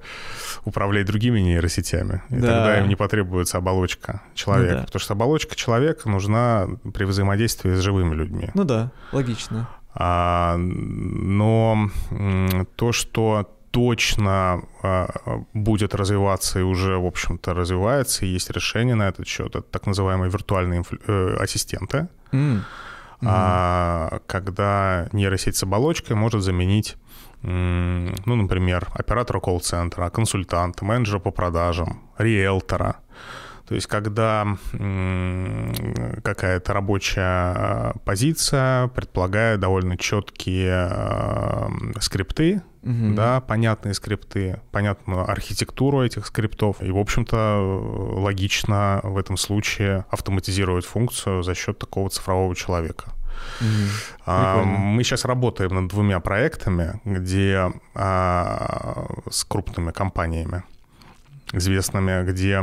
управлять 0.63 1.05
другими 1.07 1.39
нейросетями. 1.39 2.21
И 2.29 2.35
да. 2.35 2.47
тогда 2.47 2.79
им 2.79 2.87
не 2.87 2.95
потребуется 2.95 3.57
оболочка 3.57 4.21
человека. 4.35 4.73
Ну, 4.73 4.79
да. 4.79 4.85
Потому 4.85 4.99
что 4.99 5.13
оболочка 5.13 5.55
человека 5.55 6.09
нужна 6.09 6.67
при 6.93 7.05
взаимодействии 7.05 7.73
с 7.73 7.79
живыми 7.79 8.15
людьми. 8.15 8.49
Ну 8.53 8.63
да, 8.63 8.91
логично. 9.11 9.67
А, 9.93 10.55
но 10.57 11.89
то, 12.75 12.91
что 12.91 13.49
точно 13.71 14.63
а, 14.83 15.09
будет 15.53 15.95
развиваться 15.95 16.59
и 16.59 16.63
уже, 16.63 16.97
в 16.97 17.05
общем-то, 17.05 17.53
развивается, 17.53 18.25
и 18.25 18.29
есть 18.29 18.49
решение 18.51 18.95
на 18.95 19.07
этот 19.07 19.27
счет, 19.27 19.55
это 19.55 19.61
так 19.61 19.85
называемые 19.85 20.29
виртуальные 20.29 20.83
э, 21.07 21.35
ассистенты, 21.39 22.07
mm. 22.31 22.59
а, 23.23 24.19
когда 24.27 25.07
нейросеть 25.13 25.55
с 25.55 25.63
оболочкой 25.63 26.15
может 26.15 26.41
заменить 26.41 26.97
ну, 27.43 28.35
например, 28.35 28.87
оператора 28.93 29.39
колл-центра, 29.39 30.11
консультанта, 30.11 30.85
менеджера 30.85 31.17
по 31.17 31.31
продажам, 31.31 32.03
риэлтора– 32.19 32.97
то 33.71 33.75
есть 33.75 33.87
когда 33.87 34.57
какая-то 36.23 36.73
рабочая 36.73 37.93
позиция 38.03 38.89
предполагает 38.89 39.61
довольно 39.61 39.97
четкие 39.97 40.89
э, 40.91 41.69
скрипты, 42.01 42.63
угу. 42.83 43.13
да, 43.13 43.39
понятные 43.39 43.93
скрипты, 43.93 44.59
понятную 44.71 45.21
архитектуру 45.31 46.03
этих 46.03 46.25
скриптов. 46.25 46.81
И, 46.81 46.91
в 46.91 46.97
общем-то, 46.97 48.19
логично 48.19 48.99
в 49.03 49.17
этом 49.17 49.37
случае 49.37 50.03
автоматизировать 50.09 50.83
функцию 50.83 51.41
за 51.41 51.55
счет 51.55 51.79
такого 51.79 52.09
цифрового 52.09 52.53
человека. 52.57 53.13
Угу. 53.61 54.65
Мы 54.65 55.01
сейчас 55.05 55.23
работаем 55.23 55.73
над 55.75 55.87
двумя 55.87 56.19
проектами, 56.19 56.99
где 57.05 57.71
а, 57.95 59.07
с 59.29 59.45
крупными 59.45 59.91
компаниями 59.91 60.63
известными, 61.53 62.29
где 62.29 62.61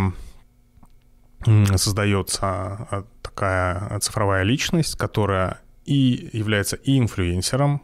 создается 1.76 2.46
а, 2.46 3.04
такая 3.22 3.98
цифровая 4.00 4.42
личность, 4.42 4.96
которая 4.96 5.60
и 5.84 6.30
является 6.32 6.76
и 6.76 6.98
инфлюенсером, 6.98 7.80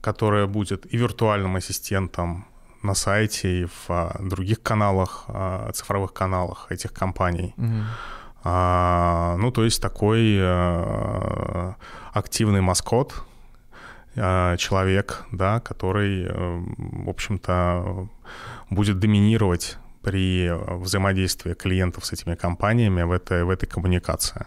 которая 0.00 0.46
будет 0.46 0.92
и 0.92 0.96
виртуальным 0.96 1.56
ассистентом 1.56 2.46
на 2.82 2.94
сайте 2.94 3.62
и 3.62 3.64
в 3.64 3.86
а, 3.88 4.16
других 4.20 4.62
каналах, 4.62 5.24
а, 5.28 5.70
цифровых 5.72 6.12
каналах 6.12 6.66
этих 6.70 6.92
компаний. 6.92 7.54
Mm-hmm. 7.56 7.84
А, 8.44 9.36
ну, 9.38 9.52
то 9.52 9.64
есть 9.64 9.80
такой 9.80 10.38
а, 10.40 11.76
активный 12.12 12.60
маскот, 12.60 13.14
а, 14.16 14.56
человек, 14.56 15.24
да, 15.30 15.60
который, 15.60 16.28
в 16.28 17.08
общем-то, 17.08 18.08
будет 18.70 18.98
доминировать 18.98 19.78
при 20.02 20.50
взаимодействии 20.80 21.54
клиентов 21.54 22.04
с 22.04 22.12
этими 22.12 22.34
компаниями 22.34 23.02
в 23.02 23.12
этой, 23.12 23.44
в 23.44 23.50
этой 23.50 23.66
коммуникации. 23.66 24.46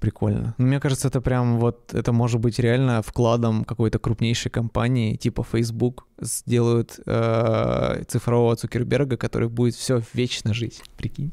Прикольно. 0.00 0.54
Ну, 0.58 0.66
мне 0.66 0.78
кажется, 0.78 1.08
это 1.08 1.20
прям 1.22 1.58
вот, 1.58 1.94
это 1.94 2.12
может 2.12 2.40
быть 2.40 2.58
реально 2.58 3.00
вкладом 3.02 3.64
какой-то 3.64 3.98
крупнейшей 3.98 4.50
компании, 4.50 5.16
типа 5.16 5.42
Facebook, 5.42 6.06
сделают 6.20 7.00
э, 7.06 8.04
цифрового 8.06 8.56
Цукерберга, 8.56 9.16
который 9.16 9.48
будет 9.48 9.74
все 9.74 10.02
вечно 10.12 10.52
жить. 10.52 10.82
Прикинь. 10.98 11.32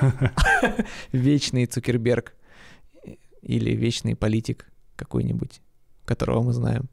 Вечный 1.12 1.66
Цукерберг. 1.66 2.34
Или 3.40 3.74
вечный 3.74 4.14
политик 4.14 4.66
какой-нибудь, 4.96 5.62
которого 6.04 6.42
мы 6.42 6.52
знаем. 6.52 6.88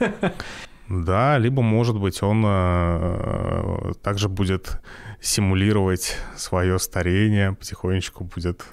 Да, 0.88 1.38
либо, 1.38 1.62
может 1.62 1.98
быть, 1.98 2.22
он 2.22 2.44
э, 2.46 3.92
также 4.02 4.28
будет 4.28 4.80
симулировать 5.20 6.16
свое 6.36 6.78
старение, 6.78 7.52
потихонечку 7.52 8.24
будет 8.24 8.64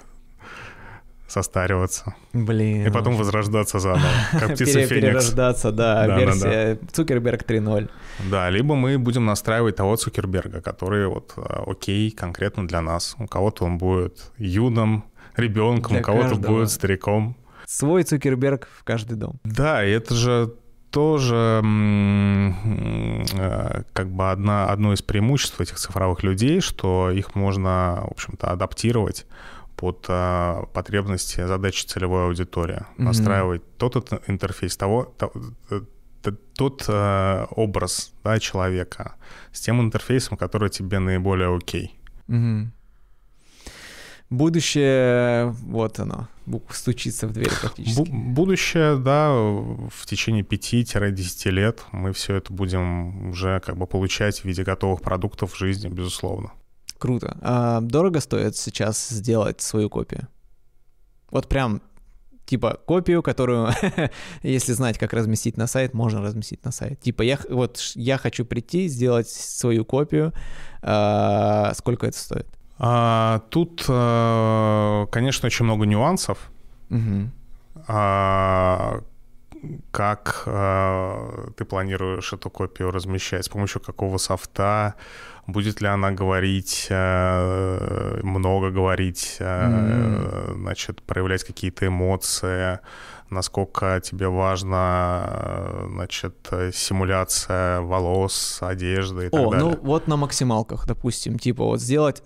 состариваться. 1.32 2.14
Блин. 2.34 2.86
И 2.86 2.90
потом 2.90 3.16
возрождаться 3.16 3.78
заново, 3.78 4.06
как 4.32 4.52
птица 4.54 4.72
Феникс. 4.72 4.88
Перерождаться, 4.90 5.72
да, 5.72 6.06
да 6.06 6.18
версия 6.18 6.74
да, 6.74 6.80
да. 6.80 6.86
Цукерберг 6.92 7.42
3.0. 7.42 7.90
Да, 8.30 8.50
либо 8.50 8.74
мы 8.74 8.98
будем 8.98 9.24
настраивать 9.24 9.76
того 9.76 9.96
Цукерберга, 9.96 10.60
который 10.60 11.06
вот 11.06 11.32
э, 11.36 11.40
окей 11.66 12.10
конкретно 12.10 12.68
для 12.68 12.82
нас. 12.82 13.16
У 13.18 13.26
кого-то 13.26 13.64
он 13.64 13.78
будет 13.78 14.30
юным, 14.36 15.04
ребенком, 15.36 15.96
у 15.96 16.02
кого-то 16.02 16.34
будет 16.36 16.70
стариком. 16.70 17.36
Свой 17.66 18.02
Цукерберг 18.02 18.68
в 18.78 18.84
каждый 18.84 19.16
дом. 19.16 19.40
Да, 19.44 19.82
и 19.82 19.90
это 19.90 20.14
же 20.14 20.54
тоже 20.92 21.62
э, 23.34 23.82
как 23.94 24.10
бы 24.10 24.30
одна, 24.30 24.68
одно 24.70 24.92
из 24.92 25.00
преимуществ 25.00 25.60
этих 25.60 25.78
цифровых 25.78 26.22
людей, 26.22 26.60
что 26.60 27.10
их 27.10 27.34
можно, 27.34 28.04
в 28.08 28.12
общем-то, 28.12 28.50
адаптировать 28.50 29.26
под 29.74 30.04
э, 30.08 30.62
потребности 30.74 31.46
задачи 31.46 31.86
целевой 31.86 32.26
аудитории, 32.26 32.76
mm-hmm. 32.80 33.02
настраивать 33.02 33.62
тот 33.78 34.12
интерфейс, 34.26 34.76
того, 34.76 35.14
э, 35.70 35.80
тот 36.54 36.88
образ 36.88 38.12
да, 38.22 38.38
человека 38.38 39.14
с 39.50 39.60
тем 39.60 39.80
интерфейсом, 39.80 40.36
который 40.36 40.68
тебе 40.68 40.98
наиболее 41.00 41.56
окей. 41.56 41.98
Mm-hmm. 42.28 42.66
Будущее, 44.32 45.50
вот 45.66 46.00
оно, 46.00 46.26
стучится 46.70 47.28
в 47.28 47.34
дверь 47.34 47.50
практически. 47.60 48.00
Бу- 48.00 48.32
будущее, 48.32 48.96
да, 48.96 49.30
в 49.30 50.06
течение 50.06 50.42
5-10 50.42 51.50
лет 51.50 51.82
мы 51.92 52.14
все 52.14 52.36
это 52.36 52.50
будем 52.50 53.28
уже 53.28 53.60
как 53.60 53.76
бы 53.76 53.86
получать 53.86 54.40
в 54.40 54.46
виде 54.46 54.64
готовых 54.64 55.02
продуктов 55.02 55.52
в 55.52 55.58
жизни, 55.58 55.88
безусловно. 55.88 56.52
Круто. 56.96 57.36
А 57.42 57.82
дорого 57.82 58.20
стоит 58.20 58.56
сейчас 58.56 59.10
сделать 59.10 59.60
свою 59.60 59.90
копию? 59.90 60.28
Вот 61.30 61.46
прям 61.46 61.82
типа 62.46 62.80
копию, 62.86 63.22
которую, 63.22 63.68
если 64.42 64.72
знать, 64.72 64.96
как 64.96 65.12
разместить 65.12 65.58
на 65.58 65.66
сайт, 65.66 65.92
можно 65.92 66.22
разместить 66.22 66.64
на 66.64 66.72
сайт. 66.72 66.98
Типа 67.02 67.20
я 67.20 67.38
вот 67.50 67.82
я 67.96 68.16
хочу 68.16 68.46
прийти, 68.46 68.88
сделать 68.88 69.28
свою 69.28 69.84
копию. 69.84 70.32
А, 70.80 71.74
сколько 71.74 72.06
это 72.06 72.18
стоит? 72.18 72.46
А, 72.84 73.42
тут, 73.50 73.84
а, 73.88 75.06
конечно, 75.06 75.46
очень 75.46 75.64
много 75.64 75.86
нюансов. 75.86 76.50
Угу. 76.90 77.30
Как 79.92 80.42
а, 80.46 81.50
ты 81.56 81.64
планируешь 81.64 82.32
эту 82.32 82.50
копию 82.50 82.90
размещать, 82.90 83.44
с 83.44 83.48
помощью 83.48 83.80
какого 83.80 84.18
софта, 84.18 84.96
будет 85.46 85.80
ли 85.80 85.86
она 85.86 86.10
говорить, 86.10 86.88
а, 86.90 88.18
много 88.24 88.70
говорить, 88.70 89.36
а, 89.38 90.52
значит, 90.56 91.02
проявлять 91.02 91.44
какие-то 91.44 91.86
эмоции, 91.86 92.80
насколько 93.32 94.00
тебе 94.04 94.28
важна, 94.28 95.86
значит, 95.88 96.34
симуляция 96.72 97.80
волос, 97.80 98.58
одежды 98.60 99.26
и 99.26 99.30
так 99.30 99.40
О, 99.40 99.50
далее. 99.50 99.70
ну 99.70 99.78
вот 99.82 100.06
на 100.06 100.16
максималках, 100.16 100.86
допустим, 100.86 101.38
типа 101.38 101.64
вот 101.64 101.80
сделать 101.80 102.22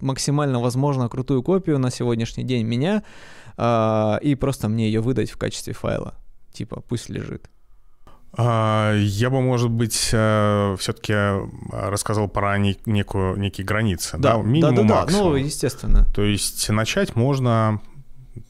максимально 0.00 0.60
возможно 0.60 1.08
крутую 1.08 1.42
копию 1.42 1.78
на 1.78 1.90
сегодняшний 1.90 2.44
день 2.44 2.66
меня 2.66 3.02
э, 3.56 4.18
и 4.22 4.34
просто 4.34 4.68
мне 4.68 4.86
ее 4.86 5.00
выдать 5.00 5.30
в 5.30 5.36
качестве 5.36 5.72
файла. 5.72 6.14
Типа, 6.52 6.80
пусть 6.88 7.08
лежит. 7.08 7.50
А, 8.36 8.94
я 8.96 9.30
бы, 9.30 9.40
может 9.40 9.70
быть, 9.70 10.10
э, 10.12 10.76
все-таки 10.78 11.14
рассказал 11.72 12.28
про 12.28 12.58
некую, 12.58 13.36
некие 13.36 13.64
границы, 13.64 14.18
да, 14.18 14.36
да 14.36 14.42
минимум, 14.42 14.74
да, 14.74 14.82
да, 14.82 15.00
максимум. 15.00 15.30
ну, 15.30 15.36
естественно. 15.36 16.06
То 16.14 16.22
есть 16.22 16.68
начать 16.68 17.14
можно 17.16 17.80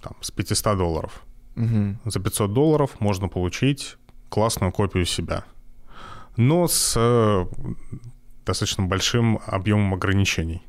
там, 0.02 0.14
с 0.20 0.30
500 0.30 0.78
долларов. 0.78 1.23
Угу. 1.56 2.10
За 2.10 2.20
500 2.20 2.52
долларов 2.52 3.00
можно 3.00 3.28
получить 3.28 3.96
классную 4.28 4.72
копию 4.72 5.04
себя, 5.04 5.44
но 6.36 6.66
с 6.66 6.94
э, 6.96 7.46
достаточно 8.44 8.84
большим 8.84 9.40
объемом 9.46 9.94
ограничений 9.94 10.62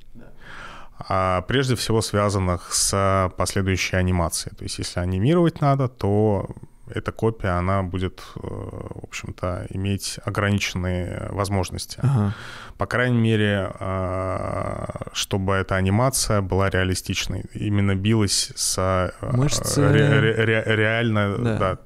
а 0.98 1.42
прежде 1.42 1.76
всего 1.76 2.02
связанных 2.02 2.74
с 2.74 3.32
последующей 3.38 3.98
анимацией. 3.98 4.56
То 4.56 4.64
есть 4.64 4.78
если 4.78 5.00
анимировать 5.00 5.62
надо, 5.62 5.88
то 5.88 6.48
эта 6.88 7.12
копия, 7.12 7.58
она 7.58 7.84
будет, 7.84 8.22
э, 8.36 8.40
в 8.42 9.04
общем-то, 9.04 9.68
иметь 9.70 10.20
ограниченные 10.26 11.28
возможности. 11.32 12.00
Ага. 12.02 12.34
По 12.78 12.86
крайней 12.86 13.18
мере, 13.18 13.72
э, 13.80 14.86
чтобы 15.14 15.54
эта 15.54 15.76
анимация 15.76 16.42
была 16.42 16.70
реалистичной. 16.70 17.46
Именно 17.54 17.96
билась 17.96 18.52
с 18.56 18.78
э, 18.78 19.12
Мышцы... 19.36 19.82
ре- 19.92 20.20
ре- 20.20 20.46
ре- 20.46 20.76
реально 20.76 21.38
да. 21.38 21.78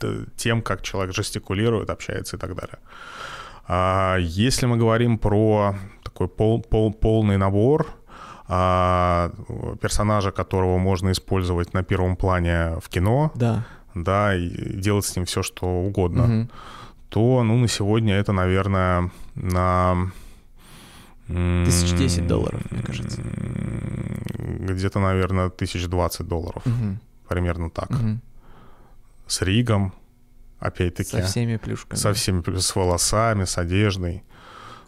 Да, 0.00 0.20
тем, 0.36 0.62
как 0.62 0.82
человек 0.82 1.14
жестикулирует, 1.14 1.90
общается 1.90 2.36
и 2.36 2.38
так 2.38 2.54
далее. 2.54 2.78
А 3.68 4.16
если 4.18 4.66
мы 4.66 4.76
говорим 4.76 5.18
про 5.18 5.74
такой 6.02 6.28
пол, 6.28 6.62
пол, 6.62 6.92
полный 6.92 7.36
набор, 7.36 7.86
а, 8.48 9.30
персонажа, 9.80 10.32
которого 10.32 10.78
можно 10.78 11.12
использовать 11.12 11.72
на 11.72 11.84
первом 11.84 12.16
плане 12.16 12.80
в 12.82 12.88
кино, 12.88 13.30
да, 13.36 13.64
да 13.94 14.34
и 14.34 14.48
делать 14.76 15.04
с 15.04 15.16
ним 15.16 15.24
все, 15.24 15.42
что 15.42 15.66
угодно, 15.66 16.24
угу. 16.24 16.50
то, 17.08 17.42
ну, 17.42 17.56
на 17.58 17.68
сегодня 17.68 18.14
это, 18.14 18.32
наверное, 18.32 19.10
на... 19.34 20.10
Тысяч 21.26 21.96
десять 21.96 22.26
долларов, 22.26 22.60
мне 22.72 22.82
кажется. 22.82 23.22
Где-то, 23.22 24.98
наверное, 24.98 25.48
тысяч 25.48 25.86
двадцать 25.86 26.26
долларов. 26.26 26.66
Мгм. 26.66 26.98
Примерно 27.28 27.70
так. 27.70 27.88
Мгм. 27.90 28.20
С 29.28 29.40
ригом, 29.42 29.94
опять-таки. 30.58 31.10
Со 31.10 31.22
всеми 31.22 31.56
плюшками. 31.56 31.96
Со 31.96 32.12
всеми, 32.14 32.42
с 32.58 32.74
волосами, 32.74 33.44
с 33.44 33.58
одеждой. 33.58 34.24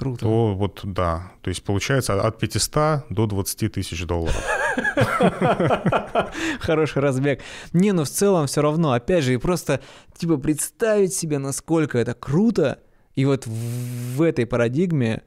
Круто. 0.03 0.21
То 0.21 0.55
вот, 0.55 0.81
да. 0.83 1.31
То 1.43 1.51
есть 1.51 1.63
получается 1.63 2.21
от 2.21 2.39
500 2.41 3.05
до 3.09 3.27
20 3.27 3.73
тысяч 3.73 4.05
долларов. 4.05 4.37
Хороший 6.61 7.03
разбег. 7.03 7.41
Не, 7.73 7.93
ну 7.93 8.03
в 8.03 8.09
целом 8.09 8.49
все 8.49 8.63
равно, 8.63 8.95
опять 8.95 9.23
же, 9.23 9.35
и 9.35 9.37
просто 9.37 9.81
типа 10.19 10.39
представить 10.39 11.15
себе, 11.15 11.39
насколько 11.39 11.99
это 11.99 12.15
круто, 12.15 12.81
и 13.15 13.25
вот 13.25 13.47
в, 13.47 14.23
этой 14.23 14.45
парадигме 14.45 15.23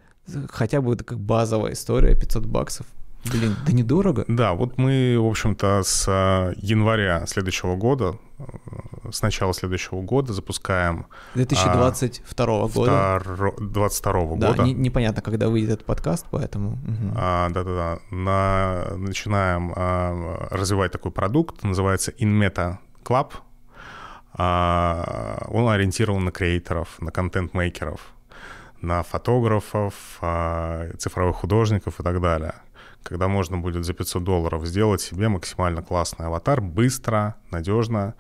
хотя 0.50 0.82
бы 0.82 0.98
как 0.98 1.22
базовая 1.22 1.72
история 1.72 2.14
500 2.14 2.46
баксов. 2.46 2.86
Блин, 3.32 3.56
да 3.66 3.72
недорого. 3.72 4.26
Да, 4.28 4.56
вот 4.56 4.78
мы, 4.78 5.16
в 5.18 5.26
общем-то, 5.26 5.84
с 5.86 6.06
э, 6.06 6.54
января 6.58 7.26
следующего 7.28 7.78
года, 7.78 8.18
с 9.12 9.22
начала 9.22 9.54
следующего 9.54 10.02
года 10.02 10.34
запускаем 10.34 11.06
2022 11.36 12.68
года. 12.68 13.22
22 13.60 14.14
Да, 14.38 14.48
года. 14.52 14.64
не- 14.64 14.74
непонятно, 14.74 15.22
когда 15.22 15.48
выйдет 15.50 15.70
этот 15.72 15.86
подкаст, 15.86 16.26
поэтому... 16.32 16.72
мгм. 16.84 17.14
А, 17.16 17.50
Да-да-да. 17.50 18.00
На- 18.16 18.98
Начинаем 18.98 19.72
а, 19.76 20.48
развивать 20.52 20.92
такой 20.92 21.12
продукт, 21.12 21.64
называется 21.64 22.12
InMeta 22.12 22.78
Club. 23.04 23.32
А, 24.34 25.46
Он 25.50 25.70
ориентирован 25.70 26.26
на 26.26 26.32
креаторов, 26.32 27.00
на 27.02 27.12
контент-мейкеров, 27.12 28.02
на 28.82 29.04
фотографов, 29.04 29.94
а, 30.22 30.90
цифровых 30.98 31.38
художников 31.38 32.00
и 32.00 32.04
так 32.04 32.20
далее. 32.22 32.56
Когда 33.06 33.28
можно 33.28 33.58
будет 33.58 33.86
за 33.86 33.94
500 33.94 34.24
долларов 34.24 34.66
сделать 34.66 35.00
себе 35.00 35.30
максимально 35.30 35.84
классный 35.84 36.26
аватар, 36.26 36.60
быстро, 36.60 37.36
надежно. 37.52 38.16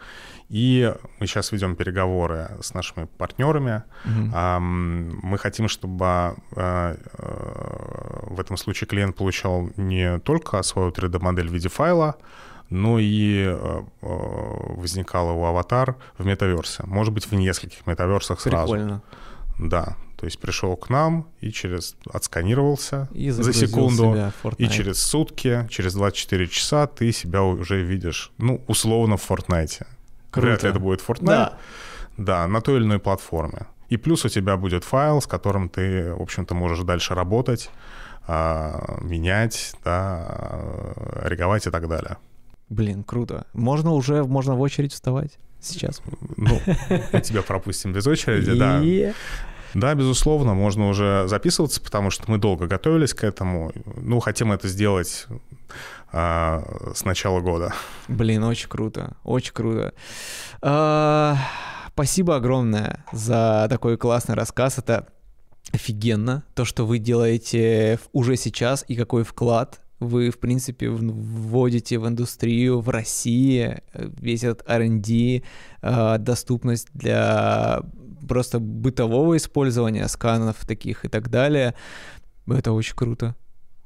И 0.48 0.94
мы 1.20 1.26
сейчас 1.26 1.52
ведем 1.52 1.76
переговоры 1.76 2.52
с 2.62 2.76
нашими 2.76 3.06
партнерами. 3.18 3.82
Ам, 4.34 5.20
Мы 5.24 5.40
хотим, 5.40 5.68
чтобы 5.68 6.06
а, 6.06 6.36
э, 6.56 8.34
в 8.34 8.40
этом 8.40 8.58
случае 8.58 8.88
клиент 8.88 9.16
получал 9.16 9.70
не 9.76 10.20
только 10.20 10.62
свою 10.64 10.92
3D-модель 10.92 11.50
в 11.50 11.54
виде 11.54 11.70
файла, 11.70 12.16
но 12.70 13.00
и 13.00 13.44
э, 13.48 13.82
э, 14.02 14.08
возникал 14.78 15.32
его 15.32 15.48
аватар 15.48 15.96
в 16.20 16.26
метаверсе. 16.26 16.84
Может 16.86 17.12
быть, 17.14 17.26
в 17.26 17.34
нескольких 17.34 17.88
метаверсах 17.88 18.40
сразу. 18.40 18.74
Прикольно. 18.74 19.02
Да. 19.58 19.98
То 20.26 20.28
есть 20.28 20.40
пришел 20.40 20.76
к 20.76 20.90
нам 20.90 21.28
и 21.40 21.52
через 21.52 21.96
отсканировался 22.12 23.08
И 23.14 23.30
за 23.30 23.54
секунду. 23.54 24.32
И 24.58 24.68
через 24.68 25.04
сутки, 25.04 25.68
через 25.70 25.94
24 25.94 26.48
часа 26.48 26.88
ты 26.88 27.12
себя 27.12 27.44
уже 27.44 27.84
видишь, 27.84 28.32
ну, 28.40 28.60
условно, 28.66 29.18
в 29.18 29.30
Fortnite. 29.30 29.86
Круто. 30.32 30.48
Вряд 30.48 30.64
ли 30.64 30.70
это 30.72 30.80
будет 30.80 31.02
Fortnite. 31.08 31.26
Да. 31.26 31.58
Да, 32.18 32.48
на 32.48 32.62
той 32.62 32.78
или 32.78 32.86
иной 32.86 32.98
платформе. 32.98 33.68
И 33.90 33.98
плюс 33.98 34.26
у 34.26 34.30
тебя 34.30 34.58
будет 34.58 34.84
файл, 34.84 35.22
с 35.22 35.28
которым 35.28 35.70
ты, 35.70 36.12
в 36.16 36.22
общем-то, 36.24 36.56
можешь 36.56 36.80
дальше 36.80 37.14
работать, 37.14 37.70
а, 38.26 38.98
менять, 39.02 39.76
да, 39.84 40.26
а, 40.28 41.28
риговать 41.30 41.68
и 41.68 41.70
так 41.70 41.88
далее. 41.88 42.18
Блин, 42.70 43.04
круто. 43.04 43.46
Можно 43.54 43.92
уже, 43.92 44.24
можно 44.24 44.56
в 44.56 44.62
очередь 44.62 44.92
вставать 44.92 45.38
сейчас. 45.62 46.02
Ну, 46.36 46.60
мы 47.14 47.22
тебя 47.22 47.44
пропустим 47.44 47.94
без 47.94 48.08
очереди, 48.08 48.58
да. 48.58 48.82
Да, 49.76 49.94
безусловно, 49.94 50.54
можно 50.54 50.90
уже 50.90 51.26
записываться, 51.28 51.82
потому 51.82 52.10
что 52.10 52.32
мы 52.32 52.40
долго 52.40 52.66
готовились 52.66 53.14
к 53.14 53.24
этому. 53.24 53.72
Ну, 53.98 54.20
хотим 54.20 54.52
это 54.52 54.68
сделать 54.68 55.28
а, 56.12 56.92
с 56.96 57.06
начала 57.06 57.42
года. 57.42 57.74
Блин, 58.08 58.44
очень 58.44 58.70
круто, 58.70 59.18
очень 59.24 59.54
круто. 59.54 59.94
А, 60.62 61.38
Спасибо 61.96 62.36
огромное 62.36 63.06
за 63.14 63.68
такой 63.70 63.98
классный 63.98 64.36
рассказ. 64.36 64.78
Это 64.78 65.08
офигенно, 65.72 66.44
то, 66.54 66.66
что 66.66 66.86
вы 66.86 66.98
делаете 66.98 68.00
уже 68.12 68.36
сейчас 68.36 68.84
и 68.90 68.98
какой 68.98 69.24
вклад 69.24 69.80
вы, 70.02 70.30
в 70.30 70.40
принципе, 70.40 70.90
вводите 70.90 71.98
в 71.98 72.06
индустрию 72.06 72.82
в 72.82 72.90
России, 72.90 73.82
весь 73.94 74.44
этот 74.44 74.68
R&D, 74.68 75.42
э, 75.82 76.18
доступность 76.20 76.90
для 76.94 77.82
просто 78.28 78.60
бытового 78.60 79.38
использования 79.38 80.08
сканов 80.08 80.58
таких 80.66 81.06
и 81.06 81.08
так 81.08 81.30
далее. 81.30 81.76
Это 82.48 82.72
очень 82.72 82.96
круто. 82.96 83.36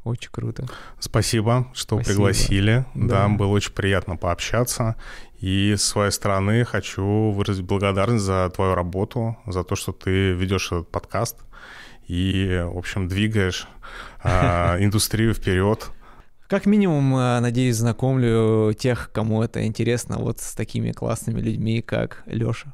Очень 0.03 0.29
круто. 0.31 0.65
Спасибо, 0.99 1.67
что 1.73 1.97
Спасибо. 1.97 2.03
пригласили. 2.03 2.85
Да. 2.95 3.27
Да. 3.27 3.29
было 3.29 3.49
очень 3.49 3.73
приятно 3.73 4.15
пообщаться. 4.15 4.95
И 5.39 5.75
с 5.77 5.83
своей 5.83 6.11
стороны 6.11 6.65
хочу 6.65 7.31
выразить 7.31 7.65
благодарность 7.65 8.23
за 8.23 8.49
твою 8.53 8.75
работу, 8.75 9.37
за 9.45 9.63
то, 9.63 9.75
что 9.75 9.91
ты 9.91 10.31
ведешь 10.33 10.67
этот 10.67 10.89
подкаст 10.89 11.37
и, 12.07 12.63
в 12.65 12.77
общем, 12.77 13.07
двигаешь 13.07 13.67
а, 14.23 14.77
индустрию 14.79 15.33
вперед. 15.33 15.91
Как 16.47 16.65
минимум, 16.65 17.15
э, 17.15 17.39
надеюсь, 17.39 17.75
знакомлю 17.75 18.73
тех, 18.73 19.11
кому 19.13 19.43
это 19.43 19.65
интересно, 19.67 20.17
вот 20.17 20.39
с 20.39 20.55
такими 20.55 20.91
классными 20.91 21.39
людьми, 21.39 21.83
как 21.83 22.23
Лёша. 22.25 22.73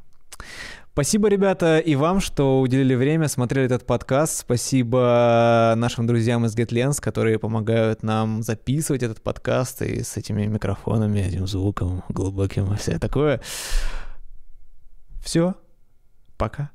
Спасибо, 0.96 1.28
ребята, 1.28 1.80
и 1.80 1.94
вам, 1.96 2.22
что 2.22 2.62
уделили 2.62 2.96
время, 2.96 3.28
смотрели 3.28 3.66
этот 3.66 3.86
подкаст. 3.86 4.40
Спасибо 4.40 5.74
нашим 5.76 6.08
друзьям 6.08 6.46
из 6.46 6.56
GetLens, 6.56 7.02
которые 7.02 7.38
помогают 7.38 8.02
нам 8.02 8.42
записывать 8.42 9.04
этот 9.04 9.22
подкаст 9.22 9.82
и 9.82 10.04
с 10.04 10.16
этими 10.16 10.46
микрофонами, 10.46 11.20
этим 11.20 11.48
звуком 11.48 12.06
глубоким 12.08 12.74
и 12.74 12.78
все 12.78 12.98
такое. 12.98 13.42
Все, 15.22 15.56
пока. 16.38 16.72